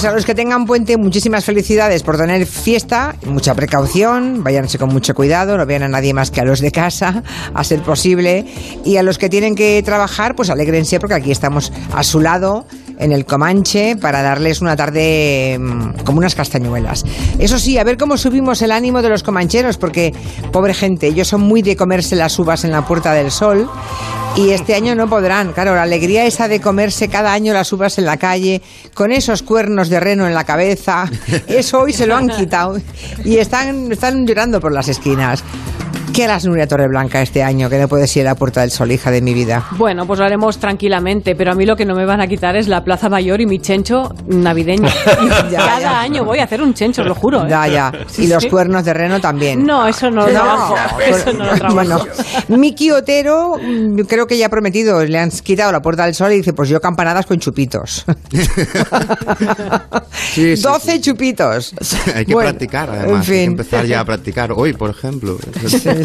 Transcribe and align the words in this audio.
Pues 0.00 0.10
a 0.10 0.14
los 0.14 0.24
que 0.24 0.34
tengan 0.34 0.64
puente, 0.64 0.96
muchísimas 0.96 1.44
felicidades 1.44 2.02
por 2.02 2.16
tener 2.16 2.46
fiesta, 2.46 3.16
mucha 3.26 3.54
precaución, 3.54 4.42
váyanse 4.42 4.78
con 4.78 4.88
mucho 4.88 5.14
cuidado, 5.14 5.58
no 5.58 5.66
vean 5.66 5.82
a 5.82 5.88
nadie 5.88 6.14
más 6.14 6.30
que 6.30 6.40
a 6.40 6.44
los 6.46 6.60
de 6.60 6.72
casa, 6.72 7.22
a 7.52 7.64
ser 7.64 7.82
posible. 7.82 8.46
Y 8.82 8.96
a 8.96 9.02
los 9.02 9.18
que 9.18 9.28
tienen 9.28 9.54
que 9.54 9.82
trabajar, 9.84 10.34
pues 10.34 10.48
alégrense 10.48 10.98
porque 11.00 11.16
aquí 11.16 11.30
estamos 11.30 11.70
a 11.92 12.02
su 12.02 12.18
lado 12.20 12.64
en 13.00 13.12
el 13.12 13.24
Comanche 13.24 13.96
para 13.96 14.22
darles 14.22 14.60
una 14.60 14.76
tarde 14.76 15.58
mm, 15.58 16.04
como 16.04 16.18
unas 16.18 16.34
castañuelas. 16.34 17.04
Eso 17.38 17.58
sí, 17.58 17.78
a 17.78 17.84
ver 17.84 17.96
cómo 17.96 18.16
subimos 18.16 18.62
el 18.62 18.70
ánimo 18.70 19.02
de 19.02 19.08
los 19.08 19.22
comancheros, 19.22 19.78
porque 19.78 20.14
pobre 20.52 20.74
gente, 20.74 21.08
ellos 21.08 21.28
son 21.28 21.40
muy 21.40 21.62
de 21.62 21.76
comerse 21.76 22.14
las 22.14 22.38
uvas 22.38 22.64
en 22.64 22.70
la 22.70 22.86
Puerta 22.86 23.12
del 23.12 23.30
Sol 23.30 23.68
y 24.36 24.50
este 24.50 24.74
año 24.74 24.94
no 24.94 25.08
podrán. 25.08 25.52
Claro, 25.52 25.74
la 25.74 25.82
alegría 25.82 26.26
esa 26.26 26.46
de 26.46 26.60
comerse 26.60 27.08
cada 27.08 27.32
año 27.32 27.52
las 27.52 27.72
uvas 27.72 27.98
en 27.98 28.04
la 28.04 28.16
calle, 28.16 28.62
con 28.94 29.12
esos 29.12 29.42
cuernos 29.42 29.88
de 29.88 29.98
reno 29.98 30.26
en 30.26 30.34
la 30.34 30.44
cabeza, 30.44 31.10
eso 31.48 31.80
hoy 31.80 31.92
se 31.92 32.06
lo 32.06 32.16
han 32.16 32.28
quitado 32.28 32.76
y 33.24 33.38
están, 33.38 33.90
están 33.90 34.26
llorando 34.26 34.60
por 34.60 34.72
las 34.72 34.88
esquinas. 34.88 35.42
¿Qué 36.12 36.24
harás, 36.24 36.44
Nuria 36.44 36.66
Torreblanca, 36.66 37.22
este 37.22 37.42
año 37.42 37.70
que 37.70 37.78
no 37.78 37.86
puedes 37.86 38.14
ir 38.16 38.22
a 38.26 38.30
la 38.32 38.34
Puerta 38.34 38.62
del 38.62 38.70
Sol, 38.70 38.90
hija 38.90 39.10
de 39.12 39.22
mi 39.22 39.32
vida? 39.32 39.64
Bueno, 39.78 40.06
pues 40.06 40.18
lo 40.18 40.26
haremos 40.26 40.58
tranquilamente, 40.58 41.36
pero 41.36 41.52
a 41.52 41.54
mí 41.54 41.64
lo 41.64 41.76
que 41.76 41.84
no 41.84 41.94
me 41.94 42.04
van 42.04 42.20
a 42.20 42.26
quitar 42.26 42.56
es 42.56 42.66
la 42.68 42.82
Plaza 42.82 43.08
Mayor 43.08 43.40
y 43.40 43.46
mi 43.46 43.58
chencho 43.60 44.12
navideño. 44.26 44.88
Ya, 45.50 45.58
cada 45.58 45.80
ya. 45.80 46.00
año 46.00 46.24
voy 46.24 46.38
a 46.38 46.44
hacer 46.44 46.62
un 46.62 46.74
chencho, 46.74 47.02
lo 47.02 47.14
juro. 47.14 47.44
¿eh? 47.44 47.48
Ya, 47.50 47.66
ya. 47.66 47.92
Sí, 48.06 48.24
y 48.24 48.26
los 48.28 48.46
cuernos 48.46 48.84
de 48.84 48.94
reno 48.94 49.20
también. 49.20 49.64
No, 49.64 49.86
eso 49.86 50.10
no 50.10 50.26
lo 50.26 50.32
trabajo. 50.32 50.76
Eso 51.00 51.32
no 51.32 51.44
lo 51.44 51.54
trabajo. 51.54 51.74
Bueno, 51.74 51.98
Miki 52.48 52.90
Otero, 52.90 53.56
mm, 53.60 53.96
yo 53.96 54.06
creo 54.06 54.26
que 54.26 54.36
ya 54.38 54.46
ha 54.46 54.48
prometido, 54.48 55.04
le 55.04 55.18
han 55.18 55.30
quitado 55.30 55.72
la 55.72 55.80
puerta 55.80 56.04
del 56.04 56.14
sol 56.14 56.32
y 56.32 56.36
dice, 56.36 56.52
pues 56.52 56.68
yo 56.68 56.80
campanadas 56.80 57.26
con 57.26 57.38
chupitos. 57.38 58.04
Sí, 60.34 60.56
sí, 60.56 60.62
12 60.62 60.92
sí. 60.92 61.00
chupitos. 61.00 61.74
Hay 62.14 62.24
que 62.26 62.34
Bueno, 62.34 62.50
practicar, 62.50 62.90
además. 62.90 63.26
En 63.28 63.34
Hay 63.34 63.38
que 63.38 63.44
empezar 63.44 63.86
ya 63.86 64.00
a 64.00 64.04
practicar 64.04 64.52
hoy, 64.52 64.74
por 64.74 64.90
ejemplo. 64.90 65.38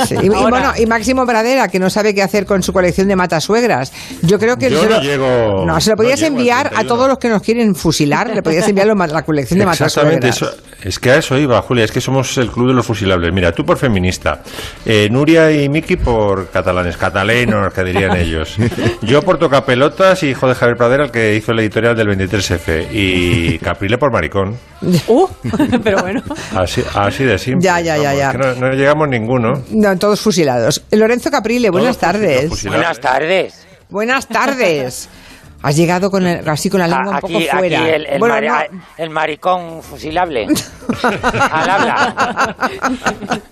Sí. 0.07 0.15
Y, 0.21 0.29
bueno, 0.29 0.73
y 0.77 0.85
Máximo 0.85 1.25
Pradera, 1.25 1.67
que 1.67 1.79
no 1.79 1.89
sabe 1.89 2.13
qué 2.13 2.21
hacer 2.21 2.45
con 2.45 2.61
su 2.63 2.73
colección 2.73 3.07
de 3.07 3.15
matasuegras. 3.15 3.91
Yo 4.21 4.37
creo 4.39 4.57
que 4.57 4.69
Yo 4.69 4.81
se 4.81 4.89
no 4.89 4.95
lo, 4.97 5.01
llego- 5.01 5.65
no, 5.65 5.79
se 5.79 5.91
lo 5.91 5.95
podías 5.95 6.21
enviar 6.21 6.67
a 6.67 6.69
31. 6.69 6.87
todos 6.95 7.07
los 7.09 7.17
que 7.17 7.29
nos 7.29 7.41
quieren 7.41 7.75
fusilar, 7.75 8.29
le 8.29 8.41
podías 8.41 8.67
enviar 8.67 8.87
lo 8.87 8.95
la 9.05 9.23
colección 9.23 9.59
de 9.59 9.65
Exactamente, 9.65 10.27
matasuegras. 10.27 10.57
eso, 10.59 10.79
es 10.83 10.99
que 10.99 11.11
a 11.11 11.17
eso 11.17 11.37
iba, 11.37 11.61
Julia, 11.61 11.85
es 11.85 11.91
que 11.91 12.01
somos 12.01 12.37
el 12.37 12.49
club 12.51 12.67
de 12.69 12.73
los 12.73 12.85
fusilables. 12.85 13.31
Mira, 13.33 13.51
tú 13.51 13.63
por 13.65 13.77
feminista, 13.77 14.41
eh, 14.85 15.07
Nuria 15.11 15.51
y 15.51 15.69
Miki 15.69 15.95
por 15.97 16.49
catalanes, 16.49 16.97
catalenos, 16.97 17.71
que 17.73 17.83
dirían 17.83 18.15
ellos. 18.17 18.55
Yo 19.01 19.21
por 19.21 19.37
tocapelotas 19.37 20.23
y 20.23 20.27
hijo 20.29 20.47
de 20.47 20.55
Javier 20.55 20.77
Pradera, 20.77 21.03
el 21.05 21.11
que 21.11 21.35
hizo 21.35 21.51
el 21.51 21.59
editorial 21.59 21.95
del 21.95 22.07
23F. 22.07 22.87
Y 22.91 23.59
Caprile 23.59 23.97
por 23.97 24.11
maricón. 24.11 24.55
Uh, 25.07 25.27
pero 25.83 26.01
bueno. 26.01 26.21
Así, 26.55 26.83
así 26.93 27.23
de 27.23 27.37
simple. 27.37 27.63
Ya, 27.63 27.79
ya, 27.79 27.97
ya, 27.97 28.33
no 28.33 28.71
llegamos 28.73 29.07
ninguno. 29.07 29.61
No, 29.85 29.99
todos 29.99 30.19
fusilados. 30.21 30.83
Lorenzo 30.91 31.29
Caprile, 31.29 31.69
buenas 31.69 31.97
Todos 31.97 32.13
tardes. 32.13 32.49
fusilados. 32.49 32.79
Buenas 32.81 32.99
tardes. 32.99 33.67
Buenas 33.89 34.27
tardes. 34.27 35.09
Has 35.61 35.75
llegado 35.75 36.11
con 36.11 36.25
el- 36.27 36.47
así 36.47 36.69
con 36.69 36.79
la 36.79 36.87
lengua 36.87 37.09
un 37.09 37.15
A- 37.15 37.19
poco 37.21 37.39
fuera. 37.39 37.79
aquí 37.79 37.89
el, 37.89 38.05
el 38.05 38.19
Bueno, 38.19 38.35
mari- 38.35 38.47
no. 38.71 38.81
el 38.97 39.09
maricón 39.09 39.81
fusilable. 39.83 40.45
Al 41.51 41.69
habla. 41.69 42.55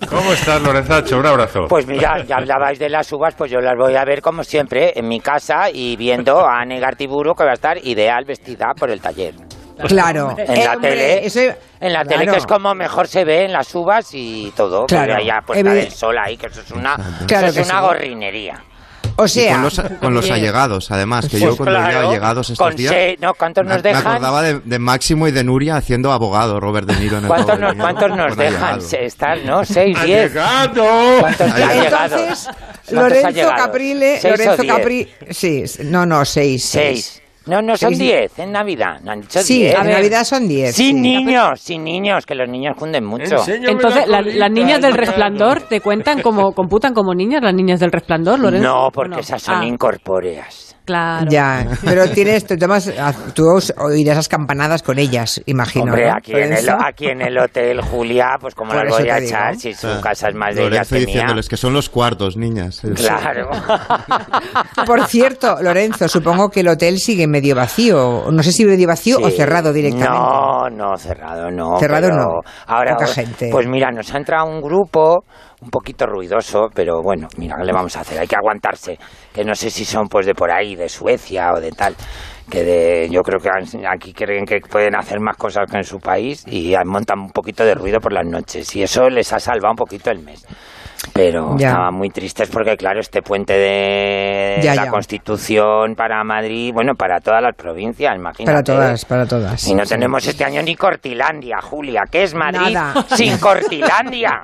¿Cómo 0.09 0.33
estás, 0.33 0.61
Lorenzacho? 0.61 1.17
Un 1.19 1.25
abrazo. 1.25 1.67
Pues 1.67 1.87
mira, 1.87 2.23
ya 2.25 2.37
hablabais 2.37 2.77
de 2.77 2.89
las 2.89 3.11
uvas, 3.11 3.33
pues 3.35 3.49
yo 3.51 3.59
las 3.61 3.75
voy 3.77 3.95
a 3.95 4.05
ver 4.05 4.21
como 4.21 4.43
siempre 4.43 4.93
en 4.95 5.07
mi 5.07 5.19
casa 5.21 5.69
y 5.71 5.95
viendo 5.95 6.39
a 6.45 6.61
Ane 6.61 6.79
Gartiburu 6.79 7.33
que 7.35 7.43
va 7.45 7.51
a 7.51 7.55
estar 7.55 7.77
ideal 7.83 8.25
vestida 8.25 8.73
por 8.77 8.89
el 8.91 9.01
taller. 9.01 9.33
Claro. 9.87 10.35
En 10.37 10.51
Eh, 10.51 10.63
la 10.65 10.73
hombre, 10.73 10.89
tele, 10.91 11.25
eso- 11.25 11.39
en 11.79 11.93
la 11.93 12.03
tele 12.05 12.23
claro. 12.23 12.31
que 12.33 12.37
es 12.39 12.45
como 12.45 12.73
mejor 12.75 13.07
se 13.07 13.23
ve 13.25 13.45
en 13.45 13.53
las 13.53 13.73
uvas 13.75 14.09
y 14.13 14.53
todo. 14.55 14.85
Claro. 14.85 15.05
Claro. 15.13 15.23
Ya 15.25 15.41
puesta 15.41 15.69
Evide- 15.69 15.75
del 15.83 15.91
sol 15.91 16.17
ahí, 16.17 16.37
que 16.37 16.47
eso 16.47 16.61
es 16.61 16.71
una, 16.71 16.95
Claro 17.27 17.47
eso 17.47 17.55
que 17.55 17.61
es 17.61 17.67
una 17.69 17.79
sí. 17.79 17.85
gorrinería. 17.85 18.63
O 19.15 19.25
Y 19.25 19.29
sea, 19.29 19.53
con 19.53 19.61
los, 19.63 19.81
con 20.01 20.13
los 20.15 20.31
allegados, 20.31 20.89
además, 20.89 21.25
que 21.25 21.31
Pues 21.37 21.41
yo 21.43 21.55
cuando 21.57 21.77
claro, 21.79 22.09
allegados 22.09 22.49
estos 22.49 22.67
con 22.67 22.75
días... 22.75 22.91
seis- 22.91 23.19
no, 23.21 23.35
¿cuántos 23.35 23.63
nos 23.63 23.75
me- 23.75 23.81
dejan? 23.83 24.03
Me 24.03 24.09
acordaba 24.09 24.41
de, 24.41 24.59
de 24.61 24.79
Máximo 24.79 25.27
y 25.27 25.31
de 25.31 25.43
Nuria 25.43 25.75
haciendo 25.75 26.11
abogado, 26.11 26.59
Robert 26.59 26.87
De 26.87 26.95
Niro 26.95 27.17
en 27.19 27.23
el 27.25 27.27
¿Cuántos 27.27 27.59
nos, 27.59 27.75
cuántos 27.75 28.09
nos 28.17 28.35
dejan 28.35 28.55
allegados. 28.63 28.93
estar, 28.93 29.37
no? 29.45 29.63
¿Seis, 29.65 29.95
¡Ha 29.99 30.03
diez? 30.05 30.31
¿Cuántos 30.33 30.85
entonces, 31.29 31.89
¿Cuántos 31.89 32.43
ha 32.91 32.91
Lorenzo? 32.91 33.49
Caprile, 33.55 34.19
¿Seis 34.19 34.31
Lorenzo 34.39 34.61
diez? 34.63 34.73
Capri, 34.75 35.13
sí, 35.29 35.63
no, 35.83 36.05
no, 36.07 36.25
seis, 36.25 36.63
Seis. 36.65 37.21
No, 37.45 37.61
no, 37.61 37.75
son 37.75 37.89
Seis. 37.89 37.99
diez 37.99 38.39
en 38.39 38.51
Navidad. 38.51 38.99
No 39.03 39.11
han 39.11 39.21
dicho 39.21 39.41
Sí, 39.41 39.59
diez. 39.63 39.75
en 39.75 39.87
Navidad 39.89 40.23
son 40.23 40.47
diez. 40.47 40.75
Sin 40.75 40.95
sí. 40.95 41.01
niños, 41.01 41.59
sin 41.59 41.83
niños, 41.83 42.25
que 42.25 42.35
los 42.35 42.47
niños 42.47 42.75
junden 42.77 43.03
mucho. 43.03 43.35
Enséñame 43.35 43.71
Entonces, 43.71 44.07
la 44.07 44.21
las 44.21 44.51
niñas 44.51 44.81
del 44.81 44.93
resplandor 44.93 45.61
te 45.67 45.81
cuentan 45.81 46.21
como, 46.21 46.53
computan 46.53 46.93
como 46.93 47.13
niñas, 47.13 47.41
las 47.43 47.53
niñas 47.53 47.79
del 47.79 47.91
resplandor, 47.91 48.39
Lorenzo. 48.39 48.67
No, 48.67 48.87
¿O 48.87 48.91
porque 48.91 49.19
esas 49.19 49.41
son 49.41 49.55
Ah, 49.61 49.65
incorpóreas. 49.65 50.72
Claro. 50.85 51.27
Ya, 51.29 51.65
pero 51.85 52.09
tienes, 52.09 52.45
te 52.45 52.57
tomas, 52.57 52.91
tú 53.33 53.45
oirás 53.77 54.13
esas 54.13 54.27
campanadas 54.27 54.83
con 54.83 54.99
ellas, 54.99 55.41
imagino. 55.45 55.85
Hombre, 55.85 56.09
¿no? 56.09 56.15
aquí 56.17 56.33
en, 56.33 56.53
el, 56.53 56.69
aquí 56.69 57.05
en 57.07 57.21
el 57.21 57.37
hotel 57.37 57.81
Julia, 57.81 58.35
pues 58.39 58.53
como 58.53 58.73
las 58.73 58.87
eso 58.87 58.97
voy 58.99 59.09
a 59.09 59.17
echar 59.19 59.55
si 59.55 59.73
su 59.73 59.87
Ah, 59.87 59.99
casa 60.03 60.29
es 60.29 60.35
más 60.35 60.55
de 60.55 60.67
ellas 60.67 60.91
mía. 60.91 61.01
diciéndoles 61.05 61.47
que 61.47 61.57
son 61.57 61.73
los 61.73 61.89
cuartos, 61.89 62.35
niñas. 62.37 62.81
Claro. 62.95 63.49
Por 64.85 65.05
cierto, 65.07 65.57
Lorenzo, 65.61 66.07
supongo 66.07 66.49
que 66.49 66.61
el 66.61 66.67
hotel 66.67 66.99
sigue 66.99 67.27
medio 67.27 67.55
vacío. 67.55 68.25
No 68.31 68.43
sé 68.43 68.51
si 68.51 68.65
medio 68.65 68.87
vacío 68.87 69.17
o 69.21 69.29
cerrado 69.29 69.71
directamente. 69.71 70.09
No, 70.17 70.69
no, 70.69 70.97
cerrado 70.97 71.49
no. 71.51 71.77
Cerrado 71.79 72.09
no. 72.09 72.41
Ahora, 72.67 72.95
Poca 72.95 73.07
gente. 73.07 73.49
Pues 73.51 73.67
mira, 73.67 73.91
nos 73.91 74.13
ha 74.13 74.17
entrado 74.17 74.47
un 74.47 74.61
grupo 74.61 75.23
un 75.63 75.69
poquito 75.69 76.05
ruidoso, 76.05 76.67
pero 76.73 77.01
bueno, 77.01 77.27
mira, 77.37 77.55
¿qué 77.57 77.63
le 77.63 77.71
vamos 77.71 77.95
a 77.95 78.01
hacer? 78.01 78.19
Hay 78.19 78.27
que 78.27 78.35
aguantarse. 78.35 78.97
Que 79.33 79.43
no 79.43 79.55
sé 79.55 79.69
si 79.69 79.85
son 79.85 80.07
pues 80.07 80.25
de 80.25 80.33
por 80.33 80.51
ahí, 80.51 80.75
de 80.75 80.89
Suecia 80.89 81.53
o 81.53 81.59
de 81.59 81.71
tal. 81.71 81.95
Que 82.49 82.63
de, 82.63 83.09
yo 83.09 83.21
creo 83.21 83.39
que 83.39 83.49
aquí 83.87 84.13
creen 84.13 84.45
que 84.45 84.59
pueden 84.59 84.95
hacer 84.95 85.19
más 85.19 85.37
cosas 85.37 85.69
que 85.69 85.77
en 85.77 85.83
su 85.83 85.99
país 85.99 86.43
y 86.47 86.75
montan 86.85 87.19
un 87.19 87.31
poquito 87.31 87.63
de 87.63 87.73
ruido 87.73 87.99
por 87.99 88.11
las 88.11 88.25
noches. 88.25 88.75
Y 88.75 88.83
eso 88.83 89.09
les 89.09 89.31
ha 89.31 89.39
salvado 89.39 89.71
un 89.71 89.77
poquito 89.77 90.11
el 90.11 90.19
mes. 90.19 90.45
Pero 91.11 91.55
Ya. 91.57 91.69
estaban 91.69 91.93
muy 91.95 92.09
tristes 92.09 92.49
porque, 92.49 92.77
claro, 92.77 92.99
este 93.01 93.21
puente 93.21 93.53
de 93.53 94.59
Ya, 94.63 94.73
la 94.75 94.85
ya. 94.85 94.89
Constitución 94.91 95.95
para 95.95 96.23
Madrid, 96.23 96.71
bueno, 96.73 96.95
para 96.95 97.19
todas 97.19 97.41
las 97.41 97.55
provincias, 97.55 98.15
imagínate. 98.15 98.45
Para 98.51 98.63
todas, 98.63 99.05
para 99.05 99.25
todas. 99.25 99.67
Y 99.67 99.75
no 99.75 99.85
tenemos 99.85 100.25
este 100.25 100.43
año 100.45 100.61
ni 100.61 100.75
Cortilandia, 100.75 101.57
Julia. 101.61 102.03
¿Qué 102.09 102.23
es 102.23 102.33
Madrid 102.33 102.73
Nada. 102.73 103.05
sin 103.15 103.37
Cortilandia? 103.37 104.41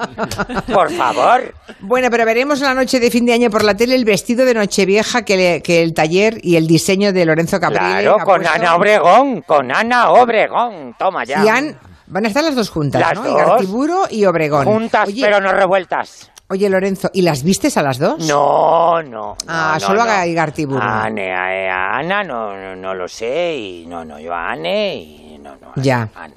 Por 0.74 0.92
favor. 0.92 1.54
Bueno, 1.80 2.10
pero 2.12 2.26
veremos 2.26 2.60
la 2.62 2.74
noche 2.74 3.00
de 3.00 3.10
fin 3.10 3.26
de 3.26 3.34
año 3.34 3.50
por 3.50 3.64
la 3.64 3.76
tele 3.76 3.96
el 3.96 4.06
vestido 4.06 4.46
de 4.46 4.54
Nochevieja 4.54 5.24
que, 5.24 5.38
le- 5.38 5.62
que 5.62 5.82
el 5.82 5.94
taller 5.94 6.38
y 6.44 6.56
el 6.56 6.68
diseño 6.68 7.14
de 7.14 7.26
Lorenzo 7.26 7.60
Caprile 7.60 7.80
Claro, 8.02 8.18
con 8.24 8.42
puesto. 8.42 8.54
Ana 8.56 8.76
Obregón, 8.76 9.42
con 9.42 9.72
Ana 9.72 10.12
Obregón. 10.12 10.96
Toma 10.98 11.24
ya. 11.24 11.44
Y 11.44 11.48
han- 11.48 11.78
van 12.08 12.26
a 12.26 12.28
estar 12.28 12.44
las 12.44 12.56
dos 12.56 12.70
juntas, 12.70 13.02
Las 13.02 13.14
¿no? 13.16 13.24
dos. 13.24 13.32
Igartiburu 13.34 14.00
y 14.10 14.26
Obregón. 14.26 14.66
Juntas, 14.66 15.08
oye, 15.08 15.22
pero 15.24 15.40
no 15.40 15.52
revueltas. 15.52 16.32
Oye, 16.50 16.70
Lorenzo, 16.70 17.10
¿y 17.14 17.22
las 17.22 17.44
vistes 17.44 17.78
a 17.78 17.84
las 17.84 17.98
dos? 18.00 18.28
No, 18.28 19.02
no. 19.04 19.36
Ah, 19.48 19.78
no, 19.80 19.86
solo 19.88 20.04
no. 20.06 20.12
a 20.12 20.26
Igartiburu. 20.28 20.82
A, 20.82 21.06
Ane- 21.06 21.34
a- 21.34 21.96
a 21.96 22.00
Ana 22.00 22.24
no, 22.24 22.56
no, 22.56 22.76
no 22.76 22.94
lo 22.94 23.08
sé 23.08 23.56
y 23.56 23.86
no, 23.86 24.04
no, 24.06 24.20
yo 24.20 24.34
a 24.34 24.52
Ane 24.52 24.96
y 24.96 25.38
no, 25.42 25.56
no. 25.62 25.70
a- 25.70 25.74
Ya. 25.82 26.10
Ane. 26.16 26.34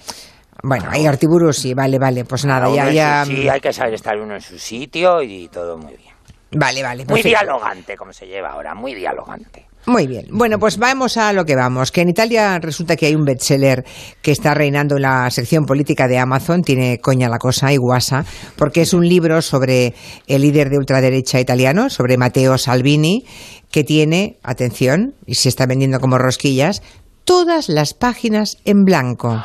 Bueno, 0.64 0.88
a 0.90 0.96
Igartiburu 0.96 1.52
sí, 1.52 1.74
vale, 1.74 1.98
vale, 1.98 2.24
pues 2.24 2.44
nada, 2.44 2.68
ya, 2.72 2.88
ya. 2.90 3.24
Sí, 3.24 3.48
hay 3.48 3.60
que 3.60 3.72
saber 3.72 3.94
estar 3.94 4.16
uno 4.18 4.34
en 4.36 4.40
su 4.40 4.58
sitio 4.58 5.20
y 5.22 5.48
todo 5.48 5.76
muy 5.76 5.94
bien. 5.96 6.12
Vale, 6.52 6.82
vale. 6.82 7.04
Muy 7.06 7.22
dialogante, 7.22 7.96
como 7.96 8.12
se 8.12 8.26
lleva 8.26 8.50
ahora, 8.50 8.74
muy 8.74 8.94
dialogante. 8.94 9.66
Muy 9.86 10.06
bien. 10.06 10.26
Bueno, 10.30 10.58
pues 10.58 10.78
vamos 10.78 11.16
a 11.16 11.32
lo 11.32 11.44
que 11.44 11.56
vamos. 11.56 11.90
Que 11.90 12.02
en 12.02 12.08
Italia 12.08 12.58
resulta 12.60 12.94
que 12.94 13.06
hay 13.06 13.16
un 13.16 13.24
bestseller 13.24 13.84
que 14.20 14.30
está 14.30 14.54
reinando 14.54 14.96
en 14.96 15.02
la 15.02 15.28
sección 15.30 15.64
política 15.64 16.06
de 16.06 16.18
Amazon. 16.18 16.62
Tiene 16.62 16.98
coña 16.98 17.28
la 17.28 17.38
cosa 17.38 17.72
y 17.72 17.78
guasa, 17.78 18.24
porque 18.56 18.82
es 18.82 18.94
un 18.94 19.08
libro 19.08 19.42
sobre 19.42 19.94
el 20.28 20.42
líder 20.42 20.70
de 20.70 20.78
ultraderecha 20.78 21.40
italiano, 21.40 21.90
sobre 21.90 22.16
Matteo 22.16 22.58
Salvini, 22.58 23.24
que 23.72 23.82
tiene, 23.82 24.38
atención, 24.44 25.14
y 25.26 25.34
se 25.34 25.48
está 25.48 25.66
vendiendo 25.66 25.98
como 25.98 26.16
rosquillas, 26.16 26.82
todas 27.24 27.68
las 27.68 27.92
páginas 27.94 28.58
en 28.64 28.84
blanco. 28.84 29.42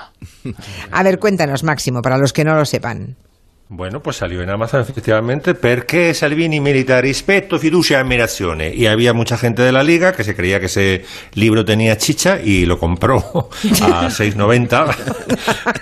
A 0.92 1.04
ver, 1.04 1.18
cuéntanos, 1.18 1.63
Máximo, 1.63 2.01
para 2.01 2.19
los 2.19 2.33
que 2.33 2.44
no 2.44 2.56
lo 2.56 2.66
sepan. 2.66 3.16
Bueno, 3.69 4.02
pues 4.02 4.16
salió 4.16 4.42
en 4.42 4.50
Amazon 4.50 4.80
efectivamente 4.80 5.54
perché 5.54 6.14
Salvini 6.14 6.62
merita 6.62 7.02
rispetto, 7.02 7.60
fiducia 7.60 7.98
e 7.98 8.00
ammirazione. 8.00 8.74
Y 8.74 8.86
había 8.86 9.14
mucha 9.14 9.38
gente 9.38 9.62
de 9.62 9.74
la 9.74 9.84
liga 9.84 10.14
que 10.14 10.24
se 10.24 10.38
creía 10.38 10.62
que 10.62 10.68
ese 10.68 11.04
libro 11.34 11.66
tenía 11.66 11.98
chicha 11.98 12.40
y 12.42 12.66
lo 12.66 12.80
compró 12.80 13.18
a 13.18 14.08
6.90 14.08 14.96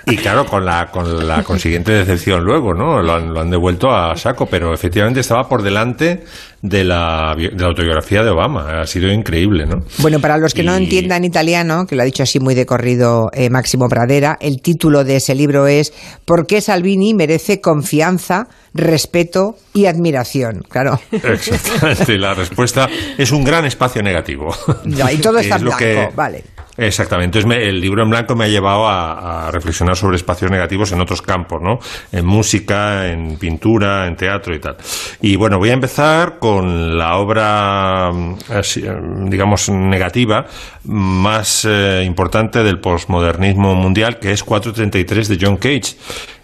y 0.07 0.17
claro, 0.17 0.47
con 0.47 0.65
la, 0.65 0.89
con 0.89 1.27
la 1.27 1.43
consiguiente 1.43 1.91
decepción 1.91 2.43
luego, 2.43 2.73
¿no? 2.73 3.03
Lo 3.03 3.13
han, 3.13 3.31
lo 3.31 3.41
han 3.41 3.51
devuelto 3.51 3.91
a 3.91 4.17
saco, 4.17 4.47
pero 4.47 4.73
efectivamente 4.73 5.19
estaba 5.19 5.47
por 5.47 5.61
delante 5.61 6.23
de 6.67 6.83
la, 6.83 7.33
de 7.37 7.51
la 7.55 7.67
autobiografía 7.67 8.23
de 8.23 8.29
Obama. 8.29 8.81
Ha 8.81 8.85
sido 8.85 9.11
increíble, 9.11 9.65
¿no? 9.65 9.83
Bueno, 9.99 10.19
para 10.19 10.37
los 10.37 10.53
que 10.53 10.63
no 10.63 10.75
entiendan 10.75 11.23
italiano, 11.23 11.85
que 11.87 11.95
lo 11.95 12.01
ha 12.01 12.05
dicho 12.05 12.23
así 12.23 12.39
muy 12.39 12.55
de 12.55 12.65
corrido 12.65 13.29
eh, 13.33 13.49
Máximo 13.49 13.87
Pradera, 13.87 14.37
el 14.39 14.61
título 14.61 15.03
de 15.03 15.17
ese 15.17 15.35
libro 15.35 15.67
es 15.67 15.93
¿Por 16.25 16.47
qué 16.47 16.61
Salvini 16.61 17.13
merece 17.13 17.61
confianza, 17.61 18.47
respeto 18.73 19.55
y 19.73 19.85
admiración? 19.85 20.63
Claro. 20.69 20.99
Exactamente, 21.11 22.17
la 22.17 22.33
respuesta 22.33 22.87
es 23.17 23.31
un 23.31 23.43
gran 23.43 23.65
espacio 23.65 24.01
negativo. 24.01 24.53
Ya, 24.85 25.11
y 25.11 25.17
todo 25.17 25.37
está 25.39 25.57
es 25.57 25.61
blanco, 25.61 25.77
que- 25.79 26.09
vale. 26.15 26.43
Exactamente. 26.77 27.39
Entonces, 27.39 27.67
el 27.67 27.79
libro 27.79 28.03
en 28.03 28.09
blanco 28.09 28.35
me 28.35 28.45
ha 28.45 28.47
llevado 28.47 28.87
a, 28.87 29.49
reflexionar 29.51 29.95
sobre 29.95 30.17
espacios 30.17 30.51
negativos 30.51 30.91
en 30.91 30.99
otros 30.99 31.21
campos, 31.21 31.61
¿no? 31.61 31.79
En 32.11 32.25
música, 32.25 33.09
en 33.09 33.37
pintura, 33.37 34.07
en 34.07 34.15
teatro 34.15 34.53
y 34.53 34.59
tal. 34.59 34.75
Y 35.21 35.35
bueno, 35.37 35.57
voy 35.57 35.69
a 35.69 35.73
empezar 35.73 36.37
con 36.39 36.97
la 36.97 37.15
obra, 37.17 38.11
mm, 38.11 38.35
eh, 38.49 38.99
digamos, 39.29 39.69
negativa 39.69 40.45
más 40.85 41.65
eh, 41.65 42.03
importante 42.05 42.63
del 42.63 42.79
posmodernismo 42.79 43.75
mundial, 43.75 44.19
que 44.19 44.31
es 44.31 44.43
433 44.43 45.27
de 45.29 45.37
John 45.39 45.57
Cage. 45.57 45.95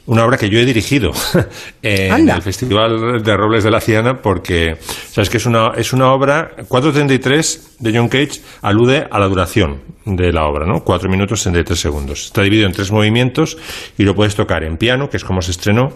Una 0.08 0.26
obra 0.26 0.38
que 0.38 0.50
yo 0.50 0.60
he 0.60 0.66
dirigido 0.66 1.12
en 1.82 2.12
Anda. 2.12 2.36
el 2.36 2.42
Festival 2.42 3.22
de 3.24 3.38
Robles 3.38 3.64
de 3.64 3.72
la 3.72 3.80
Ciana 3.80 4.22
porque, 4.22 4.78
¿sabes 5.12 5.30
que 5.30 5.38
es 5.38 5.46
una, 5.46 5.74
es 5.78 5.94
una 5.94 6.12
obra, 6.12 6.56
4.33 6.68 7.78
de 7.80 7.98
John 7.98 8.10
Cage 8.10 8.42
alude 8.62 9.08
a 9.10 9.20
la 9.20 9.28
duración 9.28 9.82
de 10.06 10.34
la 10.34 10.46
obra, 10.46 10.66
¿no? 10.66 10.84
4 10.84 11.08
minutos 11.08 11.44
33 11.44 11.80
segundos. 11.80 12.26
Está 12.26 12.42
dividido 12.42 12.68
en 12.68 12.74
tres 12.74 12.92
movimientos 12.92 13.58
y 13.98 14.04
lo 14.04 14.16
puedes 14.16 14.36
tocar 14.36 14.64
en 14.64 14.78
piano, 14.78 15.10
que 15.10 15.18
es 15.18 15.24
como 15.24 15.42
se 15.44 15.52
estrenó, 15.52 15.94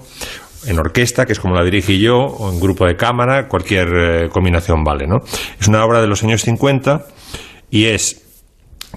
en 0.68 0.80
orquesta, 0.80 1.26
que 1.26 1.34
es 1.34 1.40
como 1.40 1.56
la 1.56 1.64
dirigí 1.64 2.00
yo, 2.00 2.18
o 2.18 2.52
en 2.52 2.60
grupo 2.60 2.86
de 2.86 2.96
cámara, 2.96 3.48
cualquier 3.48 3.88
eh, 3.96 4.30
combinación 4.30 4.84
vale, 4.84 5.08
¿no? 5.08 5.18
Es 5.60 5.68
una 5.68 5.84
obra 5.84 6.02
de 6.02 6.08
los 6.08 6.24
años 6.24 6.42
50 6.44 7.06
y 7.72 7.86
es, 7.86 8.24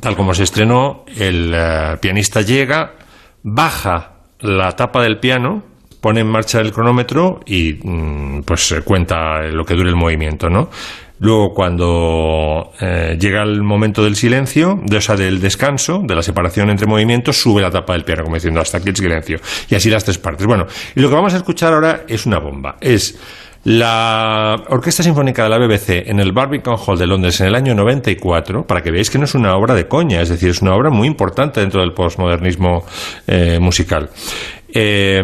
tal 0.01 0.17
como 0.17 0.35
se 0.35 0.45
estrenó, 0.45 1.05
el 1.17 1.53
eh, 1.55 1.97
pianista 2.01 2.43
llega, 2.43 2.95
baja 3.43 4.18
la 4.40 4.73
tapa 4.73 5.02
del 5.02 5.19
piano, 5.19 5.62
pone 6.00 6.20
en 6.20 6.29
marcha 6.29 6.61
el 6.61 6.73
cronómetro 6.73 7.40
y 7.46 7.75
mm, 7.82 8.43
pues 8.43 8.73
eh, 8.73 8.82
cuenta 8.82 9.43
lo 9.43 9.64
que 9.64 9.75
dure 9.75 9.90
el 9.90 9.96
movimiento, 9.96 10.49
¿no? 10.49 10.70
Luego, 11.20 11.52
cuando 11.52 12.70
eh, 12.81 13.17
llega 13.19 13.43
el 13.43 13.62
momento 13.62 14.05
del 14.05 14.14
silencio, 14.14 14.79
de, 14.85 14.99
o 14.99 15.00
sea, 15.00 15.17
del 15.17 15.40
descanso, 15.40 16.00
de 16.05 16.14
la 16.14 16.23
separación 16.23 16.70
entre 16.70 16.87
movimientos, 16.87 17.37
sube 17.37 17.61
la 17.61 17.73
tapa 17.73 17.94
del 17.94 18.05
piano, 18.05 18.23
como 18.23 18.37
diciendo, 18.37 18.61
hasta 18.61 18.79
aquí 18.79 18.90
el 18.90 18.96
silencio. 18.96 19.38
Y 19.69 19.75
así 19.75 19.90
las 19.90 20.05
tres 20.05 20.19
partes. 20.19 20.46
Bueno, 20.46 20.67
y 20.94 21.00
lo 21.00 21.08
que 21.08 21.17
vamos 21.17 21.35
a 21.35 21.38
escuchar 21.38 21.73
ahora 21.73 22.05
es 22.06 22.25
una 22.25 22.38
bomba. 22.38 22.76
Es 22.81 23.19
la 23.69 24.65
Orquesta 24.70 25.03
Sinfónica 25.03 25.43
de 25.43 25.50
la 25.50 25.59
BBC 25.59 26.09
en 26.09 26.20
el 26.20 26.32
Barbican 26.32 26.76
Hall 26.79 26.99
de 26.99 27.06
Londres 27.06 27.38
en 27.43 27.49
el 27.49 27.55
año 27.55 27.75
94, 27.75 28.67
para 28.67 28.82
que 28.82 28.91
veáis 28.91 29.11
que 29.11 29.19
no 29.19 29.25
es 29.25 29.35
una 29.35 29.55
obra 29.56 29.75
de 29.75 29.87
coña, 29.87 30.23
es 30.23 30.31
decir, 30.31 30.49
es 30.49 30.62
una 30.62 30.75
obra 30.75 30.88
muy 30.88 31.06
importante 31.06 31.61
dentro 31.61 31.82
del 31.82 31.93
postmodernismo 31.93 32.87
eh, 33.26 33.59
musical. 33.61 34.09
Eh, 34.73 35.23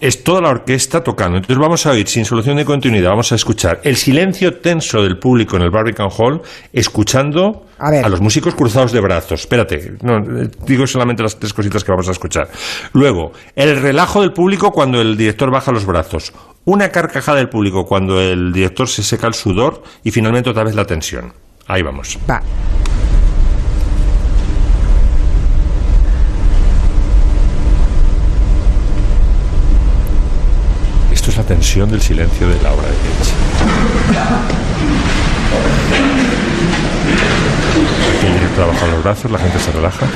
es 0.00 0.22
toda 0.24 0.40
la 0.40 0.50
orquesta 0.50 1.02
tocando. 1.02 1.38
Entonces 1.38 1.58
vamos 1.58 1.86
a 1.86 1.90
oír, 1.90 2.06
sin 2.08 2.24
solución 2.24 2.56
de 2.56 2.64
continuidad, 2.64 3.10
vamos 3.10 3.32
a 3.32 3.34
escuchar 3.34 3.80
el 3.82 3.96
silencio 3.96 4.58
tenso 4.58 5.02
del 5.02 5.18
público 5.18 5.56
en 5.56 5.62
el 5.62 5.70
Barbican 5.70 6.08
Hall, 6.16 6.42
escuchando 6.72 7.66
A 7.78 7.90
ver. 7.90 8.08
los 8.08 8.20
músicos 8.20 8.54
cruzados 8.54 8.92
de 8.92 9.00
brazos. 9.00 9.40
Espérate, 9.40 9.94
no, 10.02 10.18
eh, 10.18 10.50
digo 10.66 10.86
solamente 10.86 11.22
las 11.22 11.38
tres 11.38 11.52
cositas 11.52 11.84
que 11.84 11.90
vamos 11.90 12.08
a 12.08 12.12
escuchar. 12.12 12.48
Luego, 12.92 13.32
el 13.54 13.80
relajo 13.80 14.20
del 14.20 14.32
público 14.32 14.70
cuando 14.72 15.00
el 15.00 15.16
director 15.16 15.50
baja 15.50 15.72
los 15.72 15.86
brazos. 15.86 16.32
Una 16.64 16.88
carcajada 16.90 17.38
del 17.38 17.48
público 17.48 17.84
cuando 17.86 18.20
el 18.20 18.52
director 18.52 18.88
se 18.88 19.02
seca 19.02 19.26
el 19.28 19.34
sudor 19.34 19.82
y 20.02 20.10
finalmente 20.10 20.50
otra 20.50 20.64
vez 20.64 20.74
la 20.74 20.84
tensión. 20.84 21.32
Ahí 21.68 21.82
vamos. 21.82 22.18
Va. 22.28 22.42
Esto 31.26 31.40
es 31.40 31.44
la 31.44 31.54
tensión 31.56 31.90
del 31.90 32.00
silencio 32.00 32.48
de 32.48 32.62
la 32.62 32.72
obra 32.72 32.84
de. 32.84 32.94
Aquí 38.16 38.26
el 38.28 38.32
director 38.34 38.68
los 38.92 39.02
brazos, 39.02 39.32
la 39.32 39.38
gente 39.38 39.58
se 39.58 39.72
relaja. 39.72 40.06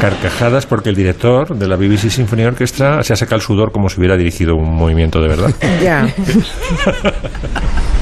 Carcajadas 0.00 0.64
porque 0.66 0.90
el 0.90 0.94
director 0.94 1.56
de 1.56 1.66
la 1.66 1.74
BBC 1.74 2.08
Symphony 2.10 2.44
Orchestra 2.44 3.02
se 3.02 3.14
ha 3.14 3.16
sacado 3.16 3.34
el 3.34 3.42
sudor 3.42 3.72
como 3.72 3.88
si 3.88 3.98
hubiera 3.98 4.16
dirigido 4.16 4.54
un 4.54 4.72
movimiento 4.76 5.20
de 5.20 5.26
verdad. 5.26 5.52
Ya. 5.82 6.08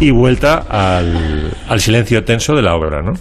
y 0.00 0.10
vuelta 0.10 0.64
al, 0.68 1.80
silencio 1.80 2.24
tenso 2.24 2.54
de 2.54 2.62
la 2.62 2.74
obra, 2.74 3.02
¿no? 3.02 3.12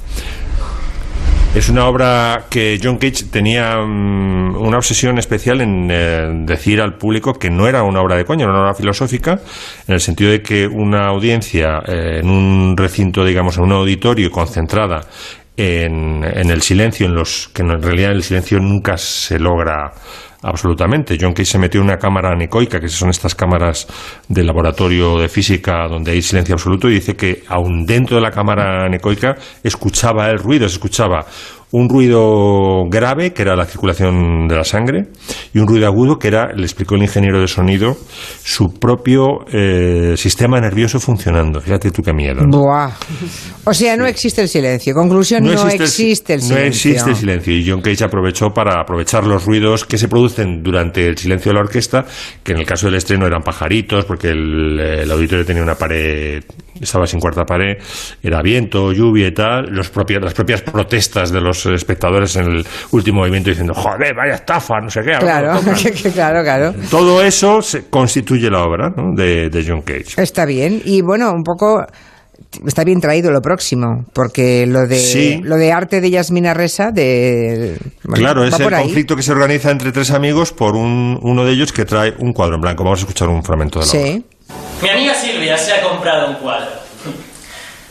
Es 1.56 1.70
una 1.70 1.88
obra 1.88 2.46
que 2.52 2.80
John 2.82 2.98
Cage 2.98 3.26
tenía 3.32 3.78
mm, 3.78 4.56
una 4.58 4.78
obsesión 4.78 5.18
especial 5.18 5.62
en 5.62 5.90
eh, 5.90 6.30
decir 6.46 6.80
al 6.82 6.98
público 6.98 7.34
que 7.34 7.50
no 7.50 7.68
era 7.68 7.82
una 7.84 8.02
obra 8.02 8.16
de 8.16 8.26
coña, 8.26 8.44
era 8.44 8.52
una 8.52 8.62
obra 8.62 8.74
filosófica, 8.76 9.40
en 9.88 9.94
el 9.94 10.00
sentido 10.00 10.30
de 10.30 10.42
que 10.42 10.68
una 10.68 11.08
audiencia 11.08 11.82
eh, 11.88 12.20
en 12.22 12.30
un 12.30 12.76
recinto, 12.78 13.26
digamos, 13.26 13.58
en 13.58 13.64
un 13.64 13.72
auditorio 13.72 14.30
concentrada 14.30 15.02
en, 15.56 16.24
en 16.24 16.52
el 16.52 16.62
silencio, 16.62 17.08
en 17.08 17.16
los 17.16 17.50
que 17.52 17.64
en 17.64 17.82
realidad 17.82 18.12
el 18.12 18.22
silencio 18.22 18.60
nunca 18.60 18.98
se 18.98 19.40
logra 19.40 19.94
absolutamente. 20.42 21.18
John 21.20 21.34
Cage 21.34 21.46
se 21.46 21.60
metió 21.60 21.82
en 21.82 21.88
una 21.88 21.98
cámara 21.98 22.32
anecoica, 22.32 22.80
que 22.80 22.90
son 22.90 23.10
estas 23.10 23.36
cámaras 23.36 23.88
de 24.28 24.44
laboratorio 24.44 25.18
de 25.18 25.30
física 25.30 25.88
donde 25.88 26.12
hay 26.12 26.22
silencio 26.22 26.56
absoluto, 26.56 26.90
y 26.90 26.96
dice 26.96 27.16
que 27.16 27.44
aún 27.48 27.86
dentro 27.86 28.18
de 28.18 28.24
la 28.24 28.32
cámara 28.32 28.86
anecoica 28.86 29.36
escuchaba 29.64 30.30
el 30.30 30.40
ruido, 30.40 30.68
se 30.68 30.76
escuchaba 30.76 31.26
un 31.72 31.90
ruido 31.90 32.86
grave, 32.90 33.34
que 33.34 33.42
era 33.42 33.56
la 33.56 33.66
circulación 33.66 34.48
de 34.48 34.56
la 34.56 34.64
sangre, 34.64 35.08
y 35.54 35.60
un 35.60 35.68
ruido 35.68 35.88
agudo, 35.88 36.18
que 36.18 36.30
era, 36.30 36.54
le 36.54 36.64
explicó 36.64 36.96
el 36.96 37.02
ingeniero 37.02 37.42
de 37.42 37.48
sonido, 37.48 37.98
su 38.44 38.74
propio 38.80 39.46
eh, 39.52 40.14
sistema 40.16 40.62
nervioso 40.62 41.00
funcionando. 41.00 41.60
Fíjate 41.60 41.92
tú 41.92 42.02
qué 42.02 42.14
miedo. 42.14 42.46
¿no? 42.46 42.60
Buah. 42.60 42.92
O 43.66 43.74
sea, 43.74 43.98
no 43.98 44.06
existe 44.06 44.42
el 44.42 44.48
silencio. 44.48 44.94
Conclusión, 44.94 45.44
no, 45.44 45.52
existe, 45.68 46.36
el, 46.36 46.40
no 46.40 46.48
silencio. 46.48 46.92
existe 46.92 47.10
el 47.10 47.16
silencio. 47.16 47.54
Y 47.54 47.70
John 47.70 47.82
Cage 47.82 48.04
aprovechó 48.06 48.52
para 48.54 48.80
aprovechar 48.80 49.26
los 49.26 49.46
ruidos 49.46 49.84
que 49.84 49.98
se 49.98 50.08
producen 50.08 50.64
durante 50.64 51.06
el 51.06 51.18
silencio 51.18 51.52
de 51.52 51.56
la 51.56 51.62
orquesta, 51.62 52.06
que 52.44 52.54
en 52.54 52.60
el 52.60 52.66
caso 52.66 52.88
del 52.88 52.96
estreno 52.96 53.28
eran 53.28 53.42
pajaritos, 53.42 54.06
porque 54.06 54.30
el, 54.30 54.80
el 54.80 55.12
auditorio 55.12 55.46
tenía 55.46 55.64
una 55.64 55.76
pared, 55.76 56.42
estaba 56.82 57.06
sin 57.08 57.20
cuarta 57.20 57.44
pared, 57.44 57.78
era 58.22 58.42
viento, 58.42 58.92
lluvia 58.92 59.28
y 59.28 59.34
tal, 59.34 59.66
los 59.72 59.90
propios, 59.90 60.24
las 60.24 60.34
propias 60.34 60.62
protestas 60.62 61.32
de 61.32 61.42
los 61.42 61.57
espectadores 61.66 62.36
en 62.36 62.46
el 62.46 62.66
último 62.92 63.20
movimiento 63.22 63.50
diciendo, 63.50 63.74
joder, 63.74 64.14
vaya 64.16 64.36
estafa, 64.36 64.76
no 64.82 64.90
sé 64.90 65.02
qué. 65.02 65.18
Claro, 65.20 65.60
que- 65.76 65.92
que 66.04 66.12
claro, 66.12 66.44
claro. 66.44 66.74
Todo 66.90 67.22
eso 67.24 67.62
se 67.62 67.90
constituye 67.90 68.50
la 68.50 68.64
obra 68.64 68.90
¿no? 68.96 69.14
de, 69.16 69.50
de 69.50 69.66
John 69.68 69.82
Cage. 69.82 70.22
Está 70.22 70.46
bien. 70.46 70.82
Y 70.86 71.02
bueno, 71.02 71.32
un 71.32 71.44
poco 71.44 71.84
está 72.66 72.84
bien 72.84 73.02
traído 73.02 73.32
lo 73.32 73.42
próximo, 73.42 74.06
porque 74.14 74.66
lo 74.68 74.88
de 74.88 74.96
Sí. 74.98 75.40
lo 75.44 75.58
de 75.58 75.72
arte 75.74 76.00
de 76.02 76.10
Yasmina 76.12 76.54
Reza, 76.54 76.92
de 76.92 77.78
bueno, 78.04 78.22
Claro, 78.22 78.44
es 78.46 78.60
el 78.60 78.74
ahí. 78.74 78.84
conflicto 78.84 79.16
que 79.16 79.24
se 79.24 79.32
organiza 79.32 79.72
entre 79.72 79.92
tres 79.92 80.12
amigos 80.12 80.54
por 80.54 80.76
un, 80.76 81.20
uno 81.22 81.44
de 81.46 81.52
ellos 81.52 81.74
que 81.74 81.84
trae 81.86 82.14
un 82.20 82.34
cuadro 82.34 82.56
en 82.56 82.62
blanco. 82.62 82.84
Vamos 82.84 83.00
a 83.00 83.02
escuchar 83.02 83.28
un 83.30 83.44
fragmento 83.44 83.80
de 83.80 83.86
la 83.86 83.92
obra. 83.92 84.02
Sí. 84.02 84.26
Mi 84.82 84.90
amiga 84.90 85.14
Silvia 85.16 85.58
se 85.58 85.74
ha 85.74 85.82
comprado 85.82 86.30
un 86.30 86.36
cuadro. 86.36 86.70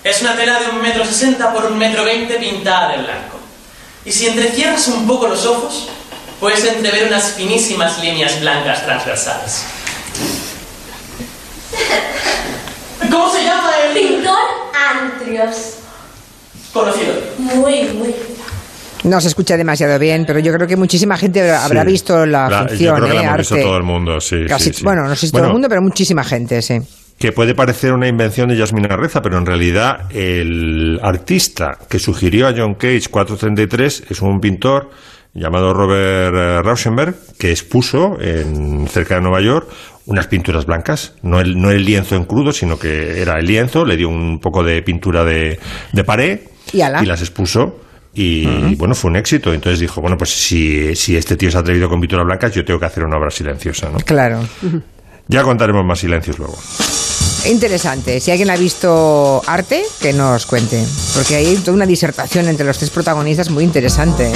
Es 0.05 0.23
una 0.23 0.37
tela 0.37 0.61
de 0.61 0.71
un 0.77 0.81
metro 0.81 1.05
sesenta 1.05 1.53
por 1.53 1.65
un 1.67 1.77
metro 1.77 2.05
veinte 2.05 2.35
pintada 2.39 2.93
de 2.97 3.03
blanco. 3.03 3.36
Y 4.07 4.13
si 4.13 4.27
entrecierras 4.29 4.87
un 4.89 5.07
poco 5.07 5.27
los 5.29 5.45
ojos, 5.45 5.89
puedes 6.41 6.65
entrever 6.65 7.09
unas 7.09 7.33
finísimas 7.33 7.99
líneas 8.03 8.41
blancas 8.41 8.85
transversales. 8.85 9.65
¿Cómo 13.11 13.31
se 13.31 13.45
llama 13.45 13.71
el 13.85 13.95
Pintor 13.99 14.39
Antrios. 15.03 15.75
conocido? 16.73 17.15
Muy, 17.39 17.83
muy. 17.95 18.15
No 19.05 19.21
se 19.21 19.29
escucha 19.29 19.57
demasiado 19.57 19.99
bien, 19.99 20.25
pero 20.27 20.39
yo 20.41 20.53
creo 20.53 20.67
que 20.67 20.77
muchísima 20.77 21.17
gente 21.17 21.51
habrá 21.53 21.83
Sí. 21.83 21.87
visto 21.89 22.27
la, 22.27 22.49
La- 22.49 22.59
función, 22.61 22.79
Yo 22.81 22.95
creo 22.97 23.09
que 23.09 23.15
la 23.15 23.21
¿eh? 23.21 23.25
hemos 23.25 23.39
visto 23.39 23.55
arte. 23.55 23.65
todo 23.67 23.77
el 23.77 23.83
mundo, 23.83 24.21
sí. 24.21 24.37
Casi, 24.49 24.65
sí, 24.67 24.73
sí. 24.75 24.85
Bueno, 24.85 25.03
no 25.07 25.15
sé 25.15 25.27
si 25.27 25.33
todo 25.33 25.41
Bueno, 25.41 25.47
el 25.49 25.53
mundo, 25.53 25.69
pero 25.69 25.83
muchísima 25.83 26.25
gente, 26.25 26.61
sí. 26.63 26.79
Que 27.19 27.33
puede 27.33 27.55
parecer 27.55 27.93
una 27.93 28.09
invención 28.09 28.49
de 28.49 28.57
Yasmina 28.57 28.95
Reza, 28.97 29.23
pero 29.23 29.39
en 29.39 29.47
realidad 29.47 30.11
el 30.15 31.01
artista 31.03 31.79
que 31.89 31.99
sugirió 31.99 32.47
a 32.47 32.55
John 32.55 32.75
Cage 32.75 33.09
433 33.11 34.05
es 34.11 34.21
un 34.21 34.41
pintor 34.41 34.91
llamado 35.37 35.73
Robert 35.73 36.35
eh, 36.35 36.63
Rauschenberg, 36.63 37.15
que 37.39 37.51
expuso 37.51 38.19
en, 38.21 38.89
cerca 38.89 39.17
de 39.17 39.21
Nueva 39.21 39.41
York 39.41 39.69
unas 40.07 40.29
pinturas 40.29 40.67
blancas, 40.67 41.15
no 41.23 41.41
el, 41.41 41.61
no 41.61 41.71
el 41.71 41.85
lienzo 41.85 42.17
en 42.17 42.25
crudo, 42.25 42.53
sino 42.53 42.79
que 42.79 43.21
era 43.21 43.39
el 43.39 43.47
lienzo, 43.47 43.85
le 43.85 43.97
dio 43.97 44.09
un 44.09 44.39
poco 44.39 44.63
de 44.63 44.81
pintura 44.83 45.25
de, 45.25 45.59
de 45.93 46.05
pared 46.05 46.41
Y 47.03 47.07
las 47.07 47.21
expuso 47.21 47.81
Y 48.15 48.75
bueno, 48.77 48.95
fue 48.95 49.11
un 49.11 49.17
éxito. 49.17 49.53
Entonces 49.53 49.79
dijo, 49.81 50.01
bueno, 50.01 50.17
pues 50.17 50.31
si, 50.31 50.95
si 50.97 51.17
este 51.17 51.37
tío 51.37 51.51
se 51.51 51.59
ha 51.59 51.61
atrevido 51.61 51.89
con 51.89 52.01
Pintura 52.01 52.23
Blanca, 52.23 52.49
yo 52.49 52.65
tengo 52.65 52.81
que 52.81 52.87
hacer 52.87 53.05
una 53.05 53.19
obra 53.19 53.31
silenciosa, 53.31 53.91
¿no? 53.91 53.99
Claro. 53.99 54.41
Ya 55.29 55.43
contaremos 55.43 55.85
más 55.85 55.99
silencios 55.99 56.39
luego. 56.39 56.57
Interesante. 57.47 58.21
Si 58.21 58.31
alguien 58.31 58.51
ha 58.51 58.57
visto 58.57 59.43
arte, 59.47 59.85
que 60.01 60.13
nos 60.13 60.47
cuente. 60.47 60.85
Porque 61.15 61.37
hay 61.37 61.57
toda 61.59 61.73
una 61.75 61.87
disertación 61.87 62.49
entre 62.49 62.67
los 62.67 62.79
tres 62.79 62.91
protagonistas 62.91 63.51
muy 63.51 63.65
interesante. 63.65 64.29
¿eh? 64.31 64.35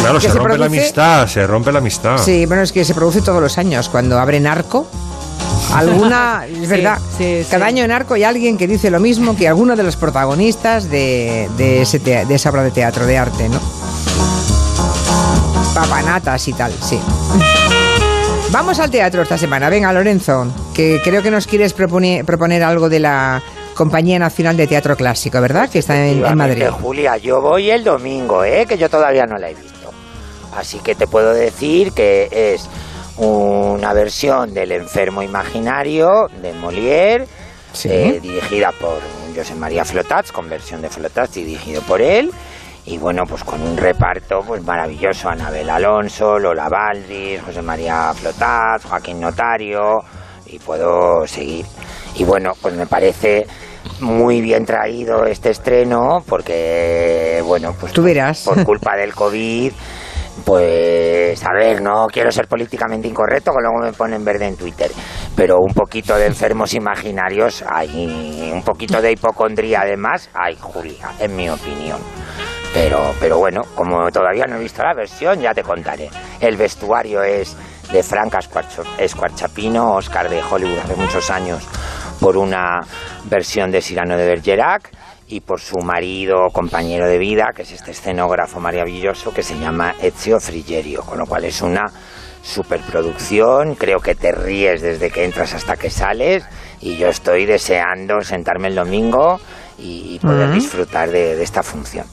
Claro, 0.00 0.20
se, 0.20 0.28
se 0.28 0.34
rompe 0.34 0.58
la 0.58 0.66
amistad, 0.66 1.26
se 1.26 1.46
rompe 1.46 1.72
la 1.72 1.78
amistad. 1.78 2.18
Sí, 2.18 2.44
bueno, 2.46 2.62
es 2.62 2.72
que 2.72 2.84
se 2.84 2.94
produce 2.94 3.22
todos 3.22 3.40
los 3.40 3.56
años. 3.58 3.88
Cuando 3.88 4.18
abren 4.18 4.46
arco, 4.46 4.86
alguna. 5.74 6.46
Es 6.46 6.68
verdad. 6.68 6.98
sí, 7.16 7.44
Cada 7.50 7.66
sí. 7.66 7.70
año 7.70 7.84
en 7.84 7.92
arco 7.92 8.14
hay 8.14 8.24
alguien 8.24 8.58
que 8.58 8.66
dice 8.66 8.90
lo 8.90 9.00
mismo 9.00 9.36
que 9.36 9.48
alguno 9.48 9.76
de 9.76 9.82
los 9.82 9.96
protagonistas 9.96 10.90
de, 10.90 11.48
de, 11.56 11.82
ese 11.82 11.98
de 11.98 12.34
esa 12.34 12.50
obra 12.50 12.62
de 12.62 12.70
teatro, 12.72 13.06
de 13.06 13.16
arte, 13.16 13.48
¿no? 13.48 13.60
Papanatas 15.74 16.48
y 16.48 16.52
tal, 16.52 16.72
sí. 16.82 16.98
Vamos 18.52 18.78
al 18.80 18.90
teatro 18.90 19.22
esta 19.22 19.38
semana. 19.38 19.70
Venga, 19.70 19.90
Lorenzo, 19.92 20.46
que 20.74 21.00
creo 21.02 21.22
que 21.22 21.30
nos 21.30 21.46
quieres 21.46 21.72
proponer, 21.72 22.24
proponer 22.26 22.62
algo 22.62 22.90
de 22.90 23.00
la 23.00 23.42
Compañía 23.74 24.18
Nacional 24.18 24.58
de 24.58 24.66
Teatro 24.66 24.94
Clásico, 24.94 25.40
¿verdad? 25.40 25.70
Que 25.70 25.78
está 25.78 26.06
en, 26.06 26.24
en 26.24 26.36
Madrid. 26.36 26.66
Julia, 26.70 27.16
yo 27.16 27.40
voy 27.40 27.70
el 27.70 27.82
domingo, 27.82 28.44
¿eh? 28.44 28.66
que 28.68 28.76
yo 28.76 28.90
todavía 28.90 29.24
no 29.26 29.38
la 29.38 29.48
he 29.48 29.54
visto. 29.54 29.90
Así 30.54 30.78
que 30.80 30.94
te 30.94 31.06
puedo 31.06 31.32
decir 31.32 31.92
que 31.92 32.28
es 32.54 32.68
una 33.16 33.94
versión 33.94 34.52
del 34.52 34.72
enfermo 34.72 35.22
imaginario 35.22 36.28
de 36.42 36.52
Molière, 36.54 37.26
Sí. 37.72 37.88
eh, 37.90 38.20
dirigida 38.22 38.70
por 38.72 38.98
José 39.34 39.54
María 39.54 39.86
Flotats, 39.86 40.30
con 40.30 40.50
versión 40.50 40.82
de 40.82 40.90
Flotats 40.90 41.38
y 41.38 41.44
dirigido 41.44 41.80
por 41.82 42.02
él. 42.02 42.30
Y 42.84 42.98
bueno, 42.98 43.22
pues 43.28 43.44
con 43.44 43.62
un 43.62 43.76
reparto 43.76 44.40
pues 44.46 44.62
maravilloso, 44.64 45.28
Anabel 45.28 45.70
Alonso, 45.70 46.38
Lola 46.38 46.68
Baldris, 46.68 47.40
José 47.42 47.62
María 47.62 48.12
Flotats, 48.12 48.84
Joaquín 48.86 49.20
Notario, 49.20 50.00
y 50.46 50.58
puedo 50.58 51.26
seguir. 51.26 51.64
Y 52.16 52.24
bueno, 52.24 52.52
pues 52.60 52.74
me 52.74 52.86
parece 52.86 53.46
muy 54.00 54.40
bien 54.40 54.64
traído 54.64 55.24
este 55.26 55.50
estreno, 55.50 56.22
porque 56.26 57.40
bueno, 57.44 57.74
pues 57.78 57.92
Tú 57.92 58.02
verás. 58.02 58.42
por 58.44 58.64
culpa 58.64 58.96
del 58.96 59.14
COVID, 59.14 59.72
pues 60.44 61.44
a 61.44 61.52
ver, 61.52 61.80
no 61.82 62.06
quiero 62.08 62.32
ser 62.32 62.48
políticamente 62.48 63.06
incorrecto, 63.06 63.52
que 63.52 63.62
luego 63.62 63.78
me 63.84 63.92
ponen 63.92 64.24
verde 64.24 64.46
en 64.46 64.56
Twitter, 64.56 64.90
pero 65.36 65.58
un 65.58 65.72
poquito 65.72 66.16
de 66.16 66.26
enfermos 66.26 66.74
imaginarios 66.74 67.64
hay, 67.68 68.50
un 68.52 68.62
poquito 68.62 69.00
de 69.00 69.12
hipocondría 69.12 69.82
además 69.82 70.28
hay, 70.34 70.56
Julia, 70.56 71.12
en 71.20 71.36
mi 71.36 71.48
opinión. 71.48 71.98
Pero, 72.72 73.14
pero 73.20 73.38
bueno, 73.38 73.62
como 73.74 74.10
todavía 74.10 74.46
no 74.46 74.56
he 74.56 74.60
visto 74.60 74.82
la 74.82 74.94
versión, 74.94 75.40
ya 75.40 75.52
te 75.52 75.62
contaré. 75.62 76.08
El 76.40 76.56
vestuario 76.56 77.22
es 77.22 77.56
de 77.92 78.02
Franca 78.02 78.38
Escuarchapino, 78.98 79.94
Oscar 79.94 80.30
de 80.30 80.42
Hollywood 80.42 80.78
hace 80.78 80.96
muchos 80.96 81.30
años, 81.30 81.62
por 82.20 82.36
una 82.36 82.80
versión 83.24 83.70
de 83.70 83.82
Cyrano 83.82 84.16
de 84.16 84.26
Bergerac 84.26 84.90
y 85.28 85.40
por 85.40 85.60
su 85.60 85.78
marido, 85.78 86.48
compañero 86.52 87.06
de 87.06 87.18
vida, 87.18 87.50
que 87.54 87.62
es 87.62 87.72
este 87.72 87.90
escenógrafo 87.90 88.58
maravilloso 88.60 89.32
que 89.34 89.42
se 89.42 89.58
llama 89.58 89.94
Ezio 90.00 90.40
Frigerio, 90.40 91.02
con 91.02 91.18
lo 91.18 91.26
cual 91.26 91.44
es 91.44 91.60
una 91.60 91.86
superproducción, 92.42 93.74
creo 93.74 94.00
que 94.00 94.14
te 94.14 94.32
ríes 94.32 94.80
desde 94.80 95.10
que 95.10 95.24
entras 95.24 95.54
hasta 95.54 95.76
que 95.76 95.90
sales 95.90 96.44
y 96.80 96.96
yo 96.96 97.08
estoy 97.08 97.46
deseando 97.46 98.20
sentarme 98.22 98.68
el 98.68 98.74
domingo 98.74 99.38
y, 99.78 100.18
poder 100.20 100.48
Ujú. 100.48 100.54
disfrutar 100.54 101.10
de, 101.10 101.36
de 101.36 101.42
esta 101.42 101.62
función. 101.62 102.06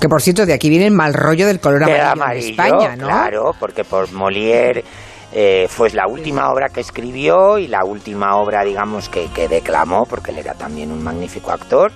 Que 0.00 0.08
por 0.08 0.20
cierto, 0.20 0.44
de 0.46 0.52
aquí 0.52 0.68
viene 0.68 0.86
el 0.86 0.92
mal 0.92 1.14
rollo 1.14 1.46
del 1.46 1.60
color 1.60 1.84
amarillo, 1.84 2.08
amarillo, 2.10 2.46
en 2.46 2.50
España, 2.52 2.96
¿no? 2.96 3.06
Claro, 3.06 3.50
porque 3.58 3.84
por 3.84 4.08
Molière 4.12 4.82
eh, 5.32 5.66
fue 5.68 5.90
la 5.90 6.06
última 6.08 6.50
obra 6.50 6.68
que 6.68 6.80
escribió 6.80 7.58
y 7.58 7.68
la 7.68 7.84
última 7.84 8.36
obra, 8.36 8.64
digamos, 8.64 9.08
que, 9.08 9.28
que 9.32 9.48
declamó, 9.48 10.04
porque 10.06 10.32
él 10.32 10.38
era 10.38 10.54
también 10.54 10.90
un 10.90 11.02
magnífico 11.02 11.52
actor. 11.52 11.92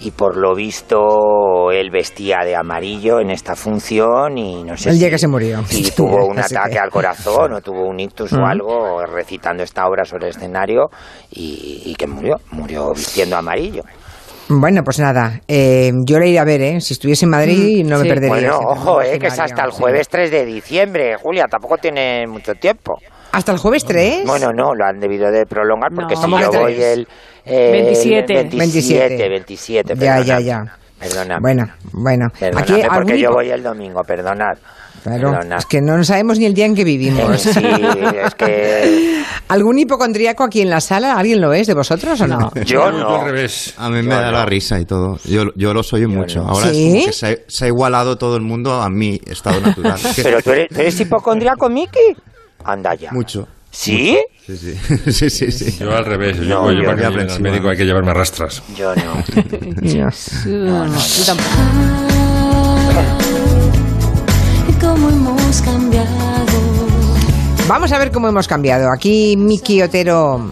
Y 0.00 0.10
por 0.10 0.36
lo 0.36 0.54
visto, 0.54 1.70
él 1.72 1.90
vestía 1.90 2.38
de 2.44 2.54
amarillo 2.56 3.20
en 3.20 3.30
esta 3.30 3.54
función 3.54 4.36
y 4.36 4.62
no 4.62 4.76
sé 4.76 4.90
El 4.90 4.94
si- 4.96 5.00
día 5.00 5.10
que 5.10 5.18
se 5.18 5.28
murió. 5.28 5.62
Y 5.70 5.90
tuvo 5.92 6.26
un 6.26 6.38
Así 6.40 6.54
ataque 6.54 6.72
que- 6.74 6.78
al 6.80 6.90
corazón 6.90 7.52
o 7.54 7.60
tuvo 7.60 7.88
un 7.88 7.98
ictus 8.00 8.32
o 8.32 8.36
Ujú. 8.36 8.44
algo 8.44 9.06
recitando 9.06 9.62
esta 9.62 9.86
obra 9.86 10.04
sobre 10.04 10.26
el 10.26 10.30
escenario 10.36 10.90
y, 11.30 11.82
y 11.86 11.94
que 11.94 12.06
murió, 12.06 12.36
murió 12.50 12.92
vistiendo 12.92 13.36
amarillo. 13.36 13.82
Bueno, 14.48 14.82
pues 14.84 14.98
nada, 15.00 15.40
eh, 15.48 15.90
yo 16.04 16.18
la 16.18 16.26
iré 16.26 16.38
a 16.38 16.44
ver, 16.44 16.60
¿eh? 16.60 16.80
Si 16.80 16.92
estuviese 16.92 17.24
en 17.24 17.30
Madrid 17.30 17.84
no 17.86 17.98
me 17.98 18.04
perdería. 18.04 18.28
Bueno, 18.28 18.58
ojo, 18.58 19.00
eh, 19.00 19.18
que 19.18 19.28
es 19.28 19.38
hasta 19.38 19.64
el 19.64 19.72
sí. 19.72 19.78
jueves 19.80 20.08
3 20.08 20.30
de 20.30 20.44
diciembre, 20.44 21.16
Julia, 21.22 21.46
tampoco 21.50 21.78
tiene 21.78 22.26
mucho 22.26 22.52
tiempo. 22.54 22.98
¿Hasta 23.32 23.52
el 23.52 23.58
jueves 23.58 23.84
3? 23.86 24.24
Bueno, 24.26 24.50
no, 24.54 24.74
lo 24.74 24.84
han 24.84 25.00
debido 25.00 25.30
de 25.30 25.46
prolongar 25.46 25.90
porque 25.94 26.14
No. 26.14 26.20
si 26.20 26.30
¿Cómo 26.30 26.40
yo 26.40 26.50
voy 26.60 26.74
el, 26.80 27.08
eh, 27.46 27.70
27. 27.72 28.34
27, 28.52 29.28
27, 29.28 29.94
Ya, 29.96 30.20
ya, 30.20 30.36
perdonad. 30.36 30.40
ya. 30.40 30.64
Perdonad. 31.00 31.38
Bueno, 31.40 31.64
bueno. 31.92 32.26
Perdonadme 32.38 32.74
Aquí 32.74 32.82
porque 32.94 33.12
algún 33.12 33.16
yo 33.16 33.30
voy 33.32 33.50
el 33.50 33.62
domingo, 33.62 34.02
perdonad. 34.06 34.56
Claro, 35.04 35.32
Perdonad. 35.32 35.58
es 35.58 35.66
que 35.66 35.80
no 35.82 36.02
sabemos 36.02 36.38
ni 36.38 36.46
el 36.46 36.54
día 36.54 36.64
en 36.64 36.74
que 36.74 36.80
Eh, 36.80 36.84
vivimos. 36.84 37.40
sí, 37.42 37.50
es 37.50 38.34
que 38.34 39.22
¿Algún 39.48 39.78
hipocondríaco 39.78 40.42
aquí 40.44 40.62
en 40.62 40.70
la 40.70 40.80
sala? 40.80 41.14
¿Alguien 41.18 41.40
lo 41.42 41.52
es 41.52 41.66
de 41.66 41.74
vosotros 41.74 42.18
o 42.22 42.26
no? 42.26 42.50
yo 42.54 42.62
Yo 42.64 42.90
no. 42.90 43.16
al 43.16 43.24
revés. 43.26 43.74
A 43.76 43.90
mí 43.90 43.96
me 44.02 44.04
Yo 44.14 44.20
da 44.20 44.26
no. 44.30 44.38
la 44.38 44.46
risa 44.46 44.80
y 44.80 44.86
todo. 44.86 45.18
Yo, 45.24 45.44
yo 45.56 45.74
lo 45.74 45.82
soy 45.82 46.06
mucho. 46.06 46.40
no. 46.42 46.48
Ahora 46.48 46.70
¿Sí? 46.70 46.86
es 46.86 46.92
como 46.94 47.06
que 47.06 47.12
se, 47.12 47.44
se 47.46 47.64
ha 47.66 47.68
igualado 47.68 48.16
todo 48.16 48.36
el 48.36 48.42
mundo 48.42 48.80
a 48.80 48.88
mi 48.88 49.20
estado 49.26 49.60
natural. 49.60 50.00
Pero 50.16 50.40
tú 50.42 50.50
eres, 50.52 50.68
¿tú 50.70 50.80
eres 50.80 50.98
hipocondríaco, 50.98 51.68
Miki. 51.68 52.16
Anda 52.64 52.94
ya. 52.94 53.12
Mucho. 53.12 53.46
¿Sí? 53.70 54.16
Sí, 54.46 54.56
sí. 54.56 54.74
sí, 55.12 55.30
sí, 55.30 55.50
sí. 55.52 55.76
Yo 55.80 55.94
al 55.94 56.04
revés. 56.06 56.38
Yo, 56.38 56.44
No, 56.44 56.70
yo 56.72 56.78
yo 56.80 56.84
para 56.84 56.96
que 56.96 57.02
ya 57.02 57.10
me 57.10 57.16
lleven 57.16 57.30
al 57.30 57.40
médico 57.42 57.68
hay 57.68 57.76
que 57.76 57.84
llevarme 57.84 58.14
rastras. 58.14 58.62
Yo 58.76 58.94
no. 58.94 59.14
No, 60.46 60.86
no, 60.86 60.98
yo 60.98 61.24
tampoco. 61.26 62.33
Hemos 65.54 65.62
cambiado. 65.62 66.06
Vamos 67.68 67.92
a 67.92 67.98
ver 67.98 68.10
cómo 68.10 68.28
hemos 68.28 68.48
cambiado. 68.48 68.88
Aquí 68.92 69.36
Miki 69.36 69.82
Otero 69.82 70.50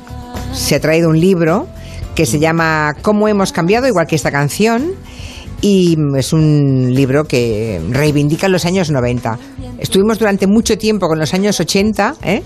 se 0.53 0.77
ha 0.77 0.81
traído 0.81 1.09
un 1.09 1.19
libro 1.19 1.67
que 2.15 2.27
se 2.27 2.39
llama 2.39 2.95
Cómo 3.03 3.27
hemos 3.27 3.53
cambiado, 3.53 3.89
igual 3.89 4.07
que 4.07 4.15
esta 4.15 4.31
canción. 4.31 4.93
Y 5.61 5.97
es 6.17 6.33
un 6.33 6.93
libro 6.93 7.25
que 7.25 7.81
reivindica 7.91 8.49
los 8.49 8.65
años 8.65 8.91
90. 8.91 9.39
Estuvimos 9.79 10.19
durante 10.19 10.49
mucho 10.49 10.77
tiempo 10.77 11.07
con 11.07 11.21
los 11.21 11.33
años 11.35 11.59
80, 11.61 12.17
¿eh? 12.25 12.43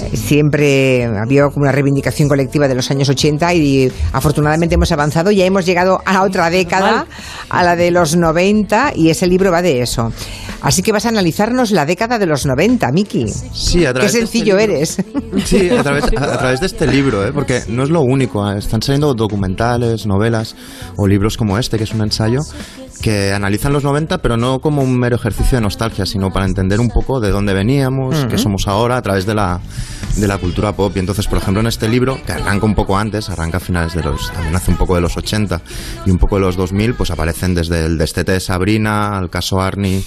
Eh, 0.00 0.16
siempre 0.16 1.04
había 1.04 1.48
como 1.48 1.62
una 1.62 1.72
reivindicación 1.72 2.28
colectiva 2.28 2.68
de 2.68 2.76
los 2.76 2.88
años 2.90 3.08
80 3.08 3.54
y 3.54 3.92
afortunadamente 4.12 4.76
hemos 4.76 4.92
avanzado, 4.92 5.32
ya 5.32 5.44
hemos 5.44 5.66
llegado 5.66 6.00
a 6.04 6.22
otra 6.22 6.50
década, 6.50 7.06
a 7.48 7.62
la 7.64 7.74
de 7.74 7.90
los 7.90 8.16
90 8.16 8.92
y 8.94 9.10
ese 9.10 9.26
libro 9.26 9.50
va 9.50 9.60
de 9.60 9.82
eso. 9.82 10.12
Así 10.62 10.82
que 10.82 10.92
vas 10.92 11.06
a 11.06 11.08
analizarnos 11.08 11.70
la 11.72 11.84
década 11.84 12.18
de 12.18 12.26
los 12.26 12.46
90, 12.46 12.90
Miki. 12.92 13.26
Sí, 13.52 13.84
a 13.84 13.88
Qué 13.88 13.94
través 13.94 14.12
de 14.12 14.18
sencillo 14.20 14.56
este 14.58 14.68
libro- 14.68 14.76
eres. 14.76 14.96
Sí, 15.48 15.70
a 15.70 15.82
través, 15.82 16.04
a, 16.04 16.34
a 16.34 16.38
través 16.38 16.60
de 16.60 16.66
este 16.66 16.86
libro, 16.86 17.26
¿eh? 17.26 17.32
porque 17.32 17.62
no 17.68 17.82
es 17.82 17.90
lo 17.90 18.00
único. 18.02 18.48
¿eh? 18.50 18.58
Están 18.58 18.80
saliendo 18.82 19.12
documentales, 19.14 20.06
novelas 20.06 20.54
o 20.96 21.06
libros 21.06 21.36
como 21.36 21.58
este, 21.58 21.78
que 21.78 21.84
es 21.84 21.92
un 21.92 22.02
ensayo, 22.02 22.40
que 23.00 23.32
analizan 23.32 23.72
los 23.72 23.82
90, 23.82 24.18
pero 24.18 24.36
no 24.36 24.60
como 24.60 24.82
un 24.82 24.96
mero 24.96 25.16
ejercicio 25.16 25.56
de 25.58 25.62
nostalgia, 25.62 26.06
sino 26.06 26.30
para 26.30 26.46
entender 26.46 26.78
un 26.78 26.88
poco 26.90 27.18
de 27.18 27.30
dónde 27.30 27.54
veníamos, 27.54 28.26
qué 28.30 28.38
somos 28.38 28.68
ahora, 28.68 28.96
a 28.98 29.02
través 29.02 29.26
de 29.26 29.34
la, 29.34 29.60
de 30.16 30.28
la 30.28 30.38
cultura 30.38 30.72
pop. 30.76 30.92
Y 30.94 31.00
entonces, 31.00 31.26
por 31.26 31.38
ejemplo, 31.38 31.60
en 31.60 31.66
este 31.66 31.88
libro, 31.88 32.20
que 32.24 32.32
arranca 32.32 32.64
un 32.66 32.74
poco 32.76 32.96
antes, 32.96 33.28
arranca 33.30 33.56
a 33.56 33.60
finales 33.60 33.94
de 33.94 34.02
los, 34.04 34.30
también 34.32 34.54
hace 34.54 34.70
un 34.70 34.76
poco 34.76 34.94
de 34.94 35.00
los 35.00 35.16
80 35.16 35.60
y 36.06 36.10
un 36.10 36.18
poco 36.18 36.36
de 36.36 36.42
los 36.42 36.54
2000, 36.56 36.94
pues 36.94 37.10
aparecen 37.10 37.54
desde 37.54 37.84
el 37.86 37.98
destete 37.98 38.30
de 38.32 38.40
Sabrina, 38.40 39.18
al 39.18 39.28
caso 39.30 39.60
Arnie, 39.60 40.04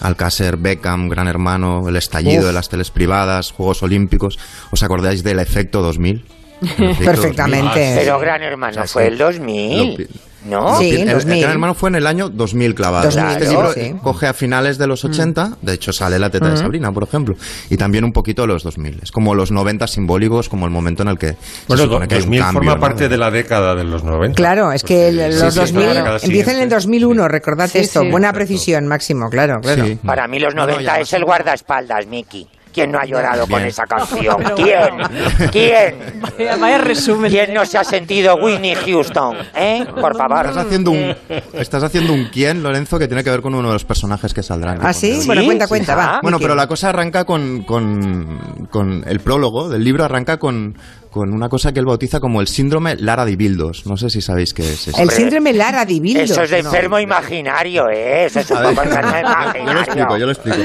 Alcácer, 0.00 0.56
Beckham, 0.56 1.08
Gran 1.08 1.28
Hermano, 1.28 1.88
el 1.88 1.96
estallido 1.96 2.42
Uf. 2.42 2.46
de 2.46 2.52
las 2.52 2.68
teles 2.68 2.90
privadas, 2.90 3.52
Juegos 3.52 3.82
Olímpicos. 3.82 4.38
¿Os 4.70 4.82
acordáis 4.82 5.22
del 5.22 5.38
efecto 5.38 5.82
2000? 5.82 6.24
El 6.62 6.84
efecto 6.90 7.04
Perfectamente. 7.04 7.94
Pero 7.98 8.18
Gran 8.18 8.42
Hermano 8.42 8.72
O 8.72 8.74
sea, 8.74 8.86
fue 8.86 9.08
el 9.08 9.18
2000, 9.18 9.92
Lo 9.92 10.06
¿no? 10.48 10.78
Sí, 10.78 10.90
El, 10.90 11.08
el 11.08 11.14
2000. 11.14 11.40
Gran 11.40 11.52
Hermano 11.52 11.74
fue 11.74 11.88
en 11.90 11.96
el 11.96 12.06
año 12.06 12.28
2000 12.28 12.74
clavado. 12.74 13.04
2000, 13.10 13.30
este 13.32 13.48
libro 13.48 13.72
sí. 13.72 13.94
coge 14.02 14.26
a 14.26 14.32
finales 14.34 14.78
de 14.78 14.86
los 14.86 15.04
80, 15.04 15.58
de 15.62 15.72
hecho 15.74 15.92
sale 15.92 16.18
la 16.18 16.30
teta 16.30 16.48
de 16.50 16.56
Sabrina, 16.56 16.92
por 16.92 17.02
ejemplo, 17.04 17.34
y 17.70 17.76
también 17.76 18.04
un 18.04 18.12
poquito 18.12 18.42
de 18.42 18.48
los 18.48 18.62
2000. 18.62 19.00
Es 19.02 19.10
como 19.12 19.34
los 19.34 19.50
90 19.50 19.86
simbólicos, 19.86 20.48
como 20.48 20.66
el 20.66 20.70
momento 20.72 21.02
en 21.02 21.08
el 21.08 21.18
que 21.18 21.36
Bueno, 21.68 21.82
se 21.82 21.88
supone 21.88 22.08
que 22.08 22.14
hay 22.14 22.20
un 22.20 22.26
2000 22.26 22.40
cambio. 22.40 22.58
forma 22.60 22.74
¿no? 22.74 22.80
parte 22.80 23.08
de 23.08 23.16
la 23.16 23.30
década 23.30 23.74
de 23.74 23.84
los 23.84 24.04
90. 24.04 24.34
Claro, 24.36 24.72
es 24.72 24.82
que 24.82 25.08
el- 25.08 25.32
Sí, 25.32 25.40
los 25.40 25.54
sí, 25.54 25.60
2000 25.60 25.86
la 25.86 25.94
década 25.94 26.18
empiezan 26.22 26.28
en 26.56 26.62
el 26.62 26.68
siguiente. 26.68 26.74
2001, 26.74 27.28
recordad 27.28 27.68
Sí, 27.68 27.78
esto, 27.78 28.00
sí. 28.02 28.10
buena 28.10 28.28
Exacto. 28.28 28.36
precisión, 28.38 28.86
Máximo, 28.86 29.28
claro, 29.30 29.60
claro. 29.60 29.84
Sí. 29.86 29.98
Para 30.04 30.26
mí 30.28 30.38
los 30.38 30.54
No, 30.54 30.62
no, 30.62 30.68
90 30.72 30.94
ya 30.96 31.00
es 31.00 31.12
el 31.12 31.24
guardaespaldas, 31.24 32.06
Miki. 32.06 32.46
¿Quién 32.76 32.92
no 32.92 32.98
ha 32.98 33.06
llorado 33.06 33.46
con 33.46 33.62
esa 33.64 33.84
canción? 33.86 34.36
¿Quién? 34.54 35.50
¿Quién? 35.50 36.20
Vaya, 36.20 36.56
vaya 36.56 36.76
resumen. 36.76 37.30
¿Quién 37.32 37.54
no 37.54 37.64
se 37.64 37.78
ha 37.78 37.84
sentido 37.84 38.34
Whitney 38.36 38.74
Houston? 38.74 39.34
¿Eh? 39.54 39.86
Por 39.98 40.12
Estás 40.12 40.28
favor. 40.28 40.58
haciendo 40.58 40.90
un 40.90 41.16
estás 41.54 41.82
haciendo 41.82 42.12
un 42.12 42.26
quién, 42.26 42.62
Lorenzo, 42.62 42.98
que 42.98 43.08
tiene 43.08 43.24
que 43.24 43.30
ver 43.30 43.40
con 43.40 43.54
uno 43.54 43.68
de 43.68 43.72
los 43.72 43.86
personajes 43.86 44.34
que 44.34 44.42
saldrán. 44.42 44.78
¿Ah, 44.82 44.92
sí? 44.92 45.22
Bueno, 45.24 45.42
cuenta, 45.46 45.64
Sí. 45.64 45.68
cuenta, 45.70 45.94
va. 45.94 46.20
Bueno, 46.22 46.38
pero 46.38 46.54
la 46.54 46.66
cosa 46.66 46.90
arranca 46.90 47.24
con, 47.24 47.62
con, 47.62 48.68
con 48.70 49.04
el 49.06 49.20
prólogo 49.20 49.70
del 49.70 49.82
libro, 49.82 50.04
arranca 50.04 50.36
con, 50.36 50.76
con 51.10 51.32
una 51.32 51.48
cosa 51.48 51.72
que 51.72 51.80
él 51.80 51.86
bautiza 51.86 52.20
como 52.20 52.40
el 52.40 52.46
síndrome 52.48 52.96
Lara 52.96 53.24
di 53.24 53.36
Bildos. 53.36 53.86
No 53.86 53.96
sé 53.96 54.10
si 54.10 54.20
sabéis 54.20 54.52
qué 54.52 54.62
es 54.62 54.88
eso. 54.88 54.98
El 55.00 55.10
síndrome 55.10 55.52
Lara 55.52 55.84
di 55.84 56.00
Bildos. 56.00 56.30
Eso 56.30 56.42
es 56.42 56.50
de 56.50 56.62
No. 56.62 56.68
enfermo 56.70 56.98
imaginario, 56.98 57.88
¿eh? 57.90 58.26
Eso 58.26 58.40
es 58.40 58.50
un 58.50 58.58
poco 58.58 58.68
enfermo 58.82 59.10
yo 59.10 59.12
lo 59.12 59.20
imaginario. 59.20 59.80
explico, 59.80 60.16
yo 60.18 60.26
lo 60.26 60.32
explico. 60.32 60.58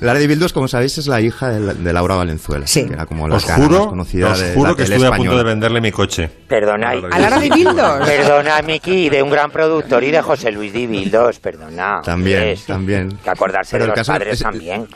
Lara 0.00 0.18
di 0.18 0.26
Bildos, 0.26 0.52
como 0.52 0.68
sabéis, 0.68 0.98
es 0.98 1.06
la 1.08 1.20
hija 1.20 1.48
de, 1.50 1.74
de 1.74 1.92
Laura 1.92 2.14
Valenzuela, 2.16 2.66
Sí. 2.66 2.86
que 2.86 2.92
era 2.94 3.06
como 3.06 3.26
la 3.28 3.36
Os 3.36 3.44
cara 3.44 3.58
más 3.58 3.68
juro, 3.68 3.88
conocida 3.88 4.30
os 4.30 4.38
de 4.40 4.54
juro 4.54 4.70
la 4.70 4.76
que 4.76 4.82
estuve 4.84 5.06
a 5.06 5.12
punto 5.12 5.36
de 5.36 5.44
venderle 5.44 5.80
mi 5.80 5.90
coche. 5.90 6.30
Perdona, 6.46 6.90
¿A 7.10 7.18
Lara 7.18 7.38
di 7.40 7.50
Bildos? 7.50 8.06
Perdona, 8.06 8.62
Miki, 8.62 9.08
de 9.10 9.22
un 9.22 9.30
gran 9.30 9.50
productor 9.50 10.04
y 10.04 10.10
de 10.10 10.22
José 10.22 10.52
Luis 10.52 10.72
Di 10.72 10.86
Bildos, 10.86 11.38
perdona. 11.40 12.00
También, 12.04 12.42
Es- 12.44 12.64
también. 12.66 13.18
Que 13.24 13.30
acordarse 13.30 13.72
Pero 13.72 13.84
de 13.84 13.88
los 13.88 13.94
caso 13.96 14.12
padres 14.12 14.34
es- 14.34 14.40
también. 14.42 14.86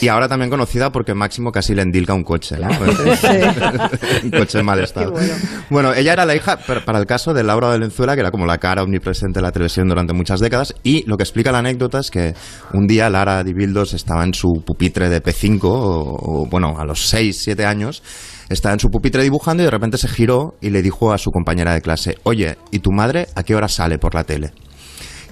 Y 0.00 0.08
ahora 0.08 0.28
también 0.28 0.50
conocida 0.50 0.90
porque 0.90 1.14
Máximo 1.14 1.52
casi 1.52 1.74
le 1.74 1.82
endilga 1.82 2.14
un 2.14 2.24
coche, 2.24 2.56
¿no? 2.58 2.68
un 4.24 4.30
coche 4.30 4.58
en 4.58 4.64
mal 4.64 4.80
estado. 4.80 5.12
bueno. 5.70 5.92
ella 5.94 6.12
era 6.12 6.24
la 6.24 6.34
hija, 6.34 6.56
para 6.56 6.98
el 6.98 7.06
caso 7.06 7.34
de 7.34 7.42
Laura 7.42 7.68
Valenzuela, 7.68 8.14
que 8.14 8.20
era 8.20 8.30
como 8.30 8.46
la 8.46 8.58
cara 8.58 8.82
omnipresente 8.82 9.38
de 9.38 9.42
la 9.42 9.52
televisión 9.52 9.88
durante 9.88 10.12
muchas 10.12 10.40
décadas, 10.40 10.74
y 10.82 11.04
lo 11.06 11.16
que 11.16 11.22
explica 11.22 11.52
la 11.52 11.58
anécdota 11.58 11.98
es 11.98 12.10
que 12.10 12.34
un 12.72 12.86
día 12.86 13.10
Lara 13.10 13.44
Di 13.44 13.52
Bildos 13.52 13.94
estaba 13.94 14.24
en 14.24 14.34
su 14.34 14.62
pupitre 14.64 15.08
de 15.08 15.22
P5, 15.22 15.60
o, 15.64 16.42
o, 16.42 16.46
bueno, 16.46 16.76
a 16.78 16.84
los 16.84 17.06
6, 17.08 17.38
7 17.42 17.64
años, 17.64 18.02
estaba 18.48 18.74
en 18.74 18.80
su 18.80 18.88
pupitre 18.88 19.22
dibujando 19.22 19.62
y 19.62 19.66
de 19.66 19.70
repente 19.70 19.98
se 19.98 20.08
giró 20.08 20.56
y 20.60 20.70
le 20.70 20.82
dijo 20.82 21.12
a 21.12 21.18
su 21.18 21.30
compañera 21.30 21.74
de 21.74 21.80
clase, 21.80 22.16
oye, 22.24 22.56
¿y 22.70 22.80
tu 22.80 22.90
madre 22.92 23.28
a 23.34 23.42
qué 23.42 23.54
hora 23.54 23.68
sale 23.68 23.98
por 23.98 24.14
la 24.14 24.24
tele? 24.24 24.52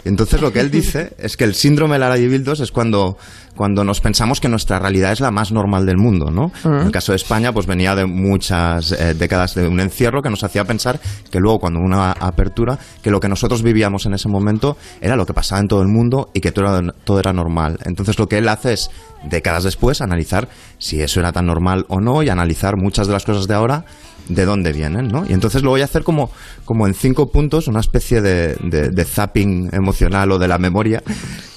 Y 0.05 0.09
Entonces 0.09 0.41
lo 0.41 0.53
que 0.53 0.61
él 0.61 0.71
dice 0.71 1.13
es 1.19 1.37
que 1.37 1.45
el 1.45 1.55
síndrome 1.55 1.95
de 1.95 1.99
Lara 2.01 2.15
di 2.15 2.27
Bildos 2.27 2.61
es 2.61 2.73
cuando, 2.73 3.19
cuando 3.55 3.85
nos 3.85 4.01
pensamos 4.01 4.41
que 4.41 4.49
nuestra 4.49 4.79
realidad 4.79 5.13
es 5.13 5.21
la 5.21 5.31
más 5.31 5.53
normal 5.53 5.87
del 5.87 5.97
mundo, 5.97 6.31
¿no? 6.31 6.53
En 6.65 6.87
el 6.87 6.91
caso 6.91 7.13
de 7.13 7.17
España, 7.17 7.53
pues 7.53 7.67
venía 7.67 7.95
de 7.95 8.07
muchas 8.07 8.93
eh, 8.93 9.15
décadas 9.15 9.55
de 9.55 9.69
un 9.69 9.81
encierro 9.81 10.23
que 10.23 10.31
nos 10.31 10.43
hacía 10.45 10.65
pensar 10.65 11.01
que 11.31 11.41
luego 11.41 11.61
cuando 11.61 11.81
hubo 11.81 11.87
una 11.87 12.13
apertura, 12.13 12.79
que 13.03 13.11
lo 13.11 13.21
que 13.21 13.29
nosotros 13.29 13.63
vivíamos 13.63 14.07
en 14.07 14.15
ese 14.15 14.29
momento 14.29 14.77
era 15.01 15.17
lo 15.17 15.27
que 15.27 15.35
pasaba 15.35 15.61
en 15.61 15.69
todo 15.69 15.83
el 15.83 15.89
mundo 15.89 16.31
y 16.33 16.41
que 16.41 16.53
todo 16.53 16.79
era, 16.79 16.95
todo 17.05 17.21
era 17.21 17.33
normal. 17.33 17.79
Entonces 17.85 18.19
lo 18.19 18.29
que 18.29 18.39
él 18.39 18.49
hace 18.49 18.73
es, 18.73 18.91
décadas 19.25 19.65
después, 19.65 20.01
analizar 20.01 20.49
si 20.79 21.03
eso 21.03 21.21
era 21.21 21.33
tan 21.33 21.47
normal 21.47 21.85
o 21.89 22.01
no 22.01 22.23
y 22.23 22.29
analizar 22.29 22.77
muchas 22.77 23.07
de 23.07 23.13
las 23.13 23.25
cosas 23.25 23.47
de 23.47 23.55
ahora 23.55 23.85
de 24.31 24.45
dónde 24.45 24.73
vienen, 24.73 25.09
¿no? 25.09 25.25
Y 25.29 25.33
entonces 25.33 25.63
lo 25.63 25.71
voy 25.71 25.83
a 25.83 25.85
hacer 25.85 26.03
como, 26.05 26.31
como 26.65 26.87
en 26.87 26.95
cinco 26.95 27.31
puntos, 27.31 27.69
una 27.69 27.81
especie 27.81 28.21
de, 28.23 28.55
de- 28.63 28.91
de 28.91 29.05
zapping 29.05 29.71
emocional 29.73 30.31
o 30.33 30.39
de 30.39 30.49
la 30.49 30.59
memoria, 30.59 31.03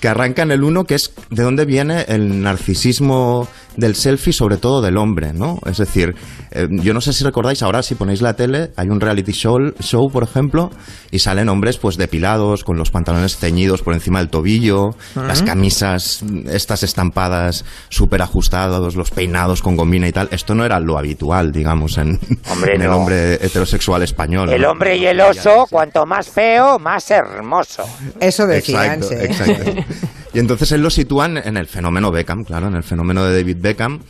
que 0.01 0.08
arranca 0.08 0.42
en 0.42 0.51
el 0.51 0.63
uno, 0.63 0.84
que 0.86 0.96
es 0.96 1.13
de 1.30 1.44
dónde 1.44 1.65
viene 1.65 2.06
el 2.08 2.42
narcisismo 2.42 3.48
del 3.77 3.96
selfie, 3.96 4.34
sobre 4.34 4.58
todo 4.58 4.82
del 4.82 4.98
hombre, 4.98 5.34
¿no? 5.34 5.60
Es 5.65 5.77
decir, 5.77 6.15
eh, 6.51 6.68
yo 6.70 6.94
no 6.94 7.01
sé 7.01 7.13
si 7.13 7.24
recordáis, 7.24 7.63
ahora 7.63 7.82
si 7.84 7.96
ponéis 7.96 8.22
la 8.22 8.36
tele, 8.36 8.72
hay 8.75 8.89
un 8.89 9.00
reality 9.00 9.32
show, 9.32 9.58
show, 9.80 10.10
por 10.12 10.24
ejemplo, 10.24 10.70
y 11.12 11.20
salen 11.20 11.50
hombres 11.50 11.77
pues 11.77 11.98
depilados, 11.98 12.63
con 12.63 12.77
los 12.77 12.92
pantalones 12.92 13.38
ceñidos 13.38 13.82
por 13.82 13.94
encima 13.94 14.20
del 14.20 14.30
tobillo, 14.30 14.92
las 15.15 15.42
camisas 15.44 16.24
mm, 16.24 16.50
estas 16.50 16.84
estampadas 16.84 17.65
súper 17.89 18.22
ajustados, 18.22 18.96
los 18.96 19.12
peinados 19.12 19.62
con 19.62 19.75
gomina 19.75 20.08
y 20.08 20.12
tal. 20.12 20.27
Esto 20.32 20.56
no 20.56 20.65
era 20.65 20.80
lo 20.80 20.98
habitual, 20.98 21.51
digamos, 21.51 21.98
en, 21.98 22.20
Hombre, 22.51 22.75
en 22.75 22.82
el 22.82 22.89
hombre 22.89 23.34
heterosexual 23.36 24.03
español. 24.03 24.51
El 24.51 24.62
¿no? 24.62 24.72
hombre 24.72 24.98
y 24.98 25.06
el 25.06 25.20
oso, 25.22 25.65
cuanto 25.70 26.06
más 26.06 26.30
feo, 26.30 26.80
más 26.80 27.10
hermoso. 27.12 27.84
Eso 28.19 28.45
decían, 28.45 29.02
Exacto, 29.02 29.08
sí. 29.10 29.15
exacto. 29.15 29.71
Y 30.34 30.39
entonces 30.39 30.71
él 30.71 30.82
lo 30.82 30.89
sitúan 30.89 31.38
en 31.38 31.58
el 31.58 31.67
fenómeno 31.67 32.12
Beckham, 32.12 32.43
claro, 32.43 32.67
en 32.67 32.74
el 32.76 32.82
fenómeno 32.82 33.24
de 33.24 33.36
David 33.36 33.58
Beckham. 33.63 34.02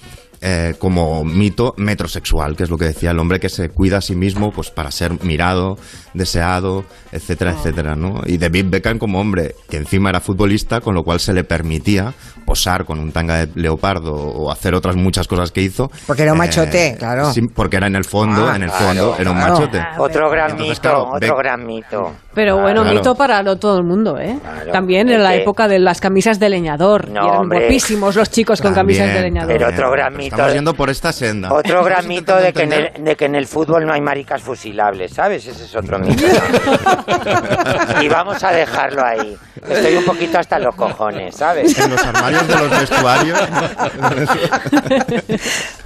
Eh, 0.46 0.76
como 0.78 1.24
mito 1.24 1.74
metrosexual, 1.78 2.56
que 2.58 2.64
es 2.64 2.70
lo 2.70 2.78
que 2.78 2.86
decía 2.86 3.12
el 3.12 3.20
hombre 3.20 3.40
que 3.40 3.48
se 3.48 3.70
cuida 3.70 3.98
a 3.98 4.02
sí 4.02 4.14
mismo 4.16 4.52
pues 4.52 4.70
para 4.72 4.92
ser 4.92 5.24
mirado, 5.24 5.78
deseado, 6.14 6.84
etcétera, 7.12 7.52
etcétera, 7.52 7.96
¿no? 7.96 8.22
Y 8.26 8.38
David 8.38 8.66
Beckham 8.70 9.00
como 9.00 9.20
hombre 9.20 9.56
que 9.70 9.78
encima 9.78 10.10
era 10.10 10.20
futbolista, 10.20 10.82
con 10.82 10.96
lo 10.96 11.04
cual 11.04 11.20
se 11.20 11.34
le 11.34 11.44
permitía 11.44 12.14
posar 12.46 12.84
con 12.86 13.00
un 13.00 13.12
tanga 13.12 13.46
de 13.46 13.50
leopardo 13.62 14.14
o 14.14 14.52
hacer 14.52 14.76
otras 14.76 14.96
muchas 14.98 15.28
cosas 15.28 15.52
que 15.52 15.62
hizo. 15.62 15.86
Eh, 15.86 15.98
Porque 16.06 16.24
era 16.24 16.34
un 16.34 16.38
machote, 16.38 16.96
claro. 17.00 17.32
sí, 17.32 17.42
porque 17.54 17.78
era 17.78 17.88
en 17.88 17.96
el 17.96 18.04
fondo, 18.04 18.48
Ah, 18.50 18.56
en 18.58 18.64
el 18.64 18.70
claro, 18.70 18.86
fondo, 18.86 19.16
era 19.18 19.32
un 19.32 19.38
claro. 19.38 19.54
machote. 19.54 19.80
Otro 19.98 20.30
gran 20.30 20.52
Entonces, 20.52 20.70
mito, 20.78 20.82
claro, 20.82 21.04
otro 21.08 21.20
Beck- 21.20 21.38
gran 21.38 21.66
mito. 21.66 22.12
Pero 22.34 22.58
bueno, 22.60 22.82
Claro. 22.82 22.98
mito 22.98 23.16
para 23.16 23.42
lo- 23.44 23.56
todo 23.58 23.78
el 23.78 23.86
mundo, 23.86 24.18
¿eh? 24.20 24.38
Claro. 24.42 24.72
También 24.72 25.08
en 25.10 25.24
la 25.24 25.36
época 25.36 25.68
de 25.68 25.80
las 25.80 26.02
camisas 26.02 26.40
de 26.40 26.50
leñador. 26.50 27.10
No, 27.10 27.22
y 27.24 27.28
eran 27.28 27.40
hombre. 27.42 27.60
guapísimos 27.60 28.16
los 28.16 28.30
chicos 28.30 28.62
con 28.62 28.74
También, 28.74 29.00
camisas 29.00 29.16
de 29.16 29.22
leñador. 29.30 29.54
Pero 29.54 29.70
otro 29.70 29.92
gran 29.92 30.18
mito 30.18 30.33
Estamos 30.34 30.54
yendo 30.54 30.74
por 30.74 30.90
esta 30.90 31.14
senda. 31.14 31.54
Otro 31.54 31.84
gran 31.84 32.00
Estamos 32.00 32.08
mito 32.08 32.36
de 32.36 32.54
que, 32.54 32.64
en 32.64 32.74
el, 32.74 32.92
de 33.04 33.16
que 33.16 33.26
en 33.26 33.36
el 33.36 33.48
fútbol 33.48 33.86
no 33.86 33.94
hay 33.94 34.02
maricas 34.02 34.42
fusilables, 34.42 35.14
¿sabes? 35.14 35.46
Ese 35.46 35.66
es 35.66 35.76
otro 35.76 36.00
mito. 36.00 36.24
y 38.02 38.08
vamos 38.08 38.44
a 38.44 38.52
dejarlo 38.52 39.06
ahí. 39.06 39.38
Estoy 39.68 39.96
un 39.96 40.06
poquito 40.06 40.40
hasta 40.40 40.60
los 40.60 40.76
cojones, 40.76 41.36
¿sabes? 41.36 41.78
en 41.78 41.92
los 41.92 42.06
armarios 42.06 42.48
de 42.48 42.56
los 42.56 42.70
vestuarios. 42.70 43.40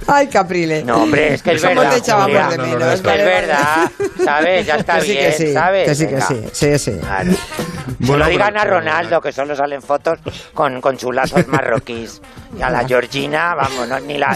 Ay, 0.06 0.26
Caprile. 0.28 0.82
No, 0.84 1.02
hombre, 1.02 1.34
es 1.34 1.42
que 1.42 1.52
es 1.52 1.62
¿Cómo 1.62 1.80
verdad. 1.82 2.00
te 2.02 2.12
Julia. 2.12 2.48
de 2.48 2.58
menos? 2.58 2.94
Es 2.94 3.00
que 3.02 3.06
Vale, 3.08 3.22
es 3.22 3.26
vale. 3.26 3.46
verdad, 3.46 3.90
¿sabes? 4.24 4.66
Ya 4.66 4.76
está 4.76 4.94
Que 4.96 5.00
sí, 5.02 5.10
bien, 5.12 5.24
que 5.26 5.32
sí, 5.32 5.52
¿sabes? 5.52 5.88
que 5.88 5.94
sí, 5.94 6.06
que 6.08 6.20
sí, 6.20 6.34
sí, 6.52 6.78
sí. 6.78 7.00
Se 8.06 8.16
lo 8.16 8.26
digan 8.26 8.56
a 8.56 8.64
Ronaldo, 8.64 9.20
que 9.20 9.32
solo 9.32 9.54
salen 9.54 9.82
fotos 9.82 10.18
con, 10.54 10.80
con 10.80 10.96
chulazos 10.96 11.46
marroquíes. 11.48 12.22
Y 12.58 12.62
a 12.62 12.70
la 12.70 12.86
Georgina, 12.86 13.54
vamos, 13.54 13.86
no, 13.88 14.00
ni 14.00 14.16
la... 14.16 14.34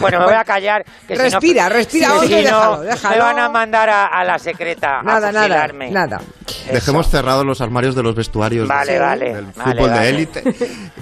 Bueno, 0.00 0.18
me 0.20 0.24
voy 0.26 0.34
a 0.34 0.44
callar. 0.44 0.84
Que 1.06 1.16
si 1.16 1.22
no- 1.22 1.28
Respira, 1.30 1.68
respira, 1.68 2.08
si 2.08 2.14
no, 2.14 2.20
déjalo, 2.22 2.80
déjalo. 2.82 3.14
Me 3.16 3.20
van 3.22 3.38
a 3.38 3.48
mandar 3.48 3.88
a, 3.90 4.06
a 4.06 4.24
la 4.24 4.38
secreta 4.38 5.02
Nada, 5.02 5.28
a 5.28 5.32
nada, 5.32 5.66
nada. 5.90 6.20
Eso. 6.46 6.72
Dejemos 6.72 7.08
cerrados 7.08 7.44
los 7.44 7.60
armarios 7.60 7.94
de 7.94 8.02
los 8.02 8.14
vestuarios 8.14 8.68
Vale, 8.68 8.92
del, 8.92 9.00
vale, 9.02 9.34
del 9.34 9.46
fútbol 9.46 9.90
vale. 9.90 10.00
de 10.00 10.08
élite 10.08 10.42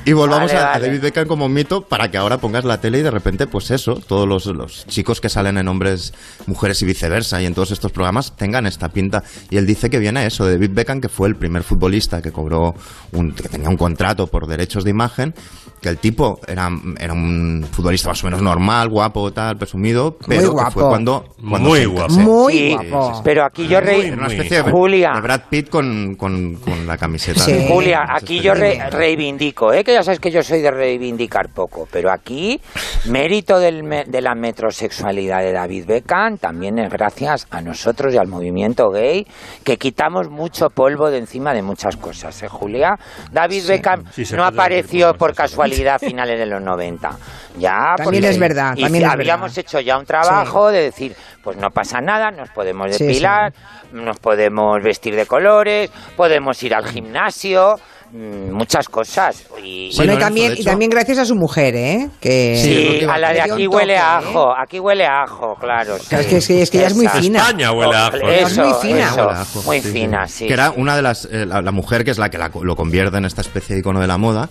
y 0.05 0.13
volvamos 0.13 0.53
Vale, 0.53 0.65
a, 0.65 0.75
a. 0.75 0.79
David 0.81 1.01
Beckham 1.01 1.27
como 1.27 1.49
mito 1.49 1.83
para 1.83 2.11
que 2.11 2.17
ahora 2.19 2.39
pongas 2.39 2.65
la 2.65 2.81
tele 2.81 2.99
y 2.99 3.03
de 3.03 3.11
repente, 3.11 3.47
pues 3.47 3.71
eso, 3.71 3.95
todos 3.97 4.27
los, 4.29 4.47
los 4.47 4.87
chicos 4.87 5.21
que 5.21 5.29
salen 5.29 5.59
en 5.59 5.69
hombres, 5.69 6.13
mujeres 6.47 6.81
y 6.83 6.87
viceversa 6.87 7.41
y 7.43 7.47
en 7.47 7.55
todos 7.55 7.71
estos 7.73 7.91
programas 7.93 8.37
tengan 8.37 8.67
esta 8.67 8.89
pinta. 8.89 9.23
Y 9.51 9.57
él 9.57 9.67
dice 9.67 9.91
que 9.91 9.99
viene 9.99 10.27
eso, 10.27 10.45
de 10.45 10.53
David 10.55 10.71
Beckham, 10.73 11.01
que 11.01 11.09
fue 11.09 11.29
el 11.29 11.37
primer 11.37 11.63
futbolista 11.63 12.21
que 12.23 12.33
cobró, 12.33 12.75
un, 13.13 13.33
que 13.33 13.49
tenía 13.49 13.69
un 13.69 13.77
contrato 13.77 14.27
por 14.27 14.47
derechos 14.47 14.85
de 14.85 14.91
imagen, 14.91 15.35
que 15.81 15.89
el 15.89 15.99
tipo 15.99 16.41
era, 16.47 16.69
era 16.99 17.13
un 17.13 17.67
futbolista 17.71 18.09
más 18.11 18.23
o 18.23 18.27
menos 18.27 18.42
normal, 18.43 18.89
guapo, 18.89 19.33
tal, 19.33 19.57
presumido, 19.57 20.17
pero 20.27 20.53
guapo. 20.53 20.71
fue 20.73 20.83
cuando... 20.89 21.25
cuando 21.49 21.69
Muy 21.71 21.81
se- 21.81 21.87
guapo. 21.87 22.13
Muy 22.15 22.53
Sí, 22.53 22.77
guapo. 22.91 23.21
Pero 23.25 23.45
aquí 23.45 23.67
yo 23.69 23.81
re- 23.81 24.07
Era 24.07 24.15
una 24.17 24.25
Muy. 24.25 24.35
especie 24.35 24.63
de, 24.63 24.71
Julia. 24.71 25.13
de 25.15 25.21
Brad 25.21 25.41
Pitt 25.49 25.69
con, 25.71 26.15
con, 26.17 26.57
con 26.57 26.87
la 26.87 26.97
camiseta. 26.99 27.41
Sí. 27.41 27.53
de- 27.53 27.69
Julia, 27.69 28.05
aquí 28.09 28.41
yo 28.41 28.55
re- 28.55 28.91
reivindico, 28.91 29.73
¿eh? 29.73 29.83
que 29.85 29.93
ya 29.93 30.03
sabes 30.03 30.21
que 30.21 30.31
yo 30.31 30.43
soy 30.43 30.61
de 30.61 30.71
reivindicar 30.71 31.49
poco, 31.49 31.89
pero 31.91 32.11
aquí 32.11 32.61
mérito 33.07 33.59
del 33.59 33.83
me- 33.83 34.05
de 34.05 34.21
la 34.21 34.35
metrosexualidad 34.35 35.41
de 35.41 35.53
David 35.53 35.87
Beckham 35.87 36.39
también 36.39 36.79
es 36.79 36.91
gracias 36.91 37.47
a 37.51 37.61
nosotros 37.61 38.15
y 38.15 38.19
al 38.19 38.29
movimiento 38.29 38.91
gay, 38.91 39.27
que 39.65 39.77
quitamos 39.77 40.29
mucho 40.31 40.71
polvo 40.71 41.11
de 41.11 41.19
encima 41.19 41.53
de 41.55 41.63
muchas 41.63 41.97
cosas, 41.97 42.43
¿eh, 42.43 42.49
Julia? 42.49 42.99
David 43.31 43.65
Beckham 43.69 44.05
Sí, 44.13 44.25
no 44.35 44.45
apareció 44.45 45.15
por 45.15 45.35
casualidad 45.35 45.97
a 45.97 45.99
finales 45.99 46.39
de 46.39 46.47
los 46.47 46.63
90. 46.63 47.11
Ya, 47.59 47.95
También 48.23 48.33
es 48.33 48.39
verdad, 48.39 48.73
y 48.77 48.83
también 48.83 49.05
es 49.05 49.11
habíamos 49.11 49.51
verdad. 49.55 49.59
hecho 49.59 49.81
ya 49.81 49.99
un 49.99 50.05
trabajo 50.07 50.71
de 50.71 50.83
decir, 50.83 51.15
pues 51.43 51.57
no 51.57 51.71
pasa 51.71 52.01
nada, 52.01 52.31
nos 52.31 52.49
podemos 52.51 52.95
Sí, 52.97 53.05
depilar, 53.05 53.53
nos 53.93 54.19
podemos 54.19 54.83
vestir 54.83 55.15
de 55.17 55.27
colores, 55.27 55.91
podemos 56.17 56.63
ir 56.63 56.75
al 56.75 56.87
gimnasio, 56.87 57.75
mm, 58.13 58.51
muchas 58.53 58.89
cosas. 58.89 59.45
Y, 59.63 59.91
Sí, 59.91 59.97
bueno, 59.97 60.13
y 60.13 60.17
Lorenzo, 60.17 60.19
también, 60.27 60.55
y 60.57 60.65
también 60.65 60.91
gracias 60.91 61.19
a 61.19 61.25
su 61.25 61.35
mujer, 61.35 61.75
¿eh? 61.77 62.09
Que 62.21 62.57
Sí, 62.63 62.99
que 63.01 63.07
a 63.11 63.19
la 63.19 63.33
de 63.33 63.41
aquí 63.43 63.67
huele 63.67 63.97
a 63.97 64.21
¿eh? 64.21 64.25
ajo, 64.25 64.53
aquí 64.57 64.79
huele 64.81 65.05
a 65.07 65.23
ajo, 65.23 65.55
claro. 65.59 65.99
sí. 65.99 66.15
Es 66.15 66.27
que- 66.27 66.37
es 66.37 66.47
que- 66.47 66.63
es 66.63 66.71
que 66.71 66.79
ella 66.79 66.87
es 66.89 66.95
muy 66.97 67.09
fina. 67.09 67.39
España 67.41 67.73
huele 67.73 67.97
a 67.97 68.07
ajo. 68.07 68.17
Es 68.29 68.59
muy 68.59 68.75
fina. 68.83 69.07
eso, 69.09 69.17
Huele 69.27 69.33
a 69.33 69.41
ajo, 69.41 69.63
muy 69.63 69.81
sí, 69.81 69.89
fina, 69.93 70.27
sí. 70.29 70.47
Que 70.47 70.53
era 70.53 70.71
una 70.71 70.97
de 70.97 71.03
las. 71.03 71.25
eh, 71.27 71.47
la, 71.47 71.61
la 71.63 71.73
mujer 71.73 72.05
que 72.05 72.11
es 72.13 72.19
la 72.19 72.29
que 72.31 72.39
la- 72.39 72.51
lo 72.63 72.77
convierte 72.77 73.17
en 73.19 73.25
esta 73.25 73.41
especie 73.41 73.75
de 73.75 73.81
icono 73.81 74.01
de 74.01 74.07
la 74.07 74.19
moda. 74.19 74.49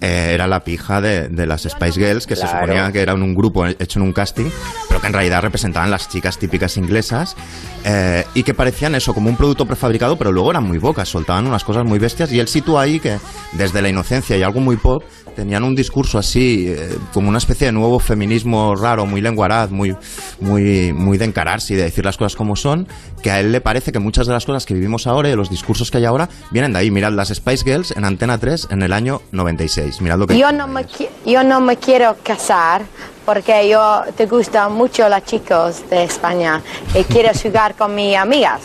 Eh, 0.00 0.30
era 0.32 0.46
la 0.46 0.64
pija 0.64 1.00
de, 1.00 1.28
de 1.28 1.46
las 1.46 1.62
Spice 1.62 2.00
Girls, 2.00 2.26
que 2.26 2.36
se 2.36 2.46
suponía 2.46 2.90
que 2.92 3.00
eran 3.00 3.22
un 3.22 3.34
grupo 3.34 3.66
hecho 3.66 3.98
en 3.98 4.02
un 4.02 4.12
casting, 4.12 4.50
pero 4.88 5.00
que 5.00 5.06
en 5.06 5.12
realidad 5.12 5.42
representaban 5.42 5.90
las 5.90 6.08
chicas 6.08 6.38
típicas 6.38 6.76
inglesas 6.76 7.36
eh, 7.84 8.24
y 8.34 8.42
que 8.42 8.54
parecían 8.54 8.94
eso, 8.94 9.12
como 9.14 9.28
un 9.28 9.36
producto 9.36 9.66
prefabricado, 9.66 10.16
pero 10.16 10.32
luego 10.32 10.50
eran 10.50 10.64
muy 10.64 10.78
bocas, 10.78 11.08
soltaban 11.08 11.46
unas 11.46 11.64
cosas 11.64 11.84
muy 11.84 11.98
bestias 11.98 12.32
y 12.32 12.40
él 12.40 12.48
sitúa 12.48 12.82
ahí 12.82 12.98
que 12.98 13.18
desde 13.52 13.82
la 13.82 13.88
inocencia 13.88 14.36
y 14.36 14.42
algo 14.42 14.60
muy 14.60 14.76
pop 14.76 15.02
tenían 15.34 15.64
un 15.64 15.74
discurso 15.74 16.18
así, 16.18 16.66
eh, 16.68 16.98
como 17.12 17.28
una 17.28 17.38
especie 17.38 17.66
de 17.68 17.72
nuevo 17.72 17.98
feminismo 17.98 18.74
raro, 18.74 19.06
muy 19.06 19.20
lenguaraz, 19.20 19.70
muy, 19.70 19.96
muy, 20.40 20.92
muy 20.92 21.18
de 21.18 21.24
encararse 21.24 21.74
y 21.74 21.76
de 21.76 21.84
decir 21.84 22.04
las 22.04 22.16
cosas 22.16 22.36
como 22.36 22.56
son, 22.56 22.86
que 23.22 23.30
a 23.30 23.40
él 23.40 23.52
le 23.52 23.60
parece 23.60 23.92
que 23.92 23.98
muchas 23.98 24.26
de 24.26 24.32
las 24.32 24.44
cosas 24.44 24.66
que 24.66 24.74
vivimos 24.74 25.06
ahora 25.06 25.28
y 25.28 25.30
de 25.30 25.36
los 25.36 25.50
discursos 25.50 25.90
que 25.90 25.98
hay 25.98 26.04
ahora 26.04 26.28
vienen 26.50 26.72
de 26.72 26.80
ahí. 26.80 26.90
Mirad 26.90 27.12
las 27.12 27.28
Spice 27.28 27.64
Girls 27.64 27.92
en 27.96 28.04
Antena 28.04 28.38
3 28.38 28.68
en 28.70 28.82
el 28.82 28.92
año 28.92 29.22
96. 29.32 30.00
Mirad 30.02 30.18
lo 30.18 30.26
que... 30.26 30.38
Yo 30.38 30.52
no 30.52 30.66
me, 30.66 30.84
yo 31.24 31.42
no 31.42 31.60
me 31.60 31.76
quiero 31.76 32.16
casar 32.22 32.82
porque 33.24 33.68
yo 33.68 34.02
te 34.16 34.26
gustan 34.26 34.72
mucho 34.72 35.08
los 35.08 35.24
chicos 35.24 35.88
de 35.88 36.04
España 36.04 36.60
y 36.94 37.04
quiero 37.04 37.30
jugar 37.42 37.76
con 37.76 37.94
mis 37.94 38.16
amigas. 38.16 38.62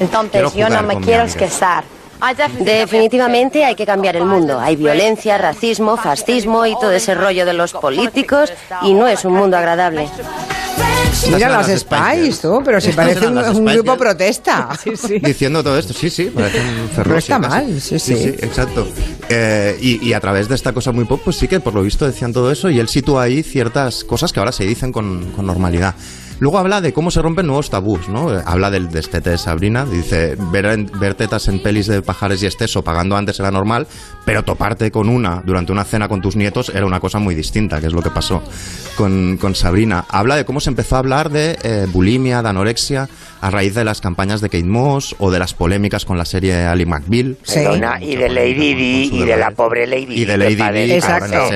Entonces 0.00 0.54
yo 0.54 0.68
no 0.68 0.82
me 0.82 0.96
quiero 0.98 1.24
casar. 1.38 1.84
Definitivamente 2.60 3.64
hay 3.64 3.74
que 3.74 3.86
cambiar 3.86 4.16
el 4.16 4.24
mundo. 4.24 4.58
Hay 4.58 4.76
violencia, 4.76 5.38
racismo, 5.38 5.96
fascismo 5.96 6.66
y 6.66 6.74
todo 6.74 6.92
ese 6.92 7.14
rollo 7.14 7.44
de 7.46 7.52
los 7.52 7.72
políticos 7.72 8.52
y 8.82 8.94
no 8.94 9.06
es 9.08 9.24
un 9.24 9.34
mundo 9.34 9.56
agradable. 9.56 10.08
Mira 11.32 11.48
las 11.48 11.68
las 11.68 11.80
Spice, 11.80 12.42
tú, 12.42 12.62
pero 12.64 12.80
si 12.80 12.92
parece 12.92 13.26
un, 13.26 13.38
un 13.38 13.64
grupo 13.64 13.96
protesta. 13.96 14.68
Diciendo 15.22 15.62
todo 15.64 15.76
esto, 15.78 15.92
sí, 15.92 16.10
sí, 16.10 16.26
parece 16.26 16.60
un 16.60 16.88
ferrocio 16.90 17.12
No 17.12 17.18
está 17.18 17.40
casi. 17.40 17.66
mal, 17.72 17.80
sí, 17.80 17.98
sí. 17.98 18.14
exacto. 18.14 18.86
Eh, 19.28 19.76
y, 19.80 20.06
y 20.08 20.12
a 20.12 20.20
través 20.20 20.48
de 20.48 20.54
esta 20.54 20.72
cosa 20.72 20.92
muy 20.92 21.04
pop, 21.06 21.20
pues 21.24 21.36
sí 21.36 21.48
que 21.48 21.60
por 21.60 21.74
lo 21.74 21.82
visto 21.82 22.06
decían 22.06 22.32
todo 22.32 22.52
eso 22.52 22.70
y 22.70 22.78
él 22.78 22.88
sitúa 22.88 23.24
ahí 23.24 23.42
ciertas 23.42 24.04
cosas 24.04 24.32
que 24.32 24.38
ahora 24.38 24.52
se 24.52 24.64
dicen 24.64 24.92
con, 24.92 25.32
con 25.32 25.44
normalidad. 25.46 25.94
Luego 26.40 26.58
habla 26.58 26.80
de 26.80 26.92
cómo 26.92 27.10
se 27.10 27.20
rompen 27.20 27.46
nuevos 27.46 27.68
tabús, 27.68 28.08
¿no? 28.08 28.32
Eh, 28.32 28.42
Habla 28.46 28.70
del 28.70 28.90
destete 28.90 29.30
de 29.30 29.38
Sabrina, 29.38 29.84
dice, 29.84 30.36
ver, 30.52 30.86
ver 30.98 31.14
tetas 31.14 31.48
en 31.48 31.60
pelis 31.60 31.86
de 31.88 32.00
pajares 32.00 32.42
y 32.42 32.46
esteso 32.46 32.82
pagando 32.82 33.16
antes 33.16 33.40
era 33.40 33.50
normal, 33.50 33.86
pero 34.24 34.44
toparte 34.44 34.90
con 34.90 35.08
una 35.08 35.42
durante 35.44 35.72
una 35.72 35.84
cena 35.84 36.08
con 36.08 36.20
tus 36.20 36.36
nietos 36.36 36.70
era 36.74 36.86
una 36.86 37.00
cosa 37.00 37.18
muy 37.18 37.34
distinta, 37.34 37.80
que 37.80 37.88
es 37.88 37.92
lo 37.92 38.02
que 38.02 38.10
pasó 38.10 38.42
con, 38.96 39.36
con 39.36 39.54
Sabrina. 39.54 40.04
Habla 40.08 40.36
de 40.36 40.44
cómo 40.44 40.60
se 40.60 40.70
empezó 40.70 40.96
a 40.96 40.98
hablar 41.00 41.30
de 41.30 41.58
eh, 41.62 41.86
bulimia, 41.92 42.40
de 42.42 42.48
anorexia, 42.48 43.08
a 43.40 43.50
raíz 43.50 43.74
de 43.74 43.84
las 43.84 44.00
campañas 44.00 44.40
de 44.40 44.48
Kate 44.48 44.64
Moss 44.64 45.16
o 45.18 45.30
de 45.30 45.38
las 45.38 45.54
polémicas 45.54 46.04
con 46.04 46.18
la 46.18 46.24
serie 46.24 46.66
Ali 46.66 46.86
McBeal. 46.86 47.36
Perdona, 47.46 48.00
y 48.00 48.16
de 48.16 48.28
Lady 48.28 48.74
Di 48.74 49.10
y 49.12 49.24
de 49.24 49.36
la 49.36 49.50
pobre 49.50 49.86
Lady 49.86 50.22
Y 50.22 50.24
de 50.24 50.36
Lady 50.36 50.56
serie 50.56 50.96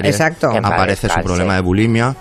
exacto. 0.08 0.50
Aparece 0.50 1.08
su 1.08 1.20
problema 1.20 1.52
sí. 1.52 1.56
de 1.56 1.62
bulimia. 1.62 2.16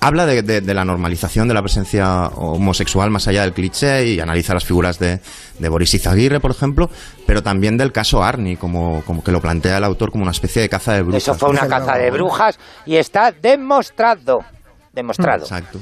Habla 0.00 0.26
de, 0.26 0.42
de- 0.42 0.60
de 0.60 0.74
la 0.74 0.84
normalización 0.84 1.48
de 1.48 1.54
la 1.54 1.62
presencia 1.62 2.26
homosexual 2.36 3.10
más 3.10 3.26
allá 3.26 3.42
del 3.42 3.52
cliché 3.52 4.06
y 4.06 4.20
analiza 4.20 4.54
las 4.54 4.64
figuras 4.64 4.98
de, 4.98 5.20
de 5.58 5.68
Boris 5.68 5.92
Izaguirre, 5.94 6.38
por 6.40 6.52
ejemplo, 6.52 6.88
pero 7.26 7.42
también 7.42 7.76
del 7.76 7.90
caso 7.90 8.22
Arni, 8.22 8.56
como, 8.56 9.02
como 9.04 9.24
que 9.24 9.32
lo 9.32 9.40
plantea 9.40 9.78
el 9.78 9.84
autor 9.84 10.12
como 10.12 10.22
una 10.22 10.30
especie 10.30 10.62
de 10.62 10.68
caza 10.68 10.92
de 10.92 11.02
brujas. 11.02 11.22
Eso 11.22 11.34
fue 11.34 11.50
una 11.50 11.66
caza 11.66 11.96
de 11.98 12.10
brujas 12.12 12.58
y 12.86 12.96
está 12.96 13.32
demostrado. 13.32 14.44
Demostrado. 14.92 15.42
Exacto. 15.44 15.78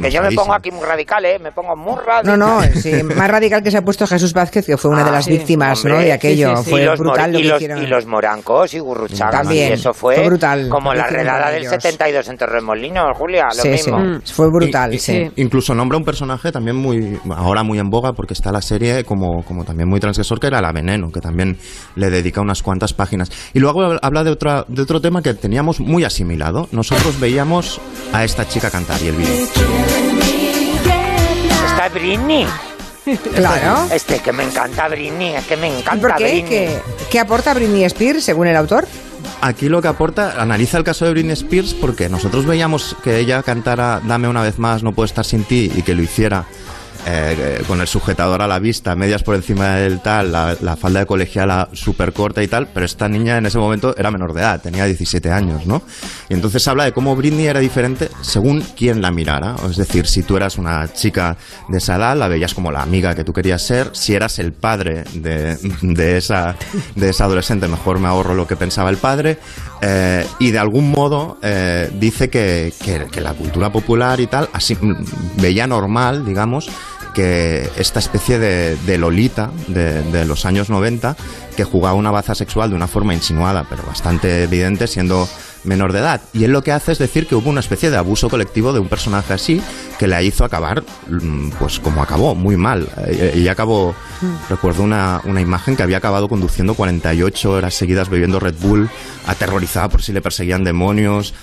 Que 0.00 0.10
yo 0.10 0.22
me 0.22 0.30
pongo 0.32 0.52
aquí 0.54 0.70
muy 0.70 0.84
radical, 0.84 1.24
¿eh? 1.24 1.38
Me 1.38 1.52
pongo 1.52 1.76
muy 1.76 1.96
radical. 2.04 2.38
No, 2.38 2.60
no, 2.60 2.62
sí, 2.74 3.02
más 3.02 3.30
radical 3.30 3.62
que 3.62 3.70
se 3.70 3.78
ha 3.78 3.82
puesto 3.82 4.06
Jesús 4.06 4.32
Vázquez, 4.32 4.66
que 4.66 4.76
fue 4.76 4.90
una 4.90 5.02
de 5.04 5.10
Ah, 5.10 5.12
las 5.14 5.24
sí, 5.24 5.32
víctimas 5.32 5.84
¿no? 5.84 5.98
de 5.98 6.12
aquello. 6.12 6.50
Sí, 6.50 6.56
sí, 6.56 6.64
sí. 6.64 6.70
Fue 6.70 6.82
y 6.82 6.84
los, 6.84 6.98
brutal 6.98 7.32
lo 7.32 7.38
y 7.38 7.42
que 7.42 7.48
los- 7.48 7.56
hicieron. 7.56 7.82
y 7.82 7.86
los 7.86 8.06
morancos 8.06 8.74
y 8.74 8.78
Gurruchaga. 8.78 9.30
También, 9.30 9.70
Y 9.70 9.72
eso 9.72 9.92
fue, 9.94 10.16
fue 10.16 10.26
brutal 10.26 10.68
como 10.68 10.92
la 10.94 11.06
redada 11.06 11.50
del 11.50 11.62
ellos. 11.62 11.72
72 11.72 12.28
en 12.28 12.36
Torremolinos, 12.36 13.16
Julia, 13.16 13.44
lo 13.56 13.62
Sí, 13.62 13.68
mismo. 13.68 13.98
sí, 14.24 14.32
fue 14.32 14.48
brutal, 14.50 14.92
Y- 14.92 14.96
y- 14.96 14.98
sí. 14.98 15.30
Incluso 15.36 15.74
nombra 15.74 15.96
un 15.98 16.04
personaje 16.04 16.52
también 16.52 16.76
muy, 16.76 17.18
ahora 17.36 17.62
muy 17.62 17.78
en 17.78 17.88
boga, 17.90 18.12
porque 18.12 18.34
está 18.34 18.52
la 18.52 18.62
serie 18.62 19.04
como, 19.04 19.42
como 19.44 19.64
también 19.64 19.88
muy 19.88 20.00
transgresor, 20.00 20.38
que 20.40 20.46
era 20.48 20.60
La 20.60 20.72
Veneno, 20.72 21.10
que 21.10 21.20
también 21.20 21.56
le 21.96 22.10
dedica 22.10 22.40
unas 22.40 22.62
cuantas 22.62 22.92
páginas. 22.92 23.30
Y 23.54 23.58
luego 23.60 23.96
habla 24.02 24.24
de, 24.24 24.30
otra, 24.30 24.64
de 24.68 24.82
otro 24.82 25.00
tema 25.00 25.22
que 25.22 25.34
teníamos 25.34 25.80
muy 25.80 26.04
asimilado. 26.04 26.68
Nosotros 26.72 27.18
veíamos 27.20 27.80
a 28.12 28.24
esta 28.24 28.46
chica 28.46 28.70
cantar 28.70 29.00
y 29.02 29.08
el 29.08 29.16
vídeo. 29.16 29.46
Está 31.80 31.98
Britney. 31.98 32.46
Claro. 33.34 33.88
Este 33.90 34.18
que 34.18 34.32
me 34.34 34.44
encanta 34.44 34.86
Britney, 34.88 35.34
es 35.34 35.46
que 35.46 35.56
me 35.56 35.70
¿Y 35.70 35.78
encanta 35.78 36.08
por 36.08 36.16
qué? 36.16 36.24
Britney. 36.24 36.44
¿Qué, 36.44 36.78
qué 37.10 37.20
aporta 37.20 37.54
Britney 37.54 37.84
Spears, 37.84 38.22
según 38.22 38.48
el 38.48 38.56
autor? 38.56 38.86
Aquí 39.40 39.70
lo 39.70 39.80
que 39.80 39.88
aporta, 39.88 40.42
analiza 40.42 40.76
el 40.76 40.84
caso 40.84 41.06
de 41.06 41.12
Britney 41.12 41.32
Spears 41.32 41.72
porque 41.72 42.10
nosotros 42.10 42.44
veíamos 42.44 42.94
que 43.02 43.18
ella 43.18 43.42
cantara 43.42 44.02
Dame 44.04 44.28
una 44.28 44.42
vez 44.42 44.58
más, 44.58 44.82
no 44.82 44.92
puedo 44.92 45.06
estar 45.06 45.24
sin 45.24 45.44
ti 45.44 45.72
y 45.74 45.80
que 45.80 45.94
lo 45.94 46.02
hiciera 46.02 46.44
eh, 47.06 47.62
con 47.66 47.80
el 47.80 47.86
sujetador 47.86 48.42
a 48.42 48.46
la 48.48 48.58
vista, 48.58 48.94
medias 48.94 49.22
por 49.22 49.34
encima 49.34 49.76
del 49.76 50.00
tal, 50.00 50.32
la, 50.32 50.76
falda 50.76 51.00
de 51.00 51.06
colegiala 51.06 51.68
súper 51.72 52.12
corta 52.12 52.42
y 52.42 52.48
tal, 52.48 52.68
pero 52.72 52.86
esta 52.86 53.08
niña 53.08 53.38
en 53.38 53.46
ese 53.46 53.58
momento 53.58 53.94
era 53.96 54.10
menor 54.10 54.32
de 54.32 54.40
edad, 54.40 54.60
tenía 54.60 54.84
17 54.84 55.30
años, 55.30 55.66
¿no? 55.66 55.82
Y 56.28 56.34
entonces 56.34 56.66
habla 56.68 56.84
de 56.84 56.92
cómo 56.92 57.16
Britney 57.16 57.46
era 57.46 57.60
diferente 57.60 58.08
según 58.22 58.60
quien 58.76 59.02
la 59.02 59.10
mirara, 59.10 59.56
es 59.68 59.76
decir, 59.76 60.06
si 60.06 60.22
tú 60.22 60.36
eras 60.36 60.58
una 60.58 60.92
chica 60.92 61.36
de 61.68 61.78
esa 61.78 61.96
edad, 61.96 62.16
la 62.16 62.28
veías 62.28 62.54
como 62.54 62.70
la 62.72 62.82
amiga 62.82 63.14
que 63.14 63.24
tú 63.24 63.32
querías 63.32 63.62
ser, 63.62 63.90
si 63.92 64.14
eras 64.14 64.38
el 64.38 64.52
padre 64.52 65.04
de, 65.14 65.56
de 65.82 66.16
esa, 66.16 66.56
de 66.94 67.08
esa 67.10 67.24
adolescente, 67.24 67.68
mejor 67.68 67.98
me 67.98 68.08
ahorro 68.08 68.34
lo 68.34 68.46
que 68.46 68.56
pensaba 68.56 68.90
el 68.90 68.96
padre, 68.96 69.38
eh, 69.82 70.26
y 70.38 70.50
de 70.50 70.58
algún 70.58 70.90
modo 70.90 71.38
eh, 71.42 71.90
dice 71.98 72.28
que, 72.28 72.72
que- 72.84 73.06
que 73.10 73.20
la 73.20 73.32
cultura 73.34 73.70
popular 73.72 74.20
y 74.20 74.26
tal 74.26 74.48
así 74.52 74.76
mm, 74.80 75.40
veía 75.40 75.66
normal, 75.66 76.24
digamos, 76.24 76.68
que 77.10 77.68
esta 77.76 77.98
especie 77.98 78.38
de, 78.38 78.98
Lolita 78.98 79.50
de, 79.68 80.24
los 80.24 80.44
años 80.44 80.70
90 80.70 81.16
que 81.56 81.64
jugaba 81.64 81.94
una 81.94 82.10
baza 82.10 82.34
sexual 82.34 82.70
de 82.70 82.76
una 82.76 82.86
forma 82.86 83.14
insinuada, 83.14 83.66
pero 83.68 83.82
bastante 83.82 84.44
evidente, 84.44 84.86
siendo 84.86 85.28
menor 85.64 85.92
de 85.92 85.98
edad. 85.98 86.20
Y 86.32 86.44
él 86.44 86.52
lo 86.52 86.62
que 86.62 86.72
hace 86.72 86.92
es 86.92 86.98
decir 86.98 87.26
que 87.26 87.34
hubo 87.34 87.50
una 87.50 87.60
especie 87.60 87.90
de 87.90 87.96
abuso 87.96 88.30
colectivo 88.30 88.72
de 88.72 88.80
un 88.80 88.88
personaje 88.88 89.34
así 89.34 89.60
que 89.98 90.06
la 90.06 90.22
hizo 90.22 90.44
acabar, 90.44 90.82
mm, 91.08 91.50
pues 91.58 91.80
como 91.80 92.02
acabó, 92.02 92.34
muy 92.34 92.56
mal. 92.56 92.88
Eh, 93.06 93.34
Y 93.36 93.48
acabó, 93.48 93.94
recuerdo 94.48 94.82
una, 94.82 95.20
una 95.24 95.40
imagen 95.40 95.76
que 95.76 95.82
había 95.82 95.98
acabado 95.98 96.28
conduciendo 96.28 96.74
48 96.74 97.50
horas 97.50 97.74
seguidas 97.74 98.08
bebiendo 98.08 98.40
Red 98.40 98.54
Bull, 98.60 98.88
aterrorizada 99.26 99.88
por 99.88 100.02
si 100.02 100.12
le 100.12 100.22
perseguían 100.22 100.64
demonios, 100.64 101.34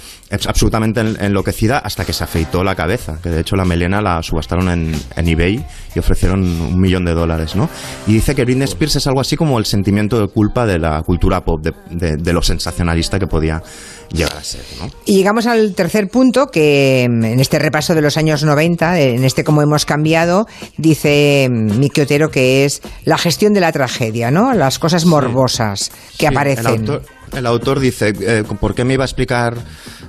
absolutamente 0.48 1.00
en- 1.02 1.18
enloquecida 1.24 1.78
hasta 1.80 2.04
que 2.06 2.14
se 2.14 2.24
afeitó 2.24 2.64
la 2.64 2.76
cabeza, 2.76 3.18
que 3.22 3.30
de 3.30 3.42
hecho 3.42 3.56
la 3.56 3.66
melena 3.66 4.02
la 4.02 4.22
subastaron 4.24 4.70
en, 4.70 4.96
en 5.16 5.28
eBay 5.28 5.66
y 5.96 6.00
ofrecieron 6.00 6.42
un 6.44 6.80
millón 6.80 7.06
de 7.06 7.14
dólares, 7.14 7.56
¿no? 7.56 7.70
Y 8.08 8.14
dice 8.14 8.36
que 8.36 8.44
Britney 8.44 8.66
Spears 8.66 8.98
es 8.98 9.08
algo 9.08 9.22
así 9.22 9.36
como 9.38 9.58
el 9.58 9.66
sentimiento 9.66 10.20
de 10.20 10.28
culpa 10.28 10.66
de 10.66 10.80
la 10.80 11.02
cultura 11.04 11.44
pop, 11.44 11.62
de, 11.64 11.74
de- 11.92 12.18
de 12.18 12.34
lo 12.34 12.42
sensacionalista 12.42 13.20
que 13.20 13.28
podía 13.28 13.62
llegar 14.12 14.38
a 14.38 14.44
ser, 14.44 14.62
¿no? 14.80 14.90
Y 15.06 15.16
llegamos 15.16 15.48
al 15.48 15.74
tercer 15.76 16.08
punto, 16.10 16.48
que 16.48 17.08
mm, 17.10 17.24
en 17.26 17.40
este 17.40 17.60
repaso 17.60 17.96
de 17.96 18.02
los 18.02 18.18
años 18.18 18.44
90, 18.44 19.00
en 19.00 19.24
este 19.24 19.44
cómo 19.44 19.62
hemos 19.62 19.86
cambiado, 19.86 20.48
dice 20.78 21.48
mm, 21.50 21.80
Miki 21.80 22.02
Otero 22.02 22.30
que 22.32 22.66
es 22.66 22.82
la 23.06 23.18
gestión 23.18 23.54
de 23.54 23.62
la 23.62 23.72
tragedia, 23.72 24.30
¿no? 24.32 24.54
Las 24.54 24.80
cosas 24.80 25.06
morbosas 25.06 25.90
que 26.18 26.18
Sí, 26.18 26.26
aparecen. 26.28 26.66
El 26.66 26.80
autor, 26.80 27.04
el 27.36 27.46
autor 27.46 27.80
dice, 27.80 28.14
eh, 28.22 28.44
¿por 28.60 28.74
qué 28.76 28.84
me 28.84 28.94
iba 28.94 29.04
a 29.04 29.06
explicar 29.06 29.56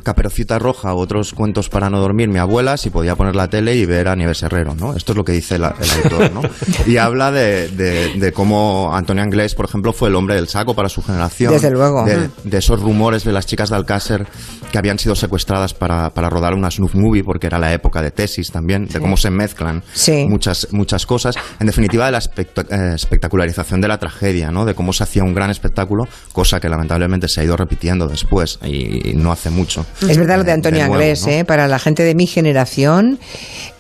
Caperucita 0.03 0.59
Roja 0.59 0.95
o 0.95 0.99
otros 0.99 1.33
cuentos 1.33 1.69
para 1.69 1.91
no 1.91 1.99
dormir 2.01 2.29
mi 2.29 2.39
abuela 2.39 2.77
si 2.77 2.91
podía 2.91 3.17
poner 3.17 3.35
la 3.37 3.49
tele 3.49 3.75
y 3.77 3.85
ver 3.85 4.09
a 4.09 4.17
Nieves 4.17 4.43
Herrero, 4.43 4.75
¿no? 4.75 4.95
Esto 4.95 5.13
es 5.13 5.17
lo 5.19 5.25
que 5.25 5.33
dice 5.33 5.59
la- 5.59 5.75
el 5.81 6.05
autor, 6.13 6.33
¿no? 6.33 6.43
Y 6.87 6.97
habla 6.97 7.31
de, 7.31 7.69
de- 7.69 8.15
de 8.15 8.33
cómo 8.33 8.91
Antonio 8.95 9.23
Anglés, 9.23 9.55
por 9.55 9.67
ejemplo, 9.67 9.93
fue 9.93 10.09
el 10.09 10.15
hombre 10.15 10.35
del 10.37 10.49
saco 10.49 10.75
para 10.75 10.89
su 10.89 11.03
generación. 11.03 11.53
Desde 11.53 11.71
luego. 11.71 12.05
De, 12.05 12.31
de 12.45 12.59
esos 12.59 12.81
rumores 12.81 13.25
de 13.25 13.33
las 13.33 13.47
chicas 13.47 13.71
de 13.71 13.77
Alcácer 13.77 14.27
que 14.73 14.79
habían 14.79 14.99
sido 14.99 15.15
secuestradas 15.15 15.75
para, 15.75 16.11
para 16.11 16.29
rodar 16.29 16.55
una 16.55 16.71
snuff 16.71 16.95
movie 16.95 17.25
porque 17.25 17.47
era 17.47 17.59
la 17.59 17.73
época 17.73 18.03
de 18.03 18.11
tesis 18.11 18.51
también, 18.53 18.87
de 18.87 19.01
cómo 19.01 19.17
se 19.17 19.31
mezclan 19.31 19.83
Sí. 19.95 20.27
muchas, 20.29 20.69
muchas 20.73 21.07
cosas. 21.07 21.37
En 21.59 21.67
definitiva, 21.67 22.07
de 22.07 22.13
la 22.13 22.19
eh, 22.19 22.93
espectacularización 22.95 23.81
de 23.81 23.89
la 23.89 23.99
tragedia, 23.99 24.51
¿no? 24.51 24.65
De 24.65 24.75
cómo 24.75 24.93
se 24.93 25.03
hacía 25.05 25.25
un 25.25 25.35
gran 25.35 25.51
espectáculo, 25.51 26.07
cosa 26.33 26.61
que 26.61 26.69
lamentablemente 26.69 27.08
se 27.29 27.41
ha 27.41 27.45
ido 27.45 27.57
repitiendo 27.57 28.07
después 28.09 28.59
y, 28.65 29.11
y 29.11 29.15
no 29.15 29.33
hace 29.33 29.51
mucho. 29.51 29.87
Es 30.09 30.19
verdad 30.19 30.39
lo 30.39 30.45
de 30.45 30.51
Eh, 30.51 30.55
Antonio 30.55 30.81
nuevo, 30.81 30.95
Anglés, 30.95 31.23
¿no? 31.27 31.33
¿eh? 31.33 31.45
para 31.45 31.67
la 31.69 31.79
gente 31.79 32.03
de 32.03 32.15
mi 32.15 32.27
generación 32.27 33.19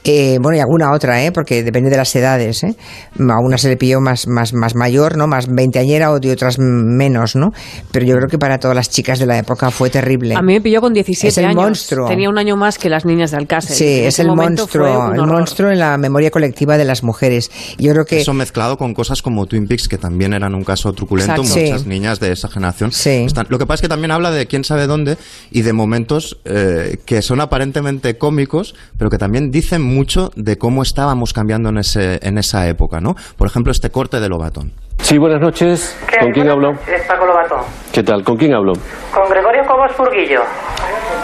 Eh, 0.04 0.38
bueno, 0.40 0.56
y 0.56 0.60
alguna 0.60 0.92
otra, 0.94 1.22
¿eh? 1.24 1.32
porque 1.32 1.62
depende 1.62 1.90
de 1.90 1.96
las 1.96 2.14
edades. 2.16 2.64
¿eh? 2.64 2.74
A 3.18 3.38
una 3.44 3.58
se 3.58 3.68
le 3.68 3.76
pilló 3.76 4.00
más, 4.00 4.26
más, 4.26 4.54
más 4.54 4.74
mayor, 4.74 5.16
¿no? 5.16 5.26
más 5.26 5.46
veinteañera 5.48 6.10
o 6.12 6.18
de 6.20 6.32
otras 6.32 6.56
menos, 6.58 7.36
¿no? 7.36 7.48
Pero 7.92 8.06
yo 8.06 8.16
creo 8.16 8.28
que 8.28 8.38
para 8.38 8.58
todas 8.58 8.74
las 8.76 8.88
chicas 8.90 9.18
de 9.18 9.26
la 9.26 9.38
época 9.38 9.70
fue 9.70 9.90
terrible. 9.90 10.34
A 10.34 10.42
mí 10.42 10.54
me 10.54 10.60
pilló 10.60 10.80
con 10.80 10.92
17 10.92 11.28
Es 11.28 11.38
el 11.38 11.44
años. 11.46 11.56
monstruo. 11.62 12.08
Tenía 12.08 12.28
un 12.28 12.38
año 12.38 12.56
más 12.56 12.78
que 12.78 12.88
las 12.88 13.04
niñas 13.04 13.30
de 13.32 13.36
Alcácer. 13.38 13.76
Sí, 13.76 13.84
es 14.00 14.18
el 14.18 14.28
monstruo, 14.28 15.12
el 15.12 15.26
monstruo 15.26 15.70
en 15.70 15.78
la 15.78 15.98
memoria 15.98 16.30
colectiva 16.30 16.78
de 16.78 16.84
las 16.84 17.02
mujeres. 17.02 17.50
Yo 17.78 17.92
creo 17.92 18.04
que 18.04 18.20
Eso 18.20 18.32
mezclado 18.34 18.76
con 18.78 18.94
cosas 18.94 19.20
como 19.22 19.46
Twin 19.46 19.66
Peaks, 19.66 19.88
que 19.88 19.98
también 19.98 20.32
eran 20.32 20.54
un 20.54 20.64
caso 20.64 20.92
truculento, 20.92 21.42
Exacto. 21.42 21.60
muchas 21.60 21.82
Sí. 21.82 21.88
niñas 21.88 22.20
de 22.20 22.32
esa 22.32 22.48
generación. 22.48 22.92
Sí. 22.92 23.10
están- 23.26 23.46
lo 23.50 23.58
que 23.58 23.66
pasa 23.66 23.76
es 23.76 23.80
que 23.82 23.88
también 23.88 24.10
habla 24.10 24.30
de 24.30 24.46
quién 24.46 24.64
sabe 24.64 24.86
dónde 24.86 25.16
y 25.50 25.62
de 25.62 25.72
momentos 25.72 26.38
eh, 26.44 26.98
que 27.04 27.22
son 27.22 27.40
aparentemente 27.40 28.16
cómicos, 28.18 28.74
pero 28.96 29.10
que 29.10 29.18
también 29.18 29.50
dicen 29.50 29.82
mucho 29.88 30.30
de 30.36 30.56
cómo 30.58 30.82
estábamos 30.82 31.32
cambiando 31.32 31.68
en, 31.70 31.78
ese, 31.78 32.18
en 32.22 32.38
esa 32.38 32.68
época, 32.68 33.00
¿no? 33.00 33.14
Por 33.36 33.46
ejemplo, 33.48 33.72
este 33.72 33.90
corte 33.90 34.20
de 34.20 34.28
Lobatón. 34.28 34.72
Sí, 35.00 35.16
buenas 35.18 35.40
noches. 35.40 35.96
¿Con 36.20 36.32
quién 36.32 36.48
hablo? 36.50 36.72
Es 36.86 37.02
Paco 37.06 37.24
Lobato. 37.26 37.56
¿Qué 37.92 38.02
tal? 38.02 38.22
¿Con 38.24 38.36
quién 38.36 38.52
hablo? 38.54 38.74
Con 39.14 39.28
Gregorio 39.30 39.62
Cobos 39.66 39.96
Burguillo. 39.96 40.42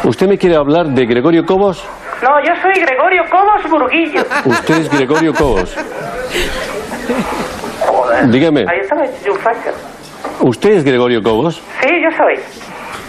¿Usted 0.04 0.28
me 0.28 0.38
quiere 0.38 0.56
hablar 0.56 0.86
de 0.88 1.04
Gregorio 1.06 1.44
Cobos? 1.44 1.84
No, 2.22 2.30
yo 2.44 2.52
soy 2.62 2.80
Gregorio 2.82 3.22
Cobos 3.30 3.70
Burguillo. 3.70 4.22
Usted 4.46 4.74
es 4.78 4.90
Gregorio 4.90 5.34
Cobos. 5.34 5.76
Dígame, 8.30 8.60
Ahí 8.60 8.80
facho. 8.88 9.70
¿usted 10.40 10.70
es 10.70 10.84
Gregorio 10.84 11.22
Cobos? 11.22 11.60
Sí, 11.82 11.88
yo 12.02 12.16
soy. 12.16 12.34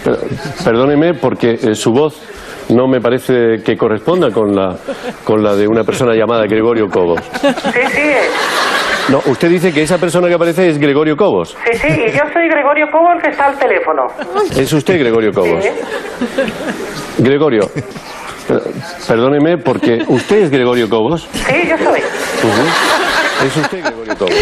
Per- 0.03 0.19
Perdóneme 0.63 1.13
porque 1.13 1.57
eh, 1.61 1.75
su 1.75 1.91
voz 1.91 2.19
no 2.69 2.87
me 2.87 2.99
parece 3.01 3.61
que 3.63 3.75
corresponda 3.77 4.31
con 4.31 4.55
la, 4.55 4.75
con 5.23 5.43
la 5.43 5.55
de 5.55 5.67
una 5.67 5.83
persona 5.83 6.13
llamada 6.15 6.45
Gregorio 6.45 6.87
Cobos. 6.89 7.21
Sí, 7.41 7.79
sí, 7.91 8.01
eh. 8.01 8.27
No, 9.09 9.21
usted 9.27 9.49
dice 9.49 9.71
que 9.71 9.83
esa 9.83 9.99
persona 9.99 10.27
que 10.27 10.33
aparece 10.33 10.67
es 10.67 10.79
Gregorio 10.79 11.15
Cobos. 11.15 11.55
sí, 11.71 11.77
sí, 11.77 11.87
y 11.87 12.11
yo 12.11 12.23
soy 12.33 12.47
Gregorio 12.49 12.87
Cobos 12.91 13.21
que 13.23 13.29
está 13.29 13.47
al 13.47 13.57
teléfono. 13.59 14.07
¿Es 14.57 14.73
usted 14.73 14.99
Gregorio 14.99 15.31
Cobos? 15.31 15.63
Sí. 15.63 15.69
Gregorio, 17.19 17.69
perdóneme 19.07 19.57
porque 19.57 19.99
usted 20.07 20.43
es 20.43 20.51
Gregorio 20.51 20.89
Cobos. 20.89 21.27
Sí, 21.33 21.53
yo 21.69 21.77
soy. 21.77 21.99
Ujú. 21.99 23.45
Es 23.45 23.57
usted 23.57 23.83
Gregorio 23.83 24.17
Cobos. 24.17 24.33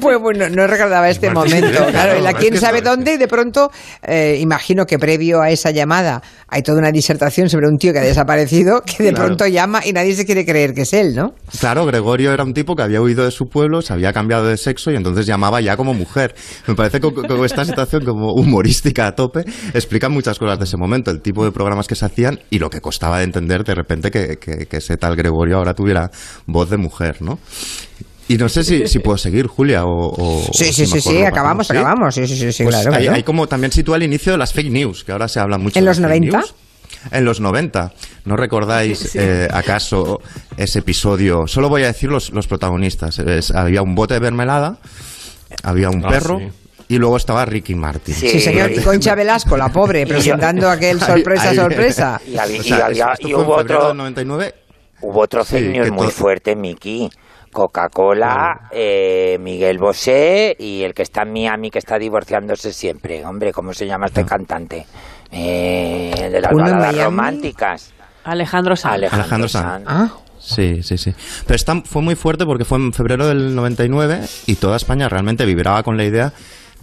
Pues 0.00 0.18
bueno, 0.20 0.48
no 0.50 0.66
recordaba 0.66 1.08
este 1.08 1.30
momento. 1.30 1.86
Claro, 1.90 2.18
y 2.18 2.22
la 2.22 2.30
Es 2.30 2.36
quién 2.36 2.52
que 2.52 2.58
sabe 2.58 2.80
dónde, 2.82 3.14
y 3.14 3.16
de 3.16 3.28
pronto, 3.28 3.70
eh, 4.02 4.38
imagino 4.40 4.84
que 4.86 4.98
previo 4.98 5.40
a 5.40 5.50
esa 5.50 5.70
llamada 5.70 6.20
hay 6.48 6.62
toda 6.62 6.78
una 6.78 6.90
disertación 6.90 7.48
sobre 7.48 7.68
un 7.68 7.78
tío 7.78 7.92
que 7.92 8.00
ha 8.00 8.02
desaparecido, 8.02 8.82
que 8.82 9.02
de 9.02 9.10
Claro. 9.10 9.26
pronto 9.26 9.46
llama 9.46 9.80
y 9.84 9.92
nadie 9.92 10.14
se 10.14 10.26
quiere 10.26 10.44
creer 10.44 10.74
que 10.74 10.82
es 10.82 10.92
él, 10.92 11.14
¿no? 11.14 11.34
Claro, 11.58 11.86
Gregorio 11.86 12.32
era 12.32 12.44
un 12.44 12.52
tipo 12.54 12.74
que 12.76 12.82
había 12.82 13.00
huido 13.00 13.24
de 13.24 13.30
su 13.30 13.46
pueblo, 13.46 13.82
se 13.82 13.92
había 13.92 14.12
cambiado 14.12 14.46
de 14.46 14.56
sexo 14.56 14.90
y 14.90 14.96
entonces 14.96 15.26
llamaba 15.26 15.60
ya 15.60 15.76
como 15.76 15.94
mujer. 15.94 16.34
Me 16.66 16.74
parece 16.74 17.00
que 17.00 17.12
con, 17.12 17.26
con 17.26 17.44
esta 17.44 17.64
situación 17.64 18.04
como 18.04 18.32
humorística 18.34 19.06
a 19.06 19.14
tope 19.14 19.44
explica 19.72 20.08
muchas 20.08 20.38
cosas 20.38 20.58
de 20.58 20.64
ese 20.64 20.76
momento, 20.76 21.10
el 21.10 21.22
tipo 21.22 21.44
de 21.44 21.50
programas 21.52 21.86
que 21.86 21.94
se 21.94 22.04
hacían 22.04 22.38
y 22.50 22.58
lo 22.58 22.68
que 22.68 22.80
costaba 22.80 23.18
de 23.18 23.24
entender 23.34 23.64
de 23.64 23.74
repente 23.74 24.10
que, 24.10 24.36
que- 24.38 24.66
que 24.66 24.76
ese 24.76 24.96
tal 24.96 25.16
Gregorio 25.16 25.58
ahora 25.58 25.74
tuviera 25.74 26.10
voz 26.46 26.70
de 26.70 26.76
mujer, 26.76 27.20
¿no? 27.20 27.38
Y 28.26 28.36
no 28.38 28.48
sé 28.48 28.64
si, 28.64 28.86
si 28.88 29.00
puedo 29.00 29.18
seguir, 29.18 29.46
Julia, 29.46 29.84
o... 29.84 30.08
o- 30.08 30.42
Sí, 30.52 30.64
o 30.64 30.72
sí, 30.72 30.72
si 30.72 30.86
sí, 30.86 31.00
sí, 31.00 31.22
acabamos, 31.24 31.68
pasamos. 31.68 31.82
acabamos. 31.90 32.14
Sí, 32.14 32.26
sí, 32.26 32.36
sí, 32.36 32.52
sí, 32.52 32.62
Pues 32.64 32.74
claro. 32.76 32.92
hay, 32.96 33.02
claro. 33.02 33.16
hay 33.16 33.22
como 33.22 33.46
también 33.46 33.70
sitúa 33.72 33.96
el 33.96 34.04
inicio 34.04 34.32
de 34.32 34.38
las 34.38 34.52
fake 34.54 34.70
news, 34.70 35.04
que 35.04 35.12
ahora 35.12 35.28
se 35.28 35.40
habla 35.40 35.58
mucho 35.58 35.78
¿En 35.78 35.84
de 35.84 35.90
los 35.90 35.98
las 35.98 36.10
fake 36.10 36.20
90? 36.30 36.38
news. 36.38 36.54
En 37.10 37.24
los 37.26 37.40
90. 37.40 37.92
¿No 38.24 38.36
recordáis 38.36 39.14
eh, 39.14 39.46
acaso 39.52 40.20
ese 40.56 40.78
episodio? 40.78 41.46
Solo 41.46 41.68
voy 41.68 41.82
a 41.82 41.88
decir 41.88 42.08
los, 42.10 42.30
los 42.32 42.46
protagonistas. 42.46 43.18
Es- 43.18 43.50
había 43.50 43.82
un 43.82 43.94
bote 43.94 44.14
de 44.14 44.20
mermelada, 44.20 44.78
había 45.62 45.90
un 45.90 46.02
Ah, 46.02 46.08
perro 46.08 46.38
sí. 46.38 46.48
Y 46.94 46.98
luego 46.98 47.16
estaba 47.16 47.44
Ricky 47.44 47.74
Martin. 47.74 48.14
Sí, 48.14 48.40
señor. 48.40 48.70
Y 48.72 48.80
Concha 48.82 49.14
Velasco, 49.16 49.56
la 49.56 49.68
pobre, 49.68 50.06
presentando 50.06 50.68
aquel 50.70 51.00
sorpresa, 51.00 51.42
Ahí- 51.44 51.48
ahí- 51.50 51.56
sorpresa. 51.56 52.20
Y, 52.26 52.36
había- 52.38 52.58
O 52.58 52.60
y 52.60 52.64
sea, 52.64 52.86
había- 52.86 53.12
esto 53.12 53.28
y 53.28 53.32
fue 53.32 53.40
en 53.42 53.46
hubo 53.46 53.58
febrero 53.58 53.78
otro, 53.78 53.88
del 53.88 53.96
99. 53.98 54.54
hubo 55.02 55.20
otro 55.20 55.44
Sí, 55.44 55.56
muy 55.92 56.08
fuerte, 56.08 56.56
Miki. 56.56 57.10
Coca-Cola, 57.52 58.68
eh, 58.72 59.38
Miguel 59.40 59.78
Bosé 59.78 60.56
y 60.58 60.82
el 60.82 60.92
que 60.92 61.02
está 61.02 61.22
en 61.22 61.32
Miami 61.32 61.70
que 61.70 61.78
está 61.78 61.98
divorciándose 61.98 62.72
siempre. 62.72 63.24
Hombre, 63.24 63.52
¿cómo 63.52 63.72
se 63.72 63.86
llama 63.86 64.06
este 64.06 64.24
cantante? 64.24 64.86
Eh, 65.30 66.12
el 66.16 66.32
de 66.32 66.40
las 66.40 66.52
baladas 66.52 66.96
románticas. 67.04 67.92
Alejandro 68.24 68.74
Sanz. 68.76 68.94
Alejandro, 68.94 69.20
Alejandro 69.22 69.48
Sanz. 69.48 69.84
Sanz. 69.84 69.84
Ah, 69.86 70.08
Sí, 70.40 70.82
sí, 70.82 70.98
sí. 70.98 71.12
Pero 71.46 71.56
esta 71.56 71.80
fue 71.82 72.02
muy 72.02 72.16
fuerte 72.16 72.44
porque 72.44 72.64
fue 72.66 72.76
en 72.78 72.92
febrero 72.92 73.26
del 73.26 73.54
99 73.54 74.20
y 74.46 74.56
toda 74.56 74.76
España 74.76 75.08
realmente 75.08 75.46
vibraba 75.46 75.82
con 75.82 75.96
la 75.96 76.04
idea 76.04 76.32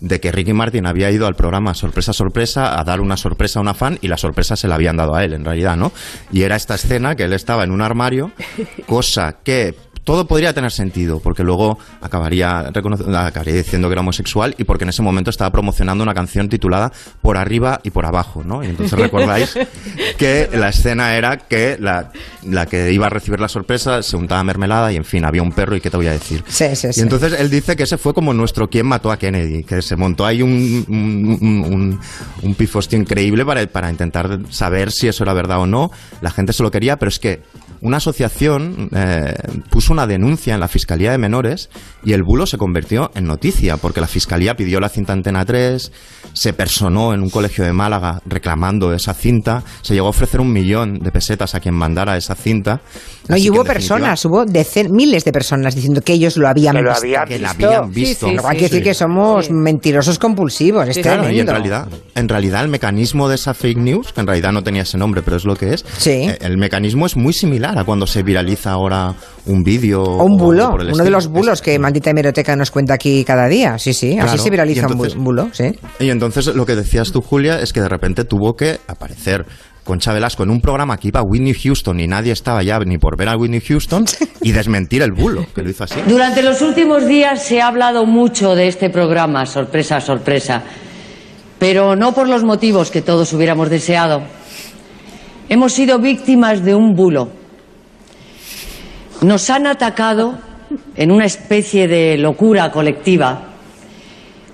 de 0.01 0.19
que 0.19 0.31
Ricky 0.31 0.51
Martin 0.51 0.85
había 0.85 1.09
ido 1.11 1.27
al 1.27 1.35
programa 1.35 1.73
Sorpresa 1.73 2.11
Sorpresa 2.11 2.77
a 2.77 2.83
dar 2.83 2.99
una 2.99 3.15
sorpresa 3.15 3.59
a 3.59 3.61
una 3.61 3.73
fan 3.73 3.99
y 4.01 4.07
la 4.07 4.17
sorpresa 4.17 4.55
se 4.55 4.67
la 4.67 4.75
habían 4.75 4.97
dado 4.97 5.15
a 5.15 5.23
él, 5.23 5.33
en 5.33 5.45
realidad, 5.45 5.77
¿no? 5.77 5.93
Y 6.31 6.41
era 6.41 6.55
esta 6.55 6.75
escena 6.75 7.15
que 7.15 7.23
él 7.23 7.33
estaba 7.33 7.63
en 7.63 7.71
un 7.71 7.81
armario, 7.81 8.31
cosa 8.87 9.37
que 9.43 9.75
todo 10.11 10.27
podría 10.27 10.51
tener 10.53 10.71
sentido, 10.73 11.21
porque 11.21 11.41
luego 11.41 11.79
acabaría, 12.01 12.69
diciendo 13.45 13.87
que 13.87 13.93
era 13.93 14.01
homosexual 14.01 14.53
y 14.57 14.65
porque 14.65 14.83
en 14.83 14.89
ese 14.89 15.01
momento 15.01 15.29
estaba 15.29 15.51
promocionando 15.51 16.03
una 16.03 16.13
canción 16.13 16.49
titulada 16.49 16.91
Por 17.21 17.37
arriba 17.37 17.79
y 17.83 17.91
por 17.91 18.05
abajo, 18.05 18.43
¿no? 18.43 18.61
Y 18.61 18.67
entonces 18.67 18.99
recordáis 18.99 19.53
que 20.17 20.49
la 20.53 20.67
escena 20.67 21.15
era 21.15 21.37
que 21.37 21.77
la, 21.79 22.11
la 22.43 22.65
que 22.65 22.91
iba 22.91 23.05
a 23.07 23.09
recibir 23.09 23.39
la 23.39 23.47
sorpresa 23.47 24.03
se 24.03 24.17
untaba 24.17 24.43
mermelada 24.43 24.91
y 24.91 24.97
en 24.97 25.05
fin, 25.05 25.23
había 25.23 25.43
un 25.43 25.53
perro 25.53 25.77
y 25.77 25.79
qué 25.81 25.89
te 25.89 25.95
voy 25.95 26.07
a 26.07 26.11
decir. 26.11 26.43
sí, 26.45 26.75
sí, 26.75 26.91
sí. 26.91 26.99
Y 26.99 27.03
entonces 27.03 27.31
él 27.39 27.49
dice 27.49 27.77
que 27.77 27.83
ese 27.83 27.97
fue 27.97 28.13
como 28.13 28.33
nuestro 28.33 28.69
quien 28.69 28.87
mató 28.87 29.11
a 29.13 29.17
Kennedy, 29.17 29.63
que 29.63 29.81
se 29.81 29.95
montó 29.95 30.25
ahí 30.25 30.41
un, 30.41 30.51
un, 30.89 31.37
un, 31.41 31.73
un- 31.73 31.99
un 32.43 32.55
pifostio 32.55 32.99
increíble 32.99 33.45
para, 33.45 33.65
para 33.67 33.89
intentar 33.89 34.39
saber 34.49 34.91
si 34.91 35.07
eso 35.07 35.23
era 35.23 35.33
verdad 35.33 35.59
o 35.61 35.65
no. 35.67 35.89
La 36.19 36.31
gente 36.31 36.51
se 36.51 36.63
lo 36.63 36.69
quería, 36.69 36.97
pero 36.99 37.07
es 37.07 37.17
que 37.19 37.43
una 37.81 37.97
asociación 37.97 38.89
eh, 38.95 39.33
puso 39.69 39.93
una 39.93 40.07
denuncia 40.07 40.53
en 40.53 40.59
la 40.59 40.67
Fiscalía 40.67 41.11
de 41.11 41.17
Menores 41.17 41.69
y 42.03 42.13
el 42.13 42.23
bulo 42.23 42.45
se 42.45 42.57
convirtió 42.57 43.11
en 43.15 43.25
noticia, 43.25 43.77
porque 43.77 44.01
la 44.01 44.07
Fiscalía 44.07 44.55
pidió 44.55 44.79
la 44.79 44.89
cinta 44.89 45.13
Antena 45.13 45.45
3, 45.45 45.91
se 46.33 46.53
personó 46.53 47.13
en 47.13 47.21
un 47.21 47.29
colegio 47.29 47.63
de 47.63 47.73
Málaga 47.73 48.21
reclamando 48.25 48.93
esa 48.93 49.13
cinta, 49.13 49.63
se 49.81 49.93
llegó 49.93 50.07
a 50.07 50.11
ofrecer 50.11 50.39
un 50.41 50.51
millón 50.53 50.99
de 50.99 51.11
pesetas 51.11 51.55
a 51.55 51.59
quien 51.59 51.75
mandara 51.75 52.17
esa 52.17 52.35
cinta. 52.35 52.81
No, 53.27 53.37
y 53.37 53.43
que, 53.43 53.51
hubo 53.51 53.63
personas, 53.63 54.23
hubo 54.25 54.45
decen- 54.45 54.89
miles 54.91 55.23
de 55.25 55.31
personas 55.31 55.75
diciendo 55.75 56.01
que 56.01 56.13
ellos 56.13 56.37
lo 56.37 56.47
habían 56.47 56.75
Que 56.75 56.81
lo 56.81 56.89
visto. 56.89 57.03
habían 57.05 57.25
que 57.27 57.39
la 57.39 57.53
visto. 57.53 57.67
habían 57.67 57.91
visto. 57.91 58.27
Sí, 58.27 58.35
sí, 58.37 58.41
quiere 58.43 58.59
decir 58.61 58.77
sí. 58.79 58.83
que 58.83 58.93
somos 58.93 59.49
mentirosos 59.51 60.19
compulsivos. 60.19 60.87
Es 60.87 60.95
Sí, 60.95 61.01
Claro, 61.01 61.29
y 61.29 61.39
en 61.39 61.47
realidad, 61.47 61.87
en 62.15 62.29
realidad 62.29 62.63
el 62.63 62.69
mecanismo 62.69 63.27
de 63.29 63.35
esa 63.35 63.53
fake 63.53 63.77
news, 63.77 64.13
que 64.13 64.21
en 64.21 64.27
realidad 64.27 64.51
no 64.51 64.63
tenía 64.63 64.83
ese 64.83 64.97
nombre, 64.97 65.21
pero 65.23 65.37
es 65.37 65.45
lo 65.45 65.55
que 65.55 65.73
es, 65.73 65.85
Sí. 65.97 66.11
eh, 66.11 66.37
el 66.41 66.57
mecanismo 66.57 67.05
es 67.05 67.15
muy 67.15 67.33
similar 67.33 67.70
a 67.75 67.83
cuando 67.83 68.05
se 68.07 68.23
viraliza 68.23 68.71
ahora 68.71 69.13
un 69.45 69.63
vídeo. 69.63 70.01
O 70.01 70.23
un 70.23 70.37
bulo, 70.37 70.71
por 70.71 70.81
el 70.81 70.93
uno 70.93 71.03
de 71.03 71.09
los 71.09 71.27
bulos 71.27 71.61
que 71.61 71.77
Maldita 71.79 72.11
Hemeroteca 72.11 72.55
nos 72.55 72.71
cuenta 72.71 72.93
aquí 72.93 73.23
cada 73.23 73.47
día. 73.47 73.77
Sí, 73.77 73.93
sí, 73.93 74.17
así 74.17 74.37
se 74.37 74.49
viraliza 74.49 74.87
un 74.87 75.23
bulo, 75.23 75.49
sí. 75.51 75.71
Y 75.99 76.09
entonces 76.09 76.47
lo 76.47 76.65
que 76.65 76.75
decías 76.75 77.11
tú, 77.11 77.21
Julia, 77.21 77.59
es 77.59 77.73
que 77.73 77.81
de 77.81 77.89
repente 77.89 78.23
tuvo 78.23 78.55
que 78.55 78.79
aparecer 78.87 79.45
Concha 79.83 80.13
Velasco 80.13 80.43
en 80.43 80.51
un 80.51 80.61
programa 80.61 80.97
que 80.97 81.07
iba 81.07 81.19
a 81.21 81.23
Whitney 81.23 81.53
Houston 81.53 81.99
y 81.99 82.07
nadie 82.07 82.31
estaba 82.31 82.61
ya 82.61 82.79
ni 82.79 82.97
por 82.97 83.17
ver 83.17 83.29
a 83.29 83.37
Whitney 83.37 83.61
Houston 83.61 84.05
y 84.41 84.51
desmentir 84.51 85.01
el 85.01 85.11
bulo, 85.11 85.45
que 85.55 85.63
lo 85.63 85.69
hizo 85.69 85.83
así. 85.83 85.99
Durante 86.07 86.43
los 86.43 86.61
últimos 86.61 87.07
días 87.07 87.43
se 87.43 87.61
ha 87.61 87.67
hablado 87.67 88.05
mucho 88.05 88.55
de 88.55 88.67
este 88.67 88.89
programa, 88.89 89.45
sorpresa, 89.45 89.99
sorpresa, 89.99 90.63
pero 91.57 91.95
no 91.95 92.13
por 92.13 92.27
los 92.29 92.43
motivos 92.43 92.91
que 92.91 93.01
todos 93.01 93.33
hubiéramos 93.33 93.69
deseado. 93.69 94.21
Hemos 95.49 95.73
sido 95.73 95.99
víctimas 95.99 96.63
de 96.63 96.75
un 96.75 96.93
bulo. 96.93 97.40
Nos 99.21 99.49
han 99.49 99.67
atacado 99.67 100.35
en 100.95 101.11
una 101.11 101.25
especie 101.25 101.87
de 101.87 102.17
locura 102.17 102.71
colectiva, 102.71 103.43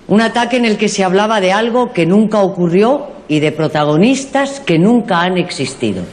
un 0.08 0.21
ataque 0.21 0.58
en 0.58 0.65
el 0.65 0.77
que 0.77 0.89
se 0.89 1.03
hablaba 1.03 1.39
de 1.41 1.53
algo 1.53 1.93
que 1.93 2.06
nunca 2.06 2.39
ocurrió 2.39 3.08
y 3.27 3.39
de 3.39 3.51
protagonistas 3.51 4.60
que 4.60 4.77
nunca 4.80 5.21
han 5.21 5.38
existido. 5.38 6.03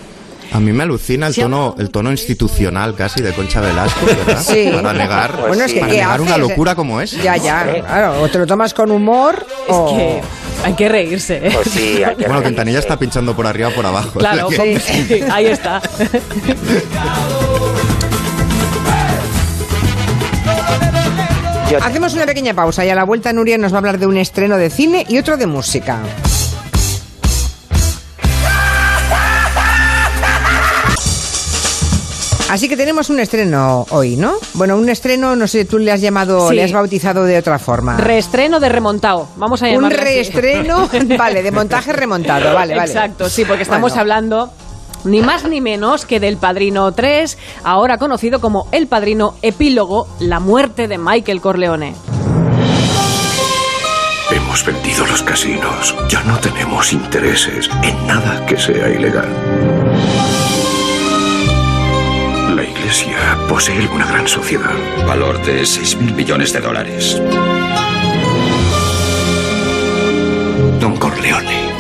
A 0.52 0.60
mí 0.60 0.72
me 0.72 0.84
alucina 0.84 1.26
el 1.26 1.34
tono, 1.34 1.74
el 1.78 1.90
tono 1.90 2.12
institucional 2.12 2.94
casi 2.94 3.22
de 3.22 3.32
Concha 3.32 3.60
Velasco, 3.60 4.06
¿verdad? 4.06 4.40
Sí. 4.46 4.70
Para 4.72 4.92
negar, 4.92 5.32
Pues 5.32 5.48
bueno, 5.48 5.64
es 5.64 5.72
que 5.72 5.80
para 5.80 5.92
¿qué 5.92 5.98
negar 5.98 6.20
una 6.20 6.38
locura 6.38 6.74
como 6.76 7.00
esa. 7.00 7.20
Ya, 7.22 7.36
ya, 7.36 7.64
claro. 7.84 8.22
O 8.22 8.28
te 8.28 8.38
lo 8.38 8.46
tomas 8.46 8.72
con 8.72 8.90
humor 8.92 9.44
Es 9.66 9.74
o... 9.74 9.96
que 9.96 10.20
hay 10.64 10.74
que 10.74 10.88
reírse. 10.88 11.38
¿eh? 11.44 11.50
Pues 11.52 11.70
sí, 11.70 12.04
hay 12.04 12.14
que 12.14 12.22
Bueno, 12.22 12.34
reírse. 12.34 12.48
Quintanilla 12.50 12.78
está 12.78 12.96
pinchando 12.96 13.34
por 13.34 13.48
arriba 13.48 13.68
o 13.70 13.72
por 13.72 13.84
abajo. 13.86 14.18
Claro, 14.20 14.48
que- 14.50 15.26
ahí 15.32 15.46
está. 15.46 15.80
Hacemos 21.82 22.14
una 22.14 22.26
pequeña 22.26 22.54
pausa 22.54 22.84
y 22.84 22.90
a 22.90 22.94
la 22.94 23.04
vuelta 23.04 23.32
Nuria 23.32 23.58
nos 23.58 23.72
va 23.72 23.76
a 23.76 23.78
hablar 23.78 23.98
de 23.98 24.06
un 24.06 24.16
estreno 24.16 24.56
de 24.56 24.70
cine 24.70 25.04
y 25.08 25.18
otro 25.18 25.36
de 25.36 25.46
música. 25.46 26.00
Así 32.50 32.68
que 32.68 32.76
tenemos 32.76 33.10
un 33.10 33.18
estreno 33.18 33.84
hoy, 33.90 34.16
¿no? 34.16 34.34
Bueno, 34.52 34.76
un 34.76 34.88
estreno, 34.88 35.34
no 35.34 35.48
sé, 35.48 35.64
tú 35.64 35.78
le 35.78 35.90
has 35.90 36.00
llamado, 36.00 36.50
Sí. 36.50 36.54
le 36.54 36.62
has 36.62 36.72
bautizado 36.72 37.24
de 37.24 37.36
otra 37.38 37.58
forma. 37.58 37.96
Reestreno 37.96 38.60
de 38.60 38.68
remontado. 38.68 39.26
Vamos 39.36 39.60
a 39.62 39.66
un 39.66 39.72
llamarlo 39.72 39.96
así. 39.98 40.04
reestreno, 40.04 40.88
vale, 41.18 41.42
de 41.42 41.50
montaje 41.50 41.92
remontado, 41.92 42.54
vale, 42.54 42.76
vale. 42.76 42.92
Exacto, 42.92 43.28
sí, 43.28 43.44
porque 43.44 43.62
estamos 43.64 43.90
Bueno. 43.92 44.00
hablando 44.00 44.52
ni 45.04 45.22
más 45.22 45.44
ni 45.48 45.60
menos 45.60 46.06
que 46.06 46.20
del 46.20 46.36
Padrino 46.36 46.90
3, 46.92 47.38
ahora 47.62 47.98
conocido 47.98 48.40
como 48.40 48.68
El 48.72 48.86
Padrino 48.86 49.34
Epílogo, 49.42 50.08
la 50.20 50.40
muerte 50.40 50.88
de 50.88 50.98
Michael 50.98 51.40
Corleone. 51.40 51.94
Hemos 54.30 54.64
vendido 54.64 55.06
los 55.06 55.22
casinos. 55.22 55.94
Ya 56.08 56.22
no 56.24 56.38
tenemos 56.38 56.92
intereses 56.92 57.70
en 57.82 58.06
nada 58.06 58.44
que 58.46 58.56
sea 58.56 58.88
ilegal. 58.88 59.28
La 62.56 62.64
iglesia 62.64 63.38
posee 63.48 63.86
una 63.88 64.06
gran 64.06 64.26
sociedad. 64.26 64.74
Valor 65.06 65.44
de 65.44 65.66
6 65.66 65.96
mil 65.98 66.14
millones 66.14 66.52
de 66.52 66.60
dólares. 66.60 67.20
Don 70.80 70.96
Corleone. 70.96 71.73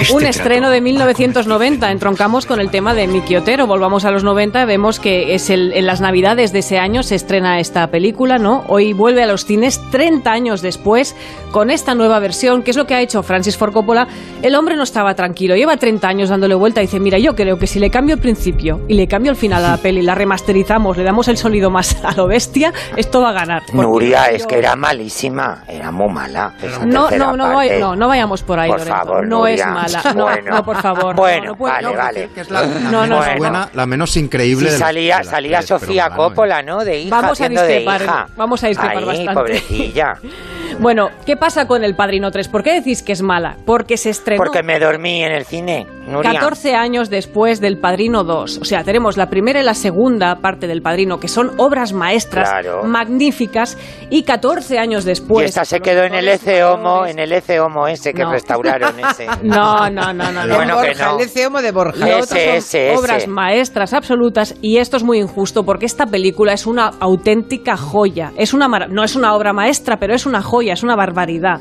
Este 0.00 0.14
Un 0.14 0.24
estreno 0.26 0.70
de 0.70 0.80
1990. 0.82 1.90
Entroncamos 1.90 2.46
con 2.46 2.60
el 2.60 2.70
tema 2.70 2.94
de 2.94 3.08
Miki 3.08 3.34
Otero. 3.36 3.66
Volvamos 3.66 4.04
a 4.04 4.10
los 4.12 4.22
90. 4.22 4.64
Vemos 4.64 5.00
que 5.00 5.34
es 5.34 5.50
el- 5.50 5.72
en 5.72 5.84
las 5.86 6.00
navidades 6.00 6.52
de 6.52 6.60
ese 6.60 6.78
año 6.78 7.02
se 7.02 7.14
estrena 7.16 7.58
esta 7.58 7.88
película, 7.88 8.38
¿no? 8.38 8.64
Hoy 8.68 8.92
vuelve 8.92 9.22
a 9.22 9.26
los 9.26 9.46
cines 9.46 9.80
30 9.90 10.30
años 10.30 10.62
después 10.62 11.16
con 11.50 11.70
esta 11.70 11.94
nueva 11.94 12.20
versión. 12.20 12.62
¿Qué 12.62 12.70
es 12.70 12.76
lo 12.76 12.86
que 12.86 12.94
ha 12.94 13.00
hecho 13.00 13.22
Francis 13.24 13.56
Ford 13.56 13.72
Coppola? 13.72 14.06
El 14.42 14.54
hombre 14.54 14.76
no 14.76 14.84
estaba 14.84 15.14
tranquilo. 15.14 15.56
Lleva 15.56 15.76
30 15.76 16.06
años 16.06 16.28
dándole 16.28 16.54
vuelta 16.54 16.82
y 16.82 16.86
dice, 16.86 17.00
mira, 17.00 17.18
yo 17.18 17.34
creo 17.34 17.58
que 17.58 17.66
si 17.66 17.80
le 17.80 17.90
cambio 17.90 18.14
el 18.16 18.20
principio 18.20 18.82
y 18.86 18.94
le 18.94 19.08
cambio 19.08 19.30
el 19.32 19.36
final 19.36 19.64
a 19.64 19.70
la 19.72 19.76
peli, 19.78 20.02
la 20.02 20.14
remasterizamos, 20.14 20.96
le 20.98 21.02
damos 21.04 21.26
el 21.28 21.36
sonido 21.38 21.70
más 21.70 21.96
a 22.04 22.12
lo 22.14 22.28
bestia, 22.28 22.72
esto 22.96 23.22
va 23.22 23.30
a 23.30 23.32
ganar. 23.32 23.62
Nuria, 23.72 24.30
yo- 24.30 24.36
es 24.36 24.46
que 24.46 24.58
era 24.58 24.76
malísima, 24.76 25.64
era 25.66 25.90
muy 25.90 26.12
mala. 26.12 26.52
No, 26.84 27.10
no, 27.10 27.36
no, 27.36 27.44
parte. 27.54 27.80
no, 27.80 27.96
no 27.96 28.06
vayamos 28.08 28.42
por 28.42 28.60
ahí, 28.60 28.70
Por 28.70 28.80
Lorenzo. 28.80 28.98
favor, 29.04 29.26
no 29.26 29.46
es. 29.46 29.60
Mala. 29.88 30.02
No, 30.14 30.24
Bueno. 30.24 30.50
no, 30.56 30.64
por 30.64 30.82
favor. 30.82 31.14
Bueno, 31.16 31.42
no, 31.44 31.50
no 31.52 31.56
puede- 31.58 31.72
vale, 31.74 31.88
no, 31.88 31.94
vale. 31.96 32.28
Que 32.34 32.40
es 32.40 32.50
la, 32.50 32.62
la 32.62 32.66
No, 32.66 32.90
no, 32.90 33.00
menos 33.02 33.26
no. 33.26 33.36
buena, 33.38 33.68
la 33.72 33.86
menos 33.86 34.16
increíble. 34.16 34.66
De 34.66 34.70
las- 34.72 34.78
salía, 34.80 35.18
de 35.18 35.22
las 35.24 35.30
salía 35.30 35.58
tres, 35.58 35.68
pero 35.68 35.78
Sofía 35.80 36.08
bueno, 36.08 36.16
Coppola, 36.16 36.62
¿no? 36.62 36.84
De 36.84 36.98
hija, 37.00 37.10
Vamos 37.16 37.30
a 37.30 37.32
haciendo 37.32 37.62
de 37.62 37.68
discrepar, 37.68 38.02
hija. 38.02 38.28
vamos 38.36 38.64
a 38.64 38.68
discrepar 38.68 38.96
Ahí, 38.98 39.04
bastante. 39.04 39.34
pobrecilla. 39.34 40.18
Bueno, 40.78 41.08
¿qué 41.24 41.36
pasa 41.36 41.66
con 41.66 41.82
El 41.84 41.94
Padrino 41.96 42.30
3? 42.30 42.48
¿Por 42.48 42.62
qué 42.62 42.74
decís 42.74 43.02
que 43.02 43.12
es 43.12 43.22
mala? 43.22 43.56
Porque 43.64 43.96
se 43.96 44.10
estrenó 44.10 44.42
Porque 44.44 44.62
me 44.62 44.78
dormí 44.78 45.22
en 45.24 45.32
el 45.32 45.46
cine, 45.46 45.86
Nuria. 46.06 46.32
14 46.34 46.74
años 46.74 47.08
después 47.08 47.62
del 47.62 47.78
Padrino 47.78 48.24
2. 48.24 48.58
O 48.60 48.64
sea, 48.64 48.84
tenemos 48.84 49.16
la 49.16 49.28
primera 49.30 49.58
y 49.60 49.64
la 49.64 49.72
segunda 49.72 50.36
parte 50.36 50.66
del 50.66 50.82
Padrino, 50.82 51.18
que 51.18 51.28
son 51.28 51.52
obras 51.58 51.94
maestras 51.94 52.50
Claro. 52.50 52.82
magníficas, 52.84 53.78
y 54.10 54.24
14 54.24 54.78
años 54.78 55.04
después... 55.06 55.46
y 55.46 55.48
esta 55.48 55.64
se 55.64 55.80
quedó 55.80 56.02
en 56.04 56.14
el 56.14 56.28
Ece 56.28 56.62
Homo, 56.62 57.06
en 57.06 57.18
el 57.20 57.32
Ece 57.32 57.58
Homo 57.58 57.88
ese 57.88 58.12
que 58.12 58.22
No. 58.22 58.32
restauraron 58.32 59.00
ese. 59.00 59.26
No, 59.42 59.88
no, 59.88 60.12
no, 60.12 60.30
no. 60.30 60.46
no. 60.46 60.54
Bueno, 60.56 60.80
que 60.82 60.88
Borja, 60.88 61.06
no. 61.06 61.18
el 61.18 61.24
EC 61.26 61.46
Homo 61.46 61.62
de 61.62 61.72
Borja. 61.72 62.06
Lo 62.06 62.14
otro 62.16 62.26
son 62.26 62.38
Ese, 62.38 62.56
ese, 62.56 62.88
ese. 62.92 62.96
obras 62.98 63.26
maestras 63.26 63.94
absolutas 63.94 64.54
y 64.60 64.76
esto 64.76 64.98
es 64.98 65.02
muy 65.02 65.18
injusto 65.20 65.64
porque 65.64 65.86
esta 65.86 66.04
película 66.06 66.52
es 66.52 66.66
una 66.66 66.90
auténtica 67.00 67.76
joya. 67.78 68.32
Es 68.36 68.52
una 68.52 68.68
mara- 68.68 68.88
no 68.88 69.02
es 69.04 69.16
una 69.16 69.34
obra 69.34 69.54
maestra, 69.54 69.96
pero 69.98 70.14
es 70.14 70.26
una 70.26 70.42
joya, 70.42 70.65
es 70.74 70.82
una 70.82 70.96
barbaridad. 70.96 71.60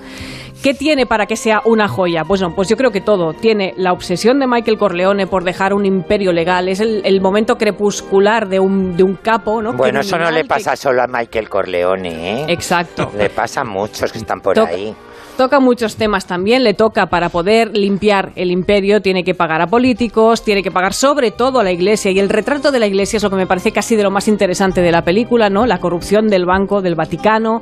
¿Qué 0.64 0.74
tiene 0.74 1.06
para 1.06 1.28
que 1.28 1.36
sea 1.36 1.62
una 1.66 1.88
joya? 1.88 2.24
Pues 2.24 2.42
no, 2.42 2.56
pues 2.56 2.68
yo 2.70 2.76
creo 2.76 2.90
que 2.90 3.02
todo. 3.02 3.34
Tiene 3.34 3.74
la 3.78 3.92
obsesión 3.92 4.40
de 4.40 4.48
Michael 4.48 4.78
Corleone 4.80 5.28
por 5.28 5.44
dejar 5.44 5.74
un 5.74 5.86
imperio 5.86 6.32
legal. 6.32 6.70
Es 6.70 6.80
el, 6.80 7.02
el 7.06 7.22
momento 7.22 7.56
crepuscular 7.56 8.48
de 8.48 8.60
un, 8.60 8.98
de 8.98 9.04
un 9.04 9.16
capo, 9.16 9.62
¿no? 9.62 9.74
Bueno, 9.74 10.00
eso 10.00 10.18
no 10.18 10.32
le 10.32 10.42
que- 10.42 10.48
pasa 10.48 10.76
solo 10.76 11.04
a 11.04 11.08
Michael 11.08 11.50
Corleone, 11.50 12.42
¿eh? 12.42 12.46
Exacto. 12.48 13.12
Le 13.16 13.30
pasa 13.30 13.62
a 13.62 13.64
muchos 13.64 14.12
que 14.12 14.18
están 14.18 14.40
por 14.40 14.58
ahí. 14.60 14.96
Toca 15.38 15.60
muchos 15.60 15.98
temas 15.98 16.28
también, 16.28 16.64
le 16.64 16.74
toca 16.74 17.08
para 17.08 17.28
poder 17.28 17.76
limpiar 17.76 18.32
el 18.38 18.52
imperio, 18.52 19.02
tiene 19.02 19.26
que 19.26 19.36
pagar 19.36 19.62
a 19.62 19.68
políticos, 19.68 20.46
tiene 20.46 20.64
que 20.64 20.72
pagar 20.72 20.94
sobre 20.94 21.32
todo 21.32 21.60
a 21.60 21.64
la 21.64 21.74
iglesia 21.74 22.10
y 22.12 22.20
el 22.20 22.30
retrato 22.30 22.72
de 22.72 22.80
la 22.80 22.88
iglesia 22.88 23.18
es 23.18 23.24
lo 23.24 23.30
que 23.30 23.36
me 23.36 23.46
parece 23.46 23.74
casi 23.74 23.98
de 23.98 24.04
lo 24.04 24.12
más 24.12 24.30
interesante 24.30 24.80
de 24.80 24.94
la 24.94 25.04
película, 25.04 25.50
¿no? 25.50 25.66
La 25.66 25.80
corrupción 25.80 26.30
del 26.30 26.46
Banco 26.46 26.82
del 26.82 26.96
Vaticano, 26.96 27.62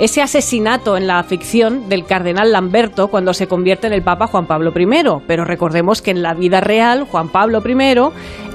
ese 0.00 0.20
asesinato 0.20 0.96
en 0.96 1.06
la 1.06 1.22
ficción 1.22 1.88
del 1.88 2.06
cardenal 2.06 2.50
Lamberto 2.50 3.06
cuando 3.06 3.34
se 3.34 3.46
convierte 3.46 3.86
en 3.86 3.92
el 3.92 4.02
Papa 4.02 4.26
Juan 4.26 4.46
Pablo 4.46 4.72
I, 4.76 5.22
pero 5.28 5.44
recordemos 5.44 6.02
que 6.02 6.10
en 6.10 6.22
la 6.22 6.34
vida 6.34 6.60
real 6.60 7.04
Juan 7.04 7.28
Pablo 7.28 7.62
I 7.64 7.94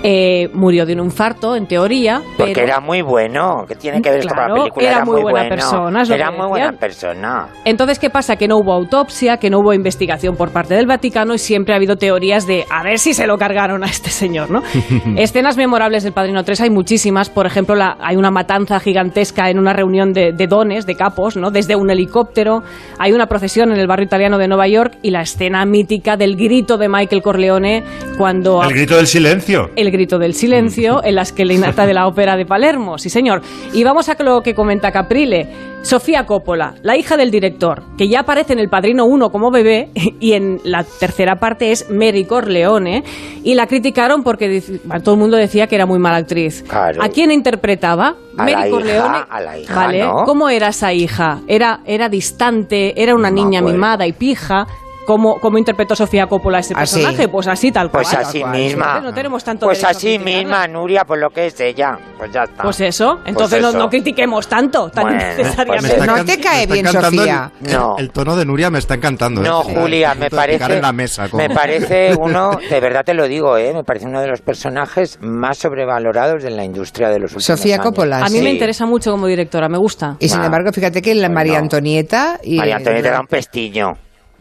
eh, 0.03 0.49
murió 0.53 0.85
de 0.85 0.93
un 0.93 1.05
infarto, 1.05 1.55
en 1.55 1.67
teoría, 1.67 2.21
Porque 2.37 2.53
pero- 2.53 2.67
era 2.67 2.79
muy 2.79 3.01
bueno. 3.01 3.65
¿Qué 3.67 3.75
tiene 3.75 4.01
que 4.01 4.09
ver 4.09 4.19
esto 4.19 4.33
con 4.35 4.47
la 4.47 4.53
película? 4.53 4.87
era 4.87 5.05
muy 5.05 5.21
buena 5.21 5.31
bueno. 5.39 5.49
persona, 5.49 6.01
es 6.03 6.09
lo 6.09 6.15
Era 6.15 6.31
que 6.31 6.37
muy 6.37 6.47
buena 6.47 6.71
persona. 6.73 7.47
Entonces, 7.65 7.99
¿qué 7.99 8.09
pasa? 8.09 8.35
Que 8.35 8.47
no 8.47 8.57
hubo 8.57 8.73
autopsia, 8.73 9.37
que 9.37 9.49
no 9.49 9.59
hubo 9.59 9.73
investigación 9.73 10.35
por 10.35 10.51
parte 10.51 10.75
del 10.75 10.85
Vaticano 10.87 11.33
y 11.33 11.37
siempre 11.39 11.73
ha 11.73 11.77
habido 11.77 11.95
teorías 11.95 12.45
de 12.47 12.65
a 12.69 12.83
ver 12.83 12.99
si 12.99 13.13
se 13.13 13.27
lo 13.27 13.37
cargaron 13.37 13.83
a 13.83 13.87
este 13.87 14.09
señor, 14.09 14.49
¿no? 14.51 14.61
Escenas 15.17 15.57
memorables 15.57 16.03
del 16.03 16.13
Padrino 16.13 16.43
3 16.43 16.61
hay 16.61 16.69
muchísimas. 16.69 17.29
Por 17.29 17.45
ejemplo, 17.45 17.75
la- 17.75 17.97
hay 17.99 18.15
una 18.15 18.31
matanza 18.31 18.79
gigantesca 18.79 19.49
en 19.49 19.59
una 19.59 19.73
reunión 19.73 20.13
de, 20.13 20.31
de 20.31 20.47
dones, 20.47 20.85
de 20.85 20.95
capos, 20.95 21.35
¿no? 21.37 21.51
Desde 21.51 21.75
un 21.75 21.89
helicóptero. 21.89 22.63
Hay 22.99 23.11
una 23.13 23.27
procesión 23.27 23.71
en 23.71 23.79
el 23.79 23.87
barrio 23.87 24.05
italiano 24.05 24.37
de 24.37 24.47
Nueva 24.47 24.67
York 24.67 24.97
y 25.01 25.11
la 25.11 25.21
escena 25.21 25.65
mítica 25.65 26.17
del 26.17 26.35
grito 26.35 26.77
de 26.77 26.87
Michael 26.89 27.21
Corleone 27.21 27.83
cuando... 28.17 28.63
El 28.63 28.73
grito 28.73 28.95
del 28.97 29.07
silencio. 29.07 29.69
El 29.75 29.86
grito 29.91 30.17
del 30.19 30.33
silencio 30.33 31.03
en 31.03 31.15
la 31.15 31.21
esquelinata 31.23 31.85
de 31.85 31.93
la 31.93 32.07
ópera 32.07 32.35
de 32.35 32.45
Palermo, 32.45 32.97
sí 32.97 33.09
señor. 33.09 33.41
Y 33.73 33.83
vamos 33.83 34.09
a 34.09 34.15
lo 34.23 34.41
que 34.41 34.53
comenta 34.53 34.91
Caprile. 34.91 35.47
Sofía 35.83 36.25
Coppola, 36.25 36.73
la 36.81 36.97
hija 36.97 37.15
del 37.15 37.31
director, 37.31 37.83
que 37.97 38.09
ya 38.09 38.21
aparece 38.21 38.51
en 38.51 38.59
El 38.59 38.67
Padrino 38.67 39.05
1 39.05 39.29
como 39.29 39.51
bebé 39.51 39.89
y 40.19 40.33
en 40.33 40.59
la 40.65 40.83
tercera 40.83 41.35
parte 41.35 41.71
es 41.71 41.89
Mary 41.89 42.25
Corleone 42.25 43.03
y 43.43 43.53
la 43.55 43.67
criticaron 43.67 44.23
porque 44.23 44.61
todo 45.03 45.15
el 45.15 45.21
mundo 45.21 45.37
decía 45.37 45.67
que 45.67 45.75
era 45.75 45.85
muy 45.85 45.99
mala 45.99 46.17
actriz. 46.17 46.63
Claro. 46.67 47.01
¿A 47.01 47.07
quién 47.09 47.31
interpretaba? 47.31 48.15
A 48.37 48.43
Mary 48.43 48.51
la 48.53 48.67
hija, 48.67 48.69
Corleone. 48.69 49.17
a 49.29 49.39
la 49.39 49.57
hija, 49.59 49.75
vale. 49.75 50.03
¿no? 50.03 50.23
¿Cómo 50.25 50.49
era 50.49 50.69
esa 50.69 50.91
hija? 50.91 51.39
Era, 51.47 51.79
era 51.85 52.09
distante, 52.09 53.01
era 53.01 53.15
una 53.15 53.29
No 53.29 53.35
niña 53.35 53.59
acuerdo. 53.59 53.77
mimada 53.77 54.07
y 54.07 54.11
pija. 54.13 54.67
¿Cómo, 55.07 55.39
cómo 55.39 55.57
interpretó 55.57 55.95
Sofía 55.95 56.27
Coppola 56.27 56.59
ese 56.59 56.73
Así. 56.75 56.97
personaje? 56.99 57.29
Pues 57.29 57.47
así, 57.47 57.71
tal 57.71 57.89
cual. 57.89 58.03
Pues 58.03 58.13
así 58.13 58.41
cual. 58.41 58.51
misma. 58.51 58.99
No 58.99 59.13
tenemos 59.13 59.41
tanto 59.43 59.65
Pues 59.65 59.81
a 59.85 59.89
así 59.89 60.19
misma, 60.19 60.67
Nuria, 60.67 61.05
por 61.05 61.17
lo 61.17 61.29
que 61.29 61.45
es 61.47 61.57
ella. 61.61 61.97
Pues 62.17 62.29
ya 62.33 62.43
está. 62.43 62.61
Pues 62.63 62.81
eso, 62.81 63.19
entonces 63.25 63.61
no- 63.61 63.69
eso. 63.69 63.77
no, 63.77 63.89
critiquemos 63.89 64.47
tanto, 64.49 64.89
tan 64.89 65.03
Bueno, 65.05 65.21
innecesariamente. 65.21 65.95
pues 65.95 66.07
No 66.07 66.25
te 66.25 66.39
cae 66.41 66.67
bien, 66.67 66.85
Sofía. 66.87 67.51
El, 67.65 67.73
No. 67.73 67.95
el 67.97 68.11
tono 68.11 68.35
de 68.35 68.45
Nuria 68.45 68.69
me 68.69 68.79
está 68.79 68.95
encantando. 68.95 69.41
No, 69.41 69.61
¿eh? 69.61 69.75
Julia, 69.79 70.13
me 70.13 70.29
parece. 70.29 70.65
en 70.75 70.81
la 70.81 70.91
mesa, 70.91 71.27
Me 71.31 71.49
parece 71.49 72.13
uno, 72.19 72.51
de 72.69 72.79
verdad 72.81 73.05
te 73.05 73.13
lo 73.13 73.27
digo, 73.29 73.57
¿eh? 73.57 73.71
Me 73.73 73.85
parece 73.85 74.07
uno 74.07 74.19
de 74.19 74.27
los 74.27 74.41
personajes 74.41 75.19
más 75.21 75.57
sobrevalorados 75.57 76.43
de 76.43 76.49
la 76.51 76.65
industria 76.65 77.07
de 77.07 77.19
los 77.19 77.31
últimos 77.31 77.45
Sofía 77.45 77.75
años. 77.75 77.85
Coppola. 77.85 78.17
A 78.19 78.29
mí 78.29 78.39
sí. 78.39 78.43
me 78.43 78.51
interesa 78.51 78.85
mucho 78.85 79.11
como 79.11 79.25
directora, 79.27 79.69
me 79.69 79.77
gusta. 79.77 80.17
Y 80.19 80.27
sin 80.27 80.41
Ah. 80.41 80.45
embargo, 80.47 80.71
fíjate 80.73 81.01
que 81.01 81.15
la 81.15 81.29
María. 81.29 81.59
Antonieta... 81.59 82.39
Y 82.43 82.57
María 82.57 82.75
Antonieta 82.75 83.07
era 83.07 83.19
un 83.21 83.27
pestillo. 83.27 83.93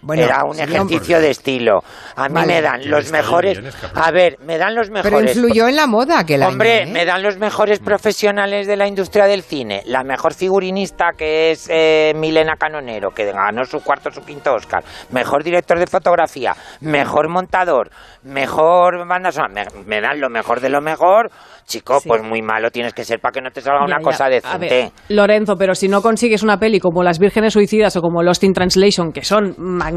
Bueno, 0.03 0.23
era 0.25 0.45
un 0.45 0.59
ejercicio 0.59 1.21
de 1.21 1.31
estilo. 1.31 1.83
A 2.15 2.29
mí 2.29 2.35
Vale. 2.35 2.47
me 2.55 2.63
dan 2.63 2.89
los 2.91 3.11
mejores. 3.11 3.61
A 3.95 4.11
ver, 4.13 4.37
me 4.45 4.57
dan 4.59 4.75
los 4.75 4.89
Pero 4.91 5.03
mejores. 5.05 5.37
influyó 5.37 5.67
en 5.69 5.77
la 5.77 5.87
moda 5.87 6.21
aquel 6.21 6.43
año, 6.43 6.53
Hombre, 6.53 6.83
¿eh? 6.83 6.87
me 6.87 7.05
dan 7.05 7.23
los 7.23 7.39
mejores 7.39 7.81
profesionales 7.81 8.67
de 8.67 8.77
la 8.77 8.87
industria 8.87 9.27
del 9.27 9.43
cine. 9.43 9.83
La 9.87 10.05
mejor 10.05 10.35
figurinista 10.35 11.11
que 11.17 11.51
es 11.51 11.67
eh, 11.71 12.13
Milena 12.17 12.55
Canonero, 12.57 13.11
que 13.11 13.25
ganó 13.33 13.65
su 13.65 13.81
cuarto, 13.83 14.11
su 14.11 14.21
quinto 14.25 14.55
Oscar. 14.55 14.85
Mejor 15.11 15.43
director 15.43 15.79
de 15.79 15.87
fotografía. 15.87 16.55
Mejor 16.81 17.29
montador. 17.29 17.91
Mejor 18.23 19.07
banda 19.09 19.33
sonora. 19.33 19.65
Me, 19.77 19.85
me 19.85 20.01
dan 20.01 20.21
lo 20.21 20.29
mejor 20.29 20.61
de 20.61 20.69
lo 20.69 20.81
mejor. 20.81 21.31
Chico, 21.65 21.99
Sí. 22.01 22.09
pues 22.09 22.23
muy 22.23 22.43
malo 22.43 22.71
tienes 22.71 22.93
que 22.95 23.05
ser 23.05 23.19
para 23.19 23.33
que 23.33 23.41
no 23.41 23.51
te 23.51 23.61
salga 23.61 23.85
una 23.85 23.97
Ya, 23.99 24.03
cosa 24.05 24.29
decente. 24.29 24.69
ver, 24.69 24.91
Lorenzo, 25.09 25.57
pero 25.57 25.75
si 25.75 25.89
no 25.89 26.01
consigues 26.01 26.43
una 26.45 26.59
peli 26.59 26.79
como 26.79 27.03
Las 27.03 27.19
Vírgenes 27.19 27.55
Suicidas 27.55 27.97
o 27.97 28.01
como 28.03 28.23
Lost 28.23 28.45
in 28.45 28.53
Translation, 28.53 29.11
que 29.13 29.25
son 29.25 29.55
magníficas, 29.59 29.96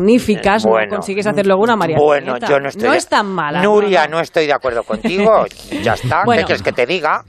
Bueno, 0.70 0.86
no 0.86 0.96
consigues 0.98 1.28
hacer 1.28 1.46
luego 1.46 1.64
una 1.64 1.76
María 1.76 1.98
Bueno, 1.98 2.34
Antonieta. 2.34 2.48
yo 2.48 2.60
no 2.60 2.70
estoy. 2.70 2.88
No 2.88 2.94
es 2.94 3.08
tan 3.08 3.28
mala. 3.28 3.62
Nuria, 3.62 4.08
no, 4.08 4.18
no, 4.18 4.20
estoy 4.22 4.48
de 4.48 4.54
acuerdo 4.54 4.84
contigo. 4.84 5.46
ya 5.84 5.94
está. 5.94 6.24
Bueno. 6.26 6.42
¿Qué 6.42 6.46
quieres 6.46 6.64
que 6.64 6.72
te 6.72 6.86
diga? 6.86 7.24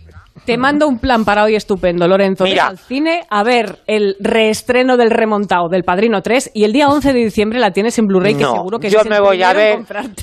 Te 0.44 0.56
mando 0.56 0.88
un 0.88 0.98
plan 0.98 1.24
para 1.24 1.44
hoy 1.44 1.54
estupendo, 1.54 2.08
Lorenzo. 2.08 2.44
Mira. 2.44 2.68
al 2.68 2.78
cine 2.78 3.22
a 3.28 3.42
ver 3.42 3.80
el 3.86 4.16
reestreno 4.20 4.96
del 4.96 5.10
remontado 5.10 5.68
del 5.68 5.84
Padrino 5.84 6.22
3 6.22 6.52
y 6.54 6.64
el 6.64 6.72
día 6.72 6.88
11 6.88 7.12
de 7.12 7.18
diciembre 7.18 7.58
la 7.58 7.72
tienes 7.72 7.98
en 7.98 8.06
Blu-ray 8.06 8.34
que 8.34 8.44
seguro 8.44 8.78
que 8.78 8.88
yo 8.88 9.04
me 9.04 9.20
voy 9.20 9.42
a 9.42 9.52
ver, 9.52 9.80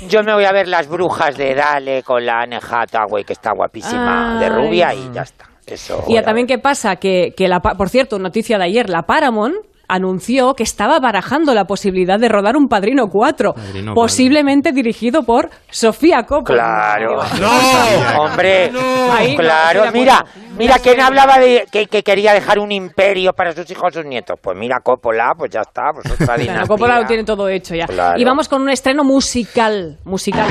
yo 0.09 0.23
me 0.23 0.33
voy 0.33 0.45
a 0.45 0.51
ver 0.51 0.67
las 0.67 0.87
brujas 0.87 1.37
de 1.37 1.53
Dale 1.53 2.03
con 2.03 2.25
la 2.25 2.41
Anne 2.41 2.57
Hathaway 2.57 3.23
que 3.23 3.33
está 3.33 3.51
guapísima 3.53 4.39
de 4.39 4.49
rubia 4.49 4.93
y 4.93 5.11
ya 5.13 5.21
está. 5.21 5.45
Eso. 5.65 6.03
Y 6.07 6.19
también 6.21 6.47
qué 6.47 6.57
pasa 6.57 6.95
que, 6.95 7.33
que 7.35 7.47
la, 7.47 7.59
por 7.59 7.89
cierto, 7.89 8.17
noticia 8.17 8.57
de 8.57 8.63
ayer, 8.63 8.89
la 8.89 9.03
Paramount 9.03 9.55
anunció 9.87 10.53
que 10.53 10.63
estaba 10.63 10.99
barajando 10.99 11.53
la 11.53 11.65
posibilidad 11.65 12.19
de 12.19 12.29
rodar 12.29 12.57
un 12.57 12.67
Padrino 12.67 13.07
4, 13.07 13.53
Padrino 13.53 13.93
posiblemente 13.93 14.71
dirigido 14.71 15.23
por 15.23 15.49
Sofía 15.69 16.23
Coppola. 16.23 16.95
Claro. 16.95 17.21
¡No! 17.39 18.21
Hombre, 18.21 18.71
Ahí 19.11 19.35
claro, 19.35 19.85
mira, 19.93 20.25
mira 20.57 20.79
quién 20.79 20.99
hablaba 21.01 21.39
de 21.39 21.65
que, 21.71 21.87
que 21.87 22.03
quería 22.03 22.33
dejar 22.33 22.59
un 22.59 22.71
imperio 22.71 23.33
para 23.33 23.53
sus 23.53 23.69
hijos 23.71 23.91
y 23.91 23.93
sus 23.95 24.05
nietos. 24.05 24.37
Pues 24.41 24.57
mira, 24.57 24.79
Coppola, 24.83 25.33
pues 25.37 25.51
ya 25.51 25.61
está, 25.61 25.91
pues 25.93 26.11
otra 26.11 26.25
Claro, 26.25 26.41
dinastía. 26.41 26.67
Coppola 26.67 26.99
lo 26.99 27.05
tiene 27.05 27.23
todo 27.23 27.47
hecho 27.47 27.75
ya. 27.75 27.85
Claro. 27.85 28.19
Y 28.19 28.25
vamos 28.25 28.49
con 28.49 28.61
un 28.61 28.69
estreno 28.69 29.03
musical. 29.03 29.97
Musical. 30.03 30.47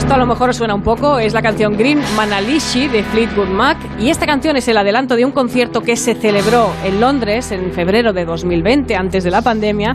Esto 0.00 0.14
a 0.14 0.16
lo 0.16 0.24
mejor 0.24 0.54
suena 0.54 0.74
un 0.74 0.82
poco, 0.82 1.18
es 1.18 1.34
la 1.34 1.42
canción 1.42 1.76
Green 1.76 2.00
Manalishi 2.16 2.88
de 2.88 3.04
Fleetwood 3.04 3.48
Mac 3.48 3.76
y 4.00 4.08
esta 4.08 4.24
canción 4.24 4.56
es 4.56 4.66
el 4.66 4.78
adelanto 4.78 5.14
de 5.14 5.26
un 5.26 5.30
concierto 5.30 5.82
que 5.82 5.94
se 5.94 6.14
celebró 6.14 6.70
en 6.86 7.00
Londres 7.00 7.52
en 7.52 7.70
febrero 7.70 8.14
de 8.14 8.24
2020, 8.24 8.96
antes 8.96 9.24
de 9.24 9.30
la 9.30 9.42
pandemia, 9.42 9.94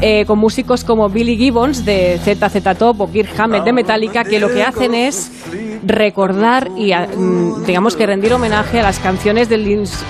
eh, 0.00 0.24
con 0.26 0.38
músicos 0.38 0.84
como 0.84 1.08
Billy 1.08 1.36
Gibbons 1.36 1.84
de 1.84 2.18
ZZ 2.22 2.76
Top 2.78 3.00
o 3.00 3.10
Kirk 3.10 3.38
Hammett 3.38 3.64
de 3.64 3.72
Metallica, 3.72 4.24
que 4.24 4.38
lo 4.40 4.48
que 4.48 4.62
hacen 4.62 4.94
es 4.94 5.30
recordar 5.86 6.70
y, 6.76 6.92
a- 6.92 7.06
mm, 7.14 7.64
digamos 7.66 7.94
que 7.96 8.06
rendir 8.06 8.32
homenaje 8.32 8.80
a 8.80 8.82
las 8.82 8.98
canciones 8.98 9.48
del 9.48 9.64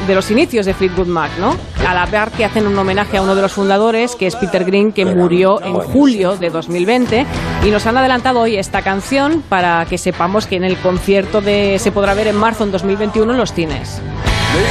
de 0.07 0.15
los 0.15 0.31
inicios 0.31 0.67
de 0.67 0.75
Fleetwood 0.75 1.07
Mac, 1.07 1.31
¿no? 1.41 1.57
A 1.87 1.95
la 1.95 2.07
par 2.07 2.31
que 2.31 2.45
hacen 2.45 2.67
un 2.67 2.79
homenaje 2.79 3.17
a 3.19 3.23
uno 3.23 3.35
de 3.35 3.43
los 3.43 3.53
fundadores, 3.53 4.15
que 4.17 4.27
es 4.27 4.37
Peter 4.37 4.65
Green, 4.65 4.93
que 4.93 5.05
murió 5.05 5.63
en 5.63 5.75
julio 5.75 6.37
de 6.37 6.51
2020, 6.51 7.27
y 7.65 7.71
nos 7.71 7.87
han 7.87 7.97
adelantado 7.97 8.41
hoy 8.41 8.57
esta 8.57 8.83
canción 8.83 9.43
para 9.49 9.85
que 9.87 9.99
sepamos 9.99 10.47
que 10.47 10.57
en 10.57 10.65
el 10.65 10.77
concierto 10.79 11.41
de 11.41 11.79
se 11.79 11.93
podrá 11.93 12.15
ver 12.15 12.29
en 12.29 12.37
marzo 12.37 12.65
en 12.65 12.73
2021 12.73 13.33
en 13.33 13.39
los 13.39 13.53
cines. 13.53 14.01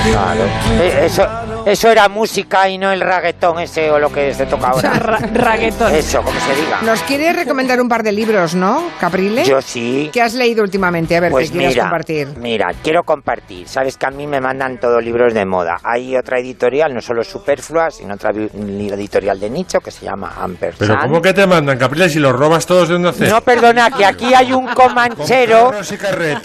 Claro. 0.10 0.44
Eh, 0.82 1.02
Eso, 1.06 1.28
eso 1.66 1.90
era 1.90 2.10
música 2.10 2.68
y 2.70 2.78
no 2.78 2.92
el 2.92 3.02
reggaetón 3.02 3.60
ese 3.60 3.90
o 3.92 4.00
lo 4.00 4.12
que 4.12 4.34
se 4.34 4.46
toca 4.46 4.68
ahora. 4.70 4.94
Ra- 4.94 5.18
reggaetón. 5.34 5.94
Eso, 5.94 6.22
como 6.22 6.40
se 6.40 6.56
diga. 6.56 6.82
Nos 6.82 7.02
quieres 7.04 7.36
recomendar 7.36 7.80
un 7.82 7.88
par 7.90 8.04
de 8.04 8.12
libros, 8.12 8.56
¿no, 8.56 8.84
Caprile? 9.00 9.44
Yo 9.46 9.62
sí. 9.62 10.10
¿Qué 10.14 10.22
has 10.22 10.34
leído 10.34 10.64
últimamente? 10.64 11.16
A 11.16 11.20
ver, 11.22 11.32
Pues 11.32 11.52
mira, 11.54 11.84
compartir. 11.84 12.28
mira, 12.38 12.72
quiero 12.84 13.04
compartir. 13.04 13.68
Sabes 13.68 13.98
que 13.98 14.06
a 14.06 14.12
mí 14.12 14.28
me 14.28 14.42
mandan 14.42 14.80
todos 14.80 15.04
libros 15.04 15.34
de 15.34 15.46
moda. 15.46 15.78
Hay 15.84 16.16
otra 16.18 16.40
editorial, 16.40 16.94
no 16.94 17.02
solo 17.02 17.24
superflua, 17.24 17.92
sino 17.92 18.16
otra 18.16 18.32
editorial 18.32 19.40
de 19.40 19.50
nicho 19.50 19.80
que 19.80 19.92
se 19.92 20.06
llama 20.06 20.34
Ampersand. 20.40 20.80
Pero 20.90 21.00
¿cómo 21.02 21.22
que 21.22 21.34
te 21.34 21.48
mandan, 21.48 21.78
Capriles, 21.78 22.12
si 22.14 22.20
los 22.20 22.34
robas 22.34 22.66
todos 22.66 22.88
de 22.88 22.94
dónde 22.96 23.10
hacer? 23.10 23.30
No, 23.30 23.42
perdona, 23.42 23.90
que 23.92 24.06
aquí 24.06 24.34
hay 24.34 24.54
un 24.54 24.68
comanchero. 24.68 25.72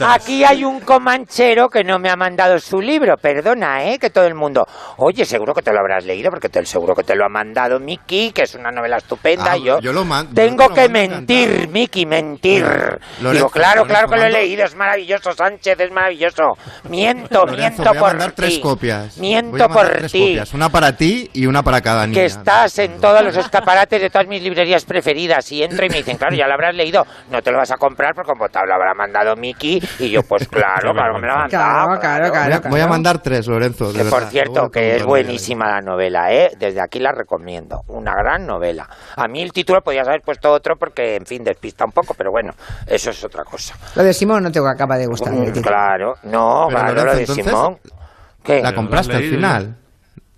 Aquí 0.09 0.45
hay 0.45 0.65
un 0.65 0.81
comanchero 0.81 1.69
que 1.69 1.85
no 1.85 1.99
me 1.99 2.11
ha 2.11 2.17
mandado 2.17 2.59
su 2.59 2.81
libro. 2.81 3.17
Perdona, 3.17 3.85
¿eh? 3.85 3.99
Que 3.99 4.11
todo 4.11 4.27
el 4.27 4.35
mundo. 4.35 4.67
Oye, 5.09 5.25
seguro 5.25 5.55
que 5.55 5.63
te 5.63 5.73
lo 5.73 5.79
habrás 5.81 6.05
leído 6.05 6.29
porque 6.29 6.51
te, 6.51 6.63
seguro 6.67 6.95
que 6.95 7.03
te 7.03 7.17
lo 7.17 7.25
ha 7.25 7.31
mandado 7.31 7.81
Miki, 7.81 8.31
que 8.31 8.43
es 8.43 8.55
una 8.55 8.71
novela 8.71 8.99
estupenda. 8.99 9.53
Ah, 9.53 9.57
y 9.57 9.65
yo, 9.65 9.81
yo 9.81 9.91
lo 9.95 10.05
man- 10.05 10.27
yo 10.29 10.35
tengo 10.35 10.69
lo 10.69 10.75
que 10.75 10.87
mando 10.87 11.17
mentir, 11.17 11.69
Miki, 11.71 12.05
mentir. 12.05 12.63
Lorenzo, 12.65 13.33
Digo, 13.33 13.49
claro, 13.49 13.85
claro 13.87 14.07
que 14.09 14.17
lo 14.17 14.23
he 14.23 14.25
mando- 14.27 14.39
leído. 14.39 14.65
Es 14.67 14.75
maravilloso, 14.77 15.33
Sánchez, 15.33 15.81
es 15.81 15.91
maravilloso. 15.91 16.43
Miento, 16.91 17.47
Lorenzo, 17.47 17.57
miento 17.57 17.83
voy 17.85 17.97
a 17.97 18.01
por 18.01 18.09
mandar 18.11 18.31
ti. 18.33 18.35
tres 18.37 18.59
copias. 18.59 19.17
Voy 19.17 19.27
Miento 19.29 19.65
a 19.65 19.69
mandar 19.69 19.87
por 19.89 19.97
tres 19.99 20.13
ti 20.13 20.21
copias. 20.21 20.53
Una 20.53 20.69
para 20.69 20.95
ti 20.95 21.31
y 21.33 21.47
una 21.47 21.63
para 21.63 21.81
cada 21.81 22.07
niña. 22.07 22.21
que 22.21 22.27
estás 22.27 22.79
en 22.79 23.01
todos 23.01 23.23
los 23.23 23.35
escaparates 23.35 24.03
de 24.03 24.11
todas 24.11 24.27
mis 24.29 24.43
librerías 24.43 24.85
preferidas 24.85 25.51
y 25.53 25.63
entro 25.63 25.87
y 25.87 25.89
me 25.89 25.97
dicen, 25.97 26.19
claro, 26.19 26.37
ya 26.37 26.47
lo 26.47 26.53
habrás 26.53 26.75
leído, 26.75 27.07
no 27.31 27.41
te 27.41 27.51
lo 27.51 27.57
vas 27.57 27.71
a 27.71 27.77
comprar 27.79 28.15
porque 28.15 28.29
como 28.33 28.49
te 28.51 28.59
lo 28.67 28.75
habrá 28.75 28.93
mandado 28.93 29.37
Miki 29.37 29.81
y 30.01 30.11
yo 30.11 30.23
pues 30.23 30.47
claro, 30.49 30.93
claro 30.93 31.15
que 31.15 31.21
me 31.23 31.27
lo 31.29 31.33
ha 31.33 31.37
mandado. 31.39 31.49
Claro, 31.49 32.01
claro, 32.01 32.29
Voy 32.29 32.39
a- 32.39 32.47
claro. 32.61 32.71
Voy 32.71 32.81
a 32.81 32.87
mandar 32.87 33.23
tres, 33.23 33.47
Lorenzo. 33.47 33.93
de 33.93 34.03
Que 34.05 34.11
por 34.11 34.25
cierto, 34.25 34.69
que 34.69 34.98
es 34.99 35.07
buenísima 35.07 35.69
la 35.69 35.81
novela, 35.81 36.33
¿eh? 36.33 36.51
Desde 36.59 36.81
aquí 36.81 36.99
la 36.99 37.13
recomiendo. 37.13 37.83
Una 37.89 38.15
gran 38.15 38.47
novela. 38.47 38.89
A 39.17 39.29
mí 39.29 39.43
el 39.43 39.53
título 39.53 39.83
podías 39.83 40.07
haber 40.07 40.23
puesto 40.23 40.53
otro 40.53 40.77
porque, 40.77 41.17
en 41.17 41.27
fin, 41.27 41.43
despista 41.45 41.85
un 41.85 41.93
poco, 41.93 42.15
pero 42.15 42.31
bueno, 42.31 42.53
eso 42.87 43.11
es 43.11 43.25
otra 43.25 43.45
cosa. 43.45 43.77
Lo 43.95 44.05
de 44.05 44.13
Simón 44.13 44.43
no 44.43 44.53
te 44.53 44.59
acaba 44.59 44.97
de 44.97 45.07
gustar. 45.07 45.33
Mm, 45.33 45.53
claro, 45.63 46.15
no, 46.25 46.67
Pero, 46.69 46.81
claro, 46.81 46.95
Lorenzo, 46.95 47.05
lo 47.05 47.15
de 47.15 47.21
entonces, 47.21 47.45
Simón. 47.45 47.79
¿Qué? 48.43 48.63
La 48.63 48.75
compraste 48.75 49.17
al 49.17 49.25
final. 49.25 49.77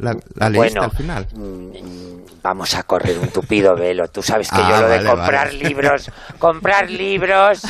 La, 0.00 0.14
la 0.34 0.48
leíste 0.48 0.78
Bueno, 0.78 0.82
al 0.82 0.90
final. 0.96 1.26
mm, 1.34 2.40
vamos 2.42 2.74
a 2.74 2.82
correr 2.84 3.18
un 3.18 3.28
tupido 3.28 3.74
velo. 3.76 4.08
Tú 4.08 4.22
sabes 4.22 4.48
que 4.50 4.56
Ah, 4.62 4.70
yo 4.70 4.80
lo 4.82 4.88
de 4.88 5.04
comprar 5.04 5.46
vale. 5.48 5.58
libros, 5.58 6.10
comprar 6.38 6.90
libros, 6.90 7.62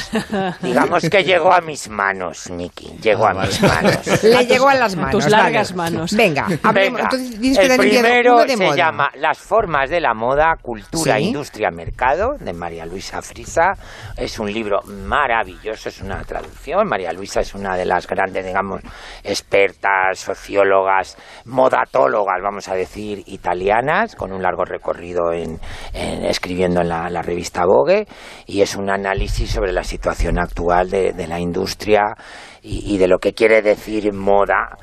digamos 0.62 1.08
que 1.10 1.24
llegó 1.24 1.52
a 1.52 1.60
mis 1.60 1.88
manos, 1.88 2.48
Miki, 2.50 2.96
llegó 3.02 3.26
Ah, 3.26 3.30
a 3.30 3.34
vale. 3.34 3.48
mis 3.48 3.62
manos. 3.62 4.22
Le 4.22 4.46
llegó 4.46 4.68
a 4.68 4.74
las 4.76 4.94
manos. 4.96 5.10
Tus 5.10 5.24
vale. 5.24 5.36
largas 5.42 5.74
manos. 5.74 6.12
Venga, 6.14 6.46
hablemos. 6.62 7.00
Entonces 7.00 7.40
dices 7.40 7.68
el 7.70 7.76
primero 7.78 8.38
de 8.44 8.56
se 8.56 8.64
moda. 8.64 8.76
llama 8.76 9.10
Las 9.16 9.38
formas 9.38 9.90
de 9.90 10.00
la 10.00 10.14
moda, 10.14 10.54
cultura, 10.62 11.16
Sí. 11.16 11.24
industria, 11.24 11.70
mercado, 11.70 12.36
de 12.38 12.52
María 12.52 12.86
Luisa 12.86 13.20
Frisa. 13.22 13.72
Es 14.16 14.38
un 14.38 14.52
libro 14.52 14.80
maravilloso, 14.86 15.88
es 15.88 16.00
una 16.00 16.22
traducción. 16.22 16.86
María 16.86 17.12
Luisa 17.12 17.40
es 17.40 17.54
una 17.54 17.76
de 17.76 17.86
las 17.86 18.06
grandes, 18.06 18.44
digamos, 18.44 18.80
expertas, 19.24 20.18
sociólogas, 20.20 21.16
modatólogas, 21.44 22.19
vamos 22.42 22.68
a 22.68 22.74
decir, 22.74 23.22
italianas, 23.26 24.14
con 24.16 24.32
un 24.32 24.42
largo 24.42 24.64
recorrido 24.64 25.32
en, 25.32 25.58
en- 25.92 26.24
escribiendo 26.24 26.80
en 26.80 26.88
la, 26.88 27.22
revista 27.22 27.64
Vogue. 27.64 28.06
Y 28.46 28.62
es 28.62 28.76
un 28.76 28.90
análisis 28.90 29.50
sobre 29.50 29.72
la 29.72 29.84
situación 29.84 30.38
actual 30.38 30.90
de, 30.90 31.12
de 31.12 31.26
la 31.26 31.38
industria 31.40 32.14
y- 32.62 32.94
de 32.98 33.08
lo 33.08 33.18
que 33.18 33.32
quiere 33.32 33.62
decir 33.62 34.12
moda 34.12 34.76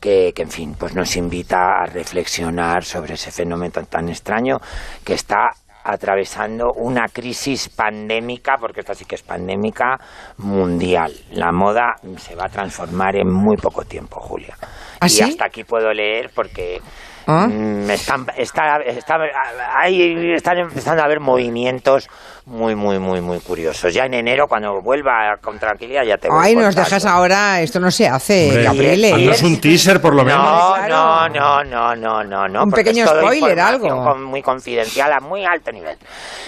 que, 0.00 0.34
en 0.36 0.50
fin, 0.50 0.74
pues 0.78 0.94
nos 0.94 1.16
invita 1.16 1.56
a 1.82 1.86
reflexionar 1.86 2.84
sobre 2.84 3.14
ese 3.14 3.30
fenómeno 3.30 3.72
tan 3.88 4.08
extraño 4.10 4.58
que 5.02 5.14
está 5.14 5.48
atravesando 5.84 6.72
una 6.76 7.08
crisis 7.08 7.68
pandémica, 7.68 8.56
porque 8.58 8.80
esta 8.80 8.94
sí 8.94 9.04
que 9.04 9.16
es 9.16 9.22
pandémica, 9.22 9.98
mundial. 10.38 11.12
La 11.32 11.52
moda 11.52 11.96
se 12.16 12.34
va 12.34 12.46
a 12.46 12.48
transformar 12.48 13.16
en 13.16 13.30
muy 13.30 13.56
poco 13.56 13.84
tiempo, 13.84 14.18
Julia. 14.20 14.56
¿Ah, 15.00 15.06
y 15.06 15.10
sí? 15.10 15.22
hasta 15.22 15.46
aquí 15.46 15.64
puedo 15.64 15.92
leer 15.92 16.30
porque 16.34 16.80
¿Ah? 17.26 17.46
mm, 17.46 17.90
están, 17.90 18.26
está, 18.36 18.78
están 18.78 20.58
empezando 20.58 21.02
a 21.02 21.04
haber 21.04 21.20
movimientos 21.20 22.08
muy, 22.46 22.74
muy, 22.74 22.98
muy, 22.98 23.22
muy 23.22 23.40
curiosos. 23.40 23.92
Ya 23.94 24.04
en 24.04 24.12
enero, 24.14 24.46
cuando 24.46 24.80
vuelva 24.82 25.34
con 25.42 25.58
tranquilidad, 25.58 26.02
ya 26.04 26.18
te 26.18 26.28
voy 26.28 26.38
Ay, 26.42 26.54
nos 26.56 26.74
dejas 26.76 27.04
ahora. 27.06 27.62
Esto 27.62 27.80
no 27.80 27.90
se 27.90 28.06
hace, 28.06 28.62
Caprile. 28.64 29.12
haznos 29.14 29.42
un 29.42 29.60
teaser 29.60 29.98
por 30.00 30.14
lo 30.14 30.24
menos. 30.24 30.42
No, 30.44 30.74
Claro. 30.86 31.28
no, 31.30 31.64
no, 31.64 31.94
no, 31.96 32.22
no, 32.24 32.48
no. 32.48 32.62
Un 32.64 32.70
pequeño 32.70 33.04
es 33.04 33.10
spoiler, 33.10 33.58
algo. 33.58 33.88
con- 33.88 34.24
muy 34.24 34.42
confidencial 34.42 35.10
a 35.12 35.20
muy 35.20 35.44
alto 35.44 35.72
nivel. 35.72 35.96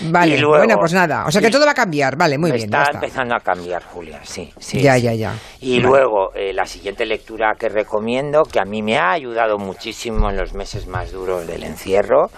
Vale, 0.02 0.34
Y 0.34 0.38
luego- 0.38 0.58
bueno, 0.58 0.76
pues 0.78 0.92
nada. 0.92 1.24
O 1.26 1.30
sea 1.30 1.40
que 1.40 1.50
todo 1.50 1.64
va 1.64 1.72
a 1.72 1.74
cambiar. 1.74 2.14
Vale, 2.16 2.36
muy 2.36 2.50
bien. 2.52 2.64
está 2.64 2.78
ya 2.78 2.82
está. 2.84 2.98
empezando 2.98 3.34
a 3.34 3.40
cambiar, 3.40 3.82
Julia, 3.84 4.20
sí. 4.22 4.52
sí 4.58 4.80
Ya, 4.82 4.96
sí. 4.96 5.02
ya, 5.02 5.14
ya. 5.14 5.32
Y 5.60 5.78
Vale. 5.78 5.88
luego, 5.88 6.34
eh, 6.34 6.52
la 6.52 6.66
siguiente 6.66 7.06
lectura 7.06 7.54
que 7.58 7.70
recomiendo, 7.70 8.42
que 8.42 8.60
a 8.60 8.64
mí 8.64 8.82
me 8.82 8.98
ha 8.98 9.12
ayudado 9.12 9.56
muchísimo 9.58 10.28
en 10.28 10.36
los 10.36 10.52
meses 10.52 10.86
más 10.86 11.10
duros 11.10 11.46
del 11.46 11.62
encierro, 11.62 12.30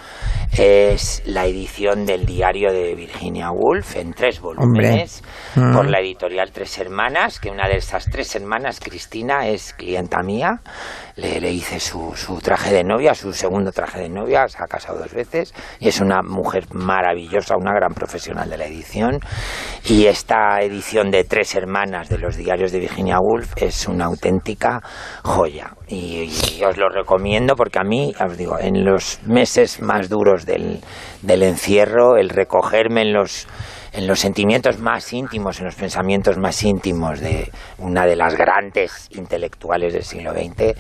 es 0.57 1.23
la 1.27 1.45
edición 1.47 2.07
del 2.07 2.25
diario 2.25 2.73
de 2.73 2.95
Virginia 2.95 3.48
Woolf 3.53 3.97
en 3.97 4.13
tres 4.13 4.41
volúmenes 4.41 5.23
Mm. 5.55 5.73
por 5.75 5.89
la 5.89 6.01
editorial 6.01 6.51
Tres 6.53 6.79
Hermanas, 6.79 7.41
que 7.41 7.51
una 7.51 7.67
de 7.69 7.77
esas 7.77 8.05
tres 8.11 8.35
hermanas, 8.37 8.81
Cristina, 8.81 9.47
es 9.49 9.73
clienta 9.73 10.23
mía. 10.23 10.61
Le, 11.17 11.41
le 11.41 11.51
hice 11.51 11.81
su, 11.81 12.13
su 12.15 12.39
traje 12.39 12.73
de 12.73 12.85
novia, 12.85 13.15
su 13.15 13.33
segundo 13.33 13.73
traje 13.73 14.01
de 14.01 14.09
novia, 14.09 14.47
se 14.49 14.59
ha 14.63 14.67
casado 14.67 14.99
dos 14.99 15.13
veces 15.13 15.53
y 15.81 15.89
es 15.89 16.01
una 16.01 16.23
mujer 16.23 16.67
maravillosa, 16.75 17.57
una 17.57 17.73
gran 17.73 17.93
profesional 17.95 18.49
de 18.49 18.59
la 18.59 18.67
edición. 18.67 19.19
Y 19.85 20.07
esta 20.07 20.61
edición 20.61 21.11
de 21.11 21.25
Tres 21.25 21.55
Hermanas 21.55 22.09
de 22.09 22.19
los 22.19 22.37
diarios 22.37 22.71
de 22.73 22.81
Virginia 22.81 23.19
Woolf 23.21 23.53
es 23.57 23.89
una 23.89 24.05
auténtica 24.07 24.81
joya. 25.25 25.78
Y, 25.91 26.63
os 26.65 26.77
lo 26.77 26.89
recomiendo 26.91 27.55
porque 27.55 27.79
a 27.79 27.85
mí, 27.85 28.13
os 28.21 28.37
digo, 28.37 28.59
en 28.59 28.85
los 28.85 29.21
meses 29.25 29.81
más 29.81 30.09
duros 30.09 30.45
del, 30.45 30.81
del 31.23 31.43
encierro, 31.43 32.17
el 32.17 32.29
recogerme 32.29 33.03
en 33.03 33.15
los 33.15 33.47
en 33.93 34.07
los 34.07 34.21
sentimientos 34.21 34.79
más 34.79 35.13
íntimos, 35.13 35.59
en 35.61 35.67
los 35.67 35.75
pensamientos 35.75 36.37
más 36.39 36.63
íntimos 36.63 37.21
de 37.21 37.51
una 37.79 38.07
de 38.07 38.17
las 38.17 38.35
grandes 38.37 39.09
intelectuales 39.11 39.93
del 39.93 40.05
siglo 40.05 40.33
XX, 40.33 40.75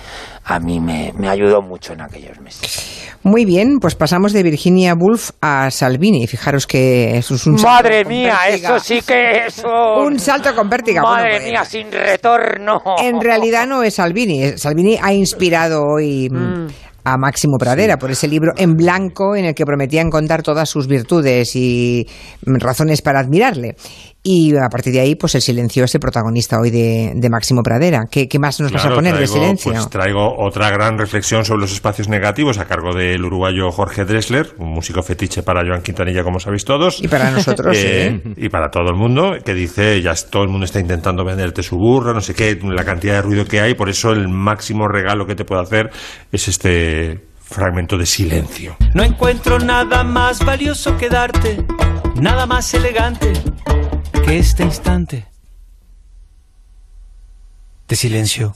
a 0.45 0.59
mí 0.59 0.81
me, 0.81 1.13
me 1.17 1.29
ayudó 1.29 1.63
mucho 1.63 1.93
en 1.93 2.03
aquellos 2.03 2.41
meses. 2.41 3.09
Muy 3.23 3.45
bien, 3.45 3.79
pues 3.81 3.95
pasamos 3.95 4.33
de 4.33 4.43
Virginia 4.43 4.95
Woolf 4.95 5.31
a 5.41 5.71
Salvini. 5.71 6.27
Fijaros 6.27 6.67
que 6.67 7.19
eso 7.19 7.35
es 7.35 7.47
un 7.47 7.59
salto 7.59 7.73
Madre 7.73 8.05
con 8.05 8.13
mía, 8.13 8.39
eso 8.49 8.79
sí 8.79 9.01
que 9.07 9.47
es 9.47 9.59
un... 9.65 10.09
Un 10.09 10.19
salto 10.19 10.55
con 10.55 10.69
pértiga. 10.69 11.03
Madre 11.03 11.23
Bueno, 11.23 11.39
pues, 11.39 11.51
mía, 11.51 11.65
sin 11.65 11.93
retorno. 11.93 12.83
En 13.03 13.21
realidad 13.21 13.67
no 13.67 13.83
es 13.83 13.95
Salvini. 13.95 14.57
Salvini 14.57 14.99
ha 15.01 15.13
inspirado 15.13 15.85
hoy 15.85 16.29
mm, 16.31 16.69
a 17.05 17.17
Máximo 17.17 17.59
Pradera 17.59 17.99
por 17.99 18.11
ese 18.11 18.29
libro 18.29 18.53
en 18.57 18.77
blanco 18.77 19.37
en 19.37 19.47
el 19.47 19.55
que 19.55 19.65
prometían 19.65 20.11
contar 20.11 20.43
todas 20.43 20.69
sus 20.69 20.87
virtudes 20.87 21.57
y 21.57 22.07
razones 22.43 23.03
para 23.03 23.21
admirarle. 23.21 23.77
Y 24.23 24.55
a 24.57 24.69
partir 24.69 24.93
de 24.93 25.01
ahí, 25.01 25.15
pues 25.15 25.35
el 25.37 25.43
silencio 25.43 25.85
es 25.85 25.95
el 25.95 26.01
protagonista 26.01 26.59
hoy 26.61 26.71
de, 26.71 27.13
de 27.15 27.31
Máximo 27.31 27.63
Pradera. 27.63 28.07
¿Qué, 28.11 28.29
qué 28.29 28.39
más 28.39 28.59
nos 28.61 28.73
vas 28.73 28.83
a 28.83 28.89
Claro, 28.89 28.97
poner 28.97 29.13
de 29.13 29.19
traigo, 29.21 29.33
silencio? 29.35 29.73
Pues 29.73 29.89
traigo 29.91 30.35
otra 30.45 30.71
gran 30.71 30.99
reflexión 30.99 31.45
sobre 31.45 31.61
los 31.63 31.73
espacios 31.73 32.09
negativos 32.09 32.59
a 32.59 32.67
cargo 32.67 32.95
del 32.95 33.25
uruguayo 33.25 33.71
Jorge 33.71 34.05
Dressler, 34.05 34.55
un 34.59 34.71
músico 34.73 35.03
fetiche 35.03 35.43
para 35.43 35.63
Joan 35.67 35.83
Quintanilla, 35.83 36.25
como 36.25 36.41
sabéis 36.41 36.65
todos. 36.65 37.03
Y 37.03 37.09
para 37.09 37.31
nosotros, 37.31 37.77
Eh, 37.79 38.21
sí. 38.25 38.33
Y 38.37 38.49
para 38.49 38.71
todo 38.71 38.91
el 38.91 38.97
mundo, 38.97 39.37
que 39.45 39.55
dice, 39.55 40.03
ya 40.03 40.13
todo 40.15 40.43
el 40.43 40.49
mundo 40.49 40.65
está 40.65 40.81
intentando 40.81 41.25
venderte 41.25 41.63
su 41.63 41.77
burro, 41.77 42.13
no 42.13 42.21
sé 42.21 42.35
qué, 42.35 42.59
la 42.63 42.85
cantidad 42.85 43.15
de 43.15 43.23
ruido 43.23 43.45
que 43.45 43.61
hay, 43.61 43.75
por 43.75 43.89
eso 43.89 44.11
el 44.11 44.29
máximo 44.29 44.89
regalo 44.89 45.27
que 45.27 45.37
te 45.37 45.45
puedo 45.45 45.61
hacer 45.61 45.91
es 46.33 46.49
este 46.49 47.21
fragmento 47.41 47.97
de 47.97 48.05
silencio. 48.05 48.77
No 48.95 49.05
encuentro 49.05 49.59
nada 49.59 50.03
más 50.03 50.45
valioso 50.45 50.97
que 50.97 51.09
darte, 51.09 51.65
nada 52.21 52.47
más 52.47 52.75
elegante 52.75 53.33
que 54.29 54.39
este 54.39 54.63
instante 54.63 55.27
de 57.89 57.97
silencio. 57.97 58.55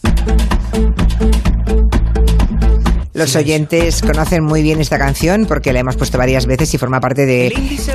Los 3.14 3.37
oyentes 3.37 4.03
conocen 4.03 4.45
muy 4.45 4.62
bien 4.62 4.81
esta 4.81 4.99
canción 4.99 5.47
porque 5.47 5.73
la 5.73 5.81
hemos 5.81 5.97
puesto 5.97 6.18
varias 6.18 6.45
veces 6.45 6.75
y 6.75 6.79
forma 6.79 7.01
parte 7.01 7.25
de... 7.25 7.47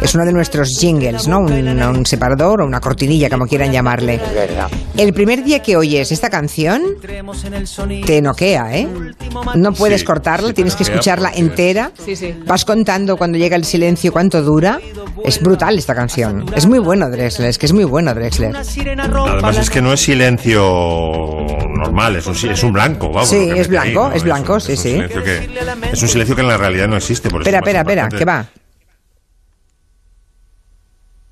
Es 0.01 0.15
uno 0.15 0.25
de 0.25 0.31
nuestros 0.31 0.77
jingles, 0.79 1.27
¿no? 1.27 1.39
Un, 1.39 1.51
un 1.53 2.05
separador 2.05 2.61
o 2.61 2.65
una 2.65 2.79
cortinilla, 2.79 3.29
como 3.29 3.45
quieran 3.45 3.71
llamarle. 3.71 4.19
El 4.95 5.13
primer 5.13 5.43
día 5.43 5.61
que 5.61 5.75
oyes 5.75 6.11
esta 6.11 6.29
canción, 6.29 6.81
te 8.05 8.21
noquea, 8.21 8.75
¿eh? 8.75 8.87
No 9.55 9.73
puedes 9.73 10.01
Sí, 10.01 10.05
cortarla, 10.07 10.47
sí 10.49 10.53
tienes 10.53 10.75
que 10.75 10.83
escucharla 10.83 11.31
entera. 11.35 11.91
Sí, 12.03 12.15
sí. 12.15 12.33
Vas 12.45 12.65
contando 12.65 13.17
cuando 13.17 13.37
llega 13.37 13.55
el 13.55 13.65
silencio 13.65 14.11
cuánto 14.11 14.41
dura. 14.41 14.79
Es 15.23 15.41
brutal 15.41 15.77
esta 15.77 15.93
canción. 15.95 16.45
Es 16.55 16.65
muy 16.65 16.79
bueno 16.79 17.09
Drexler, 17.09 17.49
es 17.49 17.57
que 17.57 17.65
es 17.65 17.73
muy 17.73 17.83
bueno 17.83 18.13
Drexler. 18.13 18.55
Además 18.55 19.57
es 19.57 19.69
que 19.69 19.81
no 19.81 19.93
es 19.93 19.99
silencio 20.01 20.61
normal, 21.75 22.15
es 22.15 22.27
un, 22.27 22.35
si- 22.35 22.47
es 22.49 22.63
un 22.63 22.73
blanco, 22.73 23.09
vamos. 23.09 23.29
Sí, 23.29 23.49
es 23.49 23.59
ahí, 23.61 23.67
blanco, 23.67 24.09
¿no? 24.09 24.15
es 24.15 24.23
blanco, 24.23 24.53
un- 24.55 24.61
sí, 24.61 24.73
es 24.73 24.79
un 24.79 24.83
sí. 24.83 24.91
silencio 24.93 25.23
que- 25.23 25.49
es 25.91 26.01
un 26.01 26.07
silencio 26.09 26.35
que 26.35 26.41
en 26.41 26.47
la 26.47 26.57
realidad 26.57 26.87
no 26.87 26.97
existe. 26.97 27.29
Por 27.29 27.41
Espera, 27.41 27.59
espera, 27.59 27.79
espera, 27.81 28.09
que 28.09 28.25
va. 28.25 28.45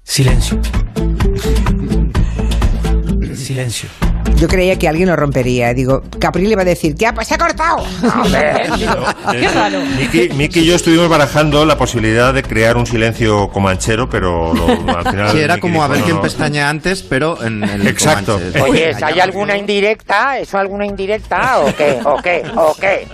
Silencio. 0.03 0.59
Silencio. 3.35 3.89
Yo 4.37 4.47
creía 4.49 4.77
que 4.77 4.87
alguien 4.87 5.07
lo 5.07 5.15
rompería. 5.15 5.73
Digo, 5.73 6.03
Capri 6.19 6.45
le 6.47 6.55
va 6.55 6.63
a 6.63 6.65
decir, 6.65 6.95
¿qué 6.95 7.07
ha, 7.07 7.23
se 7.23 7.33
ha 7.35 7.37
cortado? 7.37 7.77
Qué 9.31 9.47
raro. 9.49 9.79
Miki, 9.97 10.29
Miki 10.33 10.59
y 10.59 10.65
yo 10.65 10.75
estuvimos 10.75 11.07
barajando 11.09 11.65
la 11.65 11.77
posibilidad 11.77 12.33
de 12.33 12.43
crear 12.43 12.75
un 12.77 12.85
silencio 12.85 13.47
comanchero, 13.49 14.09
pero 14.09 14.53
lo- 14.53 14.97
al 14.97 15.07
final. 15.09 15.31
Sí, 15.31 15.39
era 15.39 15.57
como 15.59 15.75
dijo, 15.75 15.83
a 15.83 15.87
ver 15.87 15.99
no, 15.99 16.03
quién 16.05 16.15
no. 16.17 16.21
pestañea 16.21 16.69
antes, 16.69 17.01
pero 17.01 17.41
en 17.43 17.63
el 17.63 17.87
Exacto. 17.87 18.33
Comanche. 18.33 18.61
Oye, 18.61 18.95
¿hay 19.01 19.19
alguna 19.19 19.57
indirecta? 19.57 20.37
¿Eso 20.37 20.57
alguna 20.57 20.85
indirecta? 20.85 21.59
¿O 21.59 21.73
qué? 21.75 21.99
¿O 22.03 22.21
qué? 22.21 22.43
¿O 22.55 22.75
qué? 22.75 23.07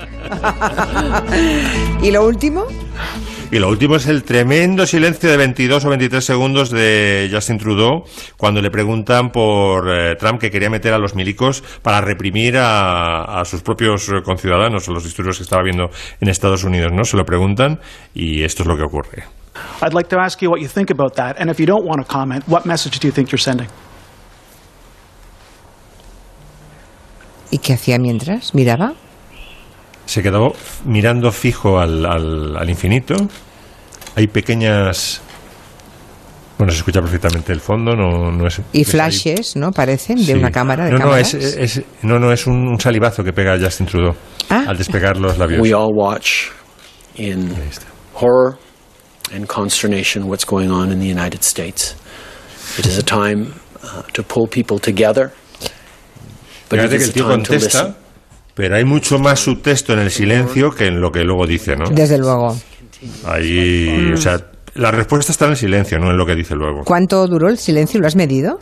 ¿Y 2.01 2.11
lo 2.11 2.26
último? 2.26 2.65
Y 3.52 3.60
lo 3.60 3.68
último 3.68 3.97
es 3.97 4.08
el 4.08 4.24
tremendo 4.24 4.86
silencio 4.86 5.30
de 5.30 5.36
22 5.36 5.84
o 5.84 5.89
23 5.89 6.24
segundos 6.24 6.72
de 6.72 7.30
Justin 7.30 7.58
Trudeau 7.58 8.06
cuando 8.38 8.62
le 8.62 8.72
preguntan 8.72 9.30
por 9.30 9.91
eh, 9.91 10.16
Trump 10.16 10.39
que 10.39 10.49
quería 10.49 10.70
meter 10.70 10.93
a 10.93 10.97
los 10.97 11.16
milicos 11.16 11.62
para 11.82 11.99
reprimir 11.99 12.56
a, 12.58 13.41
a 13.41 13.43
sus 13.43 13.62
propios 13.62 14.10
conciudadanos, 14.24 14.88
los 14.88 15.04
disturbios 15.04 15.36
que 15.36 15.43
estaba 15.43 15.64
viendo 15.64 15.89
en 16.22 16.30
Estados 16.30 16.64
Unidos, 16.64 16.93
¿no? 16.93 17.04
Se 17.04 17.18
lo 17.18 17.26
preguntan 17.26 17.82
y 18.14 18.43
esto 18.43 18.64
es 18.64 18.68
lo 18.70 18.78
que 18.78 18.84
ocurre. 18.84 19.26
I'd 19.82 19.93
like 19.93 20.10
to 20.10 20.18
ask 20.18 20.41
you 20.41 20.49
what 20.49 20.62
you 20.62 20.70
think 20.70 20.89
about 20.89 21.16
that, 21.16 21.36
and 21.38 21.52
if 21.52 21.60
you 21.60 21.66
don't 21.66 21.86
want 21.86 21.99
to 21.99 22.08
comment, 22.08 22.47
what 22.47 22.66
message 22.66 22.99
do 22.99 23.08
you 23.08 23.14
think 23.14 23.32
you're 23.32 23.38
sending? 23.38 23.68
¿Y 27.49 27.58
qué 27.58 27.74
hacía 27.74 27.99
mientras? 27.99 28.56
¿Miraba? 28.56 28.93
Se 30.12 30.22
quedó 30.22 30.51
mirando 30.84 31.32
fijo 31.32 31.80
al, 31.80 32.05
al- 32.05 32.57
al 32.57 32.70
infinito. 32.70 33.16
Hay 34.18 34.28
pequeñas... 34.28 35.22
Bueno, 36.57 36.74
se 36.74 36.80
escucha 36.80 36.99
perfectamente 36.99 37.53
el 37.53 37.62
fondo, 37.62 37.95
no, 37.95 38.30
no 38.30 38.45
es... 38.45 38.59
Y 38.74 38.82
es 38.82 38.88
ahí- 38.89 38.91
flashes, 38.91 39.55
¿no? 39.55 39.72
Parecen, 39.72 40.18
de 40.18 40.24
Sí. 40.26 40.34
una 40.34 40.51
cámara. 40.51 40.84
De 40.86 40.91
no, 40.91 40.97
no, 40.99 41.16
es, 41.16 41.32
cámaras. 41.32 41.55
es- 41.57 41.82
no, 42.01 42.20
no, 42.20 42.34
es 42.34 42.45
un, 42.45 42.68
un 42.68 42.78
salivazo 42.78 43.24
que 43.24 43.32
pega 43.32 43.57
Justin 43.57 43.86
Trudeau 43.88 44.14
Ah. 44.49 44.66
al 44.68 44.78
despegar 44.78 45.16
los 45.16 45.38
labios. 45.38 45.62
We 45.62 45.74
all 45.74 45.91
watch 45.93 46.49
in 47.16 47.55
horror 48.14 48.57
and 49.34 49.47
consternation 49.47 50.26
what's 50.26 50.45
going 50.45 50.70
on 50.70 50.91
in 50.91 50.99
the 50.99 51.07
United 51.09 51.41
States. 51.41 51.95
It 52.78 52.86
is 52.86 52.97
a 52.97 53.01
time 53.03 53.53
uh, 53.82 54.01
to 54.12 54.24
pull 54.24 54.45
people 54.45 54.78
together, 54.78 55.32
but 56.70 56.80
it 56.80 56.89
que 56.89 56.97
is 56.97 57.03
el 57.05 57.09
a 57.09 57.14
tío 57.14 57.28
time 57.30 57.43
to 57.43 57.53
listen. 57.53 57.95
Pero 58.54 58.76
hay 58.76 58.86
mucho 58.86 59.20
más 59.20 59.39
subtexto 59.39 59.93
en 59.93 59.99
el 59.99 60.12
silencio 60.12 60.72
que 60.72 60.88
en 60.88 61.02
lo 61.02 61.12
que 61.12 61.24
luego 61.24 61.45
dice, 61.47 61.76
¿no? 61.76 61.89
Desde 61.89 62.18
luego. 62.18 62.56
Ahí, 63.26 64.10
Mm. 64.12 64.14
o 64.14 64.18
sea, 64.18 64.39
la 64.76 64.91
respuesta 64.91 65.32
está 65.32 65.45
en 65.45 65.52
el 65.52 65.58
silencio, 65.58 65.99
no 65.99 66.12
en 66.12 66.18
lo 66.18 66.26
que 66.26 66.36
dice 66.36 66.56
luego. 66.56 66.84
¿Cuánto 66.86 67.28
duró 67.28 67.49
el 67.49 67.58
silencio? 67.58 67.99
¿Lo 67.99 68.08
has 68.08 68.16
medido? 68.16 68.60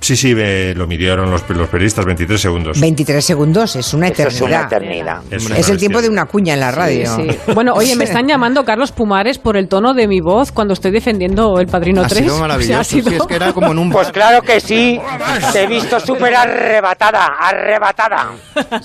Sí, 0.00 0.16
sí, 0.16 0.32
ve- 0.32 0.74
lo 0.76 0.86
midieron 0.86 1.30
los, 1.30 1.48
los 1.50 1.68
periodistas, 1.68 2.04
23 2.04 2.40
segundos. 2.40 2.80
23 2.80 3.24
segundos, 3.24 3.76
es 3.76 3.92
una 3.94 4.08
Eso 4.08 4.22
eternidad. 4.22 4.38
es 4.38 4.42
una 4.42 4.62
eternidad. 4.62 5.22
Es 5.58 5.68
el 5.68 5.78
tiempo 5.78 6.00
de 6.00 6.08
una 6.08 6.26
cuña 6.26 6.54
en 6.54 6.60
la 6.60 6.70
radio. 6.70 7.16
Sí, 7.16 7.28
sí. 7.30 7.38
Bueno, 7.54 7.74
oye, 7.74 7.96
me 7.96 8.04
están 8.04 8.26
llamando 8.28 8.64
Carlos 8.64 8.92
Pumares 8.92 9.38
por 9.38 9.56
el 9.56 9.68
tono 9.68 9.94
de 9.94 10.06
mi 10.06 10.20
voz 10.20 10.52
cuando 10.52 10.74
estoy 10.74 10.92
defendiendo 10.92 11.58
el 11.58 11.66
Padrino 11.66 12.02
Ha 12.02 12.06
3. 12.08 12.22
sido 12.24 12.38
maravilloso, 12.38 12.72
O 12.72 12.74
sea, 12.74 12.80
ha 12.80 12.84
sido- 12.84 13.10
sí, 13.10 13.16
es 13.16 13.26
que 13.26 13.34
era 13.34 13.52
como 13.52 13.72
en 13.72 13.78
un... 13.78 13.90
Pues 13.90 14.10
claro 14.12 14.42
que 14.42 14.60
sí. 14.60 15.00
Te 15.52 15.64
he 15.64 15.66
visto 15.66 15.98
súper 16.00 16.34
arrebatada, 16.34 17.26
arrebatada. 17.40 18.30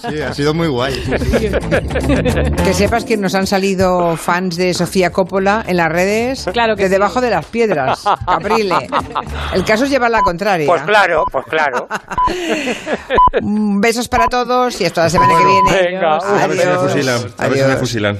Sí, 0.09 0.19
ha 0.21 0.33
sido 0.33 0.53
muy 0.53 0.67
guay. 0.67 0.93
Que 2.63 2.73
sepas 2.73 3.05
que 3.05 3.17
nos 3.17 3.35
han 3.35 3.47
salido 3.47 4.15
fans 4.17 4.55
de 4.55 4.73
Sofía 4.73 5.11
Coppola 5.11 5.63
en 5.67 5.77
las 5.77 5.89
redes 5.91 6.45
Claro 6.53 6.75
que 6.75 6.83
de 6.83 6.87
sí. 6.89 6.93
debajo 6.93 7.21
de 7.21 7.29
las 7.29 7.45
piedras. 7.45 8.03
Caprile. 8.25 8.75
El 9.53 9.63
caso 9.63 9.83
es 9.85 9.89
llevar 9.89 10.11
la 10.11 10.21
contraria. 10.21 10.65
Pues 10.67 10.81
claro, 10.83 11.02
pues 11.31 11.45
claro. 11.47 11.87
Besos 13.41 14.07
para 14.07 14.27
todos 14.27 14.79
y 14.81 14.85
hasta 14.85 15.03
la 15.03 15.09
semana 15.09 15.33
que 15.37 15.45
viene. 15.45 15.91
Venga, 15.91 16.17
A 16.17 16.47
ver 16.47 16.51
si 16.57 16.65
me 16.65 16.71
Adiós. 16.71 16.81
fusilan. 16.91 17.21
A 17.37 17.47
ver 17.47 17.53
si 17.53 17.59
me 17.59 17.65
Adiós. 17.65 17.79
fusilan. 17.79 18.19